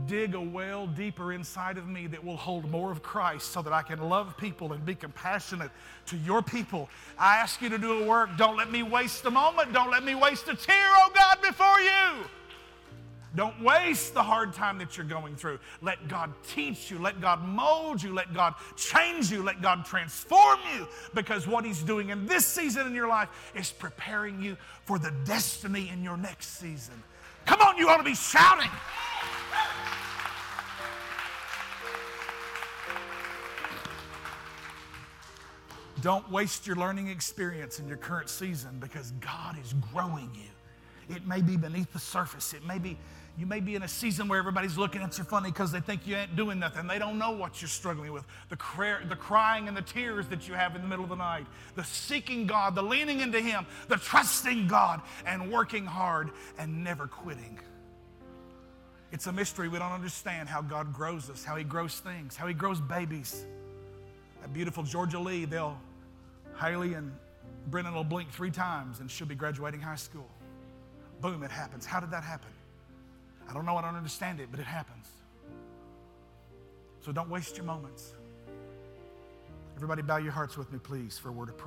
dig 0.06 0.34
a 0.34 0.40
well 0.40 0.86
deeper 0.86 1.32
inside 1.32 1.78
of 1.78 1.86
me 1.86 2.06
that 2.06 2.24
will 2.24 2.36
hold 2.36 2.70
more 2.70 2.90
of 2.90 3.02
Christ 3.02 3.52
so 3.52 3.62
that 3.62 3.72
I 3.72 3.82
can 3.82 4.00
love 4.08 4.36
people 4.36 4.72
and 4.72 4.84
be 4.84 4.94
compassionate 4.94 5.70
to 6.06 6.16
your 6.18 6.42
people. 6.42 6.88
I 7.18 7.36
ask 7.36 7.60
you 7.60 7.68
to 7.68 7.78
do 7.78 8.02
a 8.02 8.06
work. 8.06 8.36
Don't 8.36 8.56
let 8.56 8.70
me 8.70 8.82
waste 8.82 9.24
a 9.24 9.30
moment. 9.30 9.72
Don't 9.72 9.90
let 9.90 10.04
me 10.04 10.14
waste 10.14 10.48
a 10.48 10.56
tear, 10.56 10.74
oh 10.76 11.10
God, 11.14 11.38
before 11.42 11.80
you. 11.80 12.28
Don't 13.34 13.62
waste 13.62 14.12
the 14.12 14.22
hard 14.22 14.52
time 14.52 14.76
that 14.78 14.96
you're 14.96 15.06
going 15.06 15.36
through. 15.36 15.58
Let 15.80 16.06
God 16.06 16.32
teach 16.48 16.90
you. 16.90 16.98
Let 16.98 17.20
God 17.20 17.42
mold 17.46 18.02
you. 18.02 18.12
Let 18.12 18.34
God 18.34 18.54
change 18.76 19.30
you. 19.30 19.42
Let 19.42 19.62
God 19.62 19.86
transform 19.86 20.58
you 20.76 20.86
because 21.14 21.46
what 21.46 21.64
He's 21.64 21.82
doing 21.82 22.10
in 22.10 22.26
this 22.26 22.44
season 22.44 22.86
in 22.86 22.94
your 22.94 23.08
life 23.08 23.30
is 23.54 23.72
preparing 23.72 24.42
you 24.42 24.56
for 24.84 24.98
the 24.98 25.12
destiny 25.24 25.88
in 25.90 26.02
your 26.02 26.18
next 26.18 26.58
season. 26.58 26.94
Come 27.46 27.60
on, 27.62 27.78
you 27.78 27.88
ought 27.88 27.96
to 27.96 28.04
be 28.04 28.14
shouting. 28.14 28.70
Don't 36.02 36.30
waste 36.30 36.66
your 36.66 36.76
learning 36.76 37.08
experience 37.08 37.78
in 37.78 37.88
your 37.88 37.96
current 37.96 38.28
season 38.28 38.78
because 38.80 39.12
God 39.12 39.56
is 39.64 39.72
growing 39.92 40.30
you. 40.34 41.14
It 41.14 41.26
may 41.26 41.40
be 41.40 41.56
beneath 41.56 41.92
the 41.92 41.98
surface. 41.98 42.52
It 42.52 42.66
may 42.66 42.78
be 42.78 42.98
you 43.38 43.46
may 43.46 43.60
be 43.60 43.74
in 43.76 43.82
a 43.82 43.88
season 43.88 44.28
where 44.28 44.38
everybody's 44.38 44.76
looking 44.76 45.00
at 45.00 45.16
you 45.16 45.24
funny 45.24 45.50
because 45.50 45.72
they 45.72 45.80
think 45.80 46.06
you 46.06 46.16
ain't 46.16 46.36
doing 46.36 46.58
nothing. 46.58 46.86
They 46.86 46.98
don't 46.98 47.18
know 47.18 47.30
what 47.30 47.62
you're 47.62 47.68
struggling 47.68 48.12
with. 48.12 48.26
The, 48.50 48.58
the 49.08 49.16
crying 49.16 49.68
and 49.68 49.76
the 49.76 49.82
tears 49.82 50.26
that 50.28 50.46
you 50.46 50.52
have 50.52 50.76
in 50.76 50.82
the 50.82 50.88
middle 50.88 51.04
of 51.04 51.08
the 51.08 51.16
night, 51.16 51.46
the 51.74 51.82
seeking 51.82 52.46
God, 52.46 52.74
the 52.74 52.82
leaning 52.82 53.20
into 53.20 53.40
Him, 53.40 53.64
the 53.88 53.96
trusting 53.96 54.66
God, 54.66 55.00
and 55.24 55.50
working 55.50 55.86
hard 55.86 56.30
and 56.58 56.84
never 56.84 57.06
quitting. 57.06 57.58
It's 59.12 59.26
a 59.26 59.32
mystery. 59.32 59.68
We 59.68 59.78
don't 59.78 59.92
understand 59.92 60.50
how 60.50 60.60
God 60.60 60.92
grows 60.92 61.30
us, 61.30 61.42
how 61.42 61.56
He 61.56 61.64
grows 61.64 62.00
things, 62.00 62.36
how 62.36 62.46
He 62.46 62.54
grows 62.54 62.82
babies. 62.82 63.46
That 64.42 64.52
beautiful 64.52 64.82
Georgia 64.82 65.18
Lee, 65.18 65.46
they'll, 65.46 65.78
Haley 66.60 66.94
and 66.94 67.12
Brennan 67.68 67.94
will 67.94 68.04
blink 68.04 68.30
three 68.30 68.50
times 68.50 69.00
and 69.00 69.10
she'll 69.10 69.26
be 69.26 69.34
graduating 69.34 69.80
high 69.80 69.96
school. 69.96 70.28
Boom, 71.20 71.42
it 71.42 71.50
happens. 71.50 71.86
How 71.86 72.00
did 72.00 72.10
that 72.10 72.24
happen? 72.24 72.50
I 73.48 73.54
don't 73.54 73.66
know, 73.66 73.76
I 73.76 73.82
don't 73.82 73.96
understand 73.96 74.40
it, 74.40 74.48
but 74.50 74.60
it 74.60 74.66
happens. 74.66 75.08
So 77.00 77.12
don't 77.12 77.28
waste 77.28 77.56
your 77.56 77.66
moments. 77.66 78.14
Everybody, 79.76 80.02
bow 80.02 80.18
your 80.18 80.32
hearts 80.32 80.56
with 80.56 80.72
me, 80.72 80.78
please, 80.78 81.18
for 81.18 81.28
a 81.28 81.32
word 81.32 81.48
of 81.48 81.58
prayer. 81.58 81.60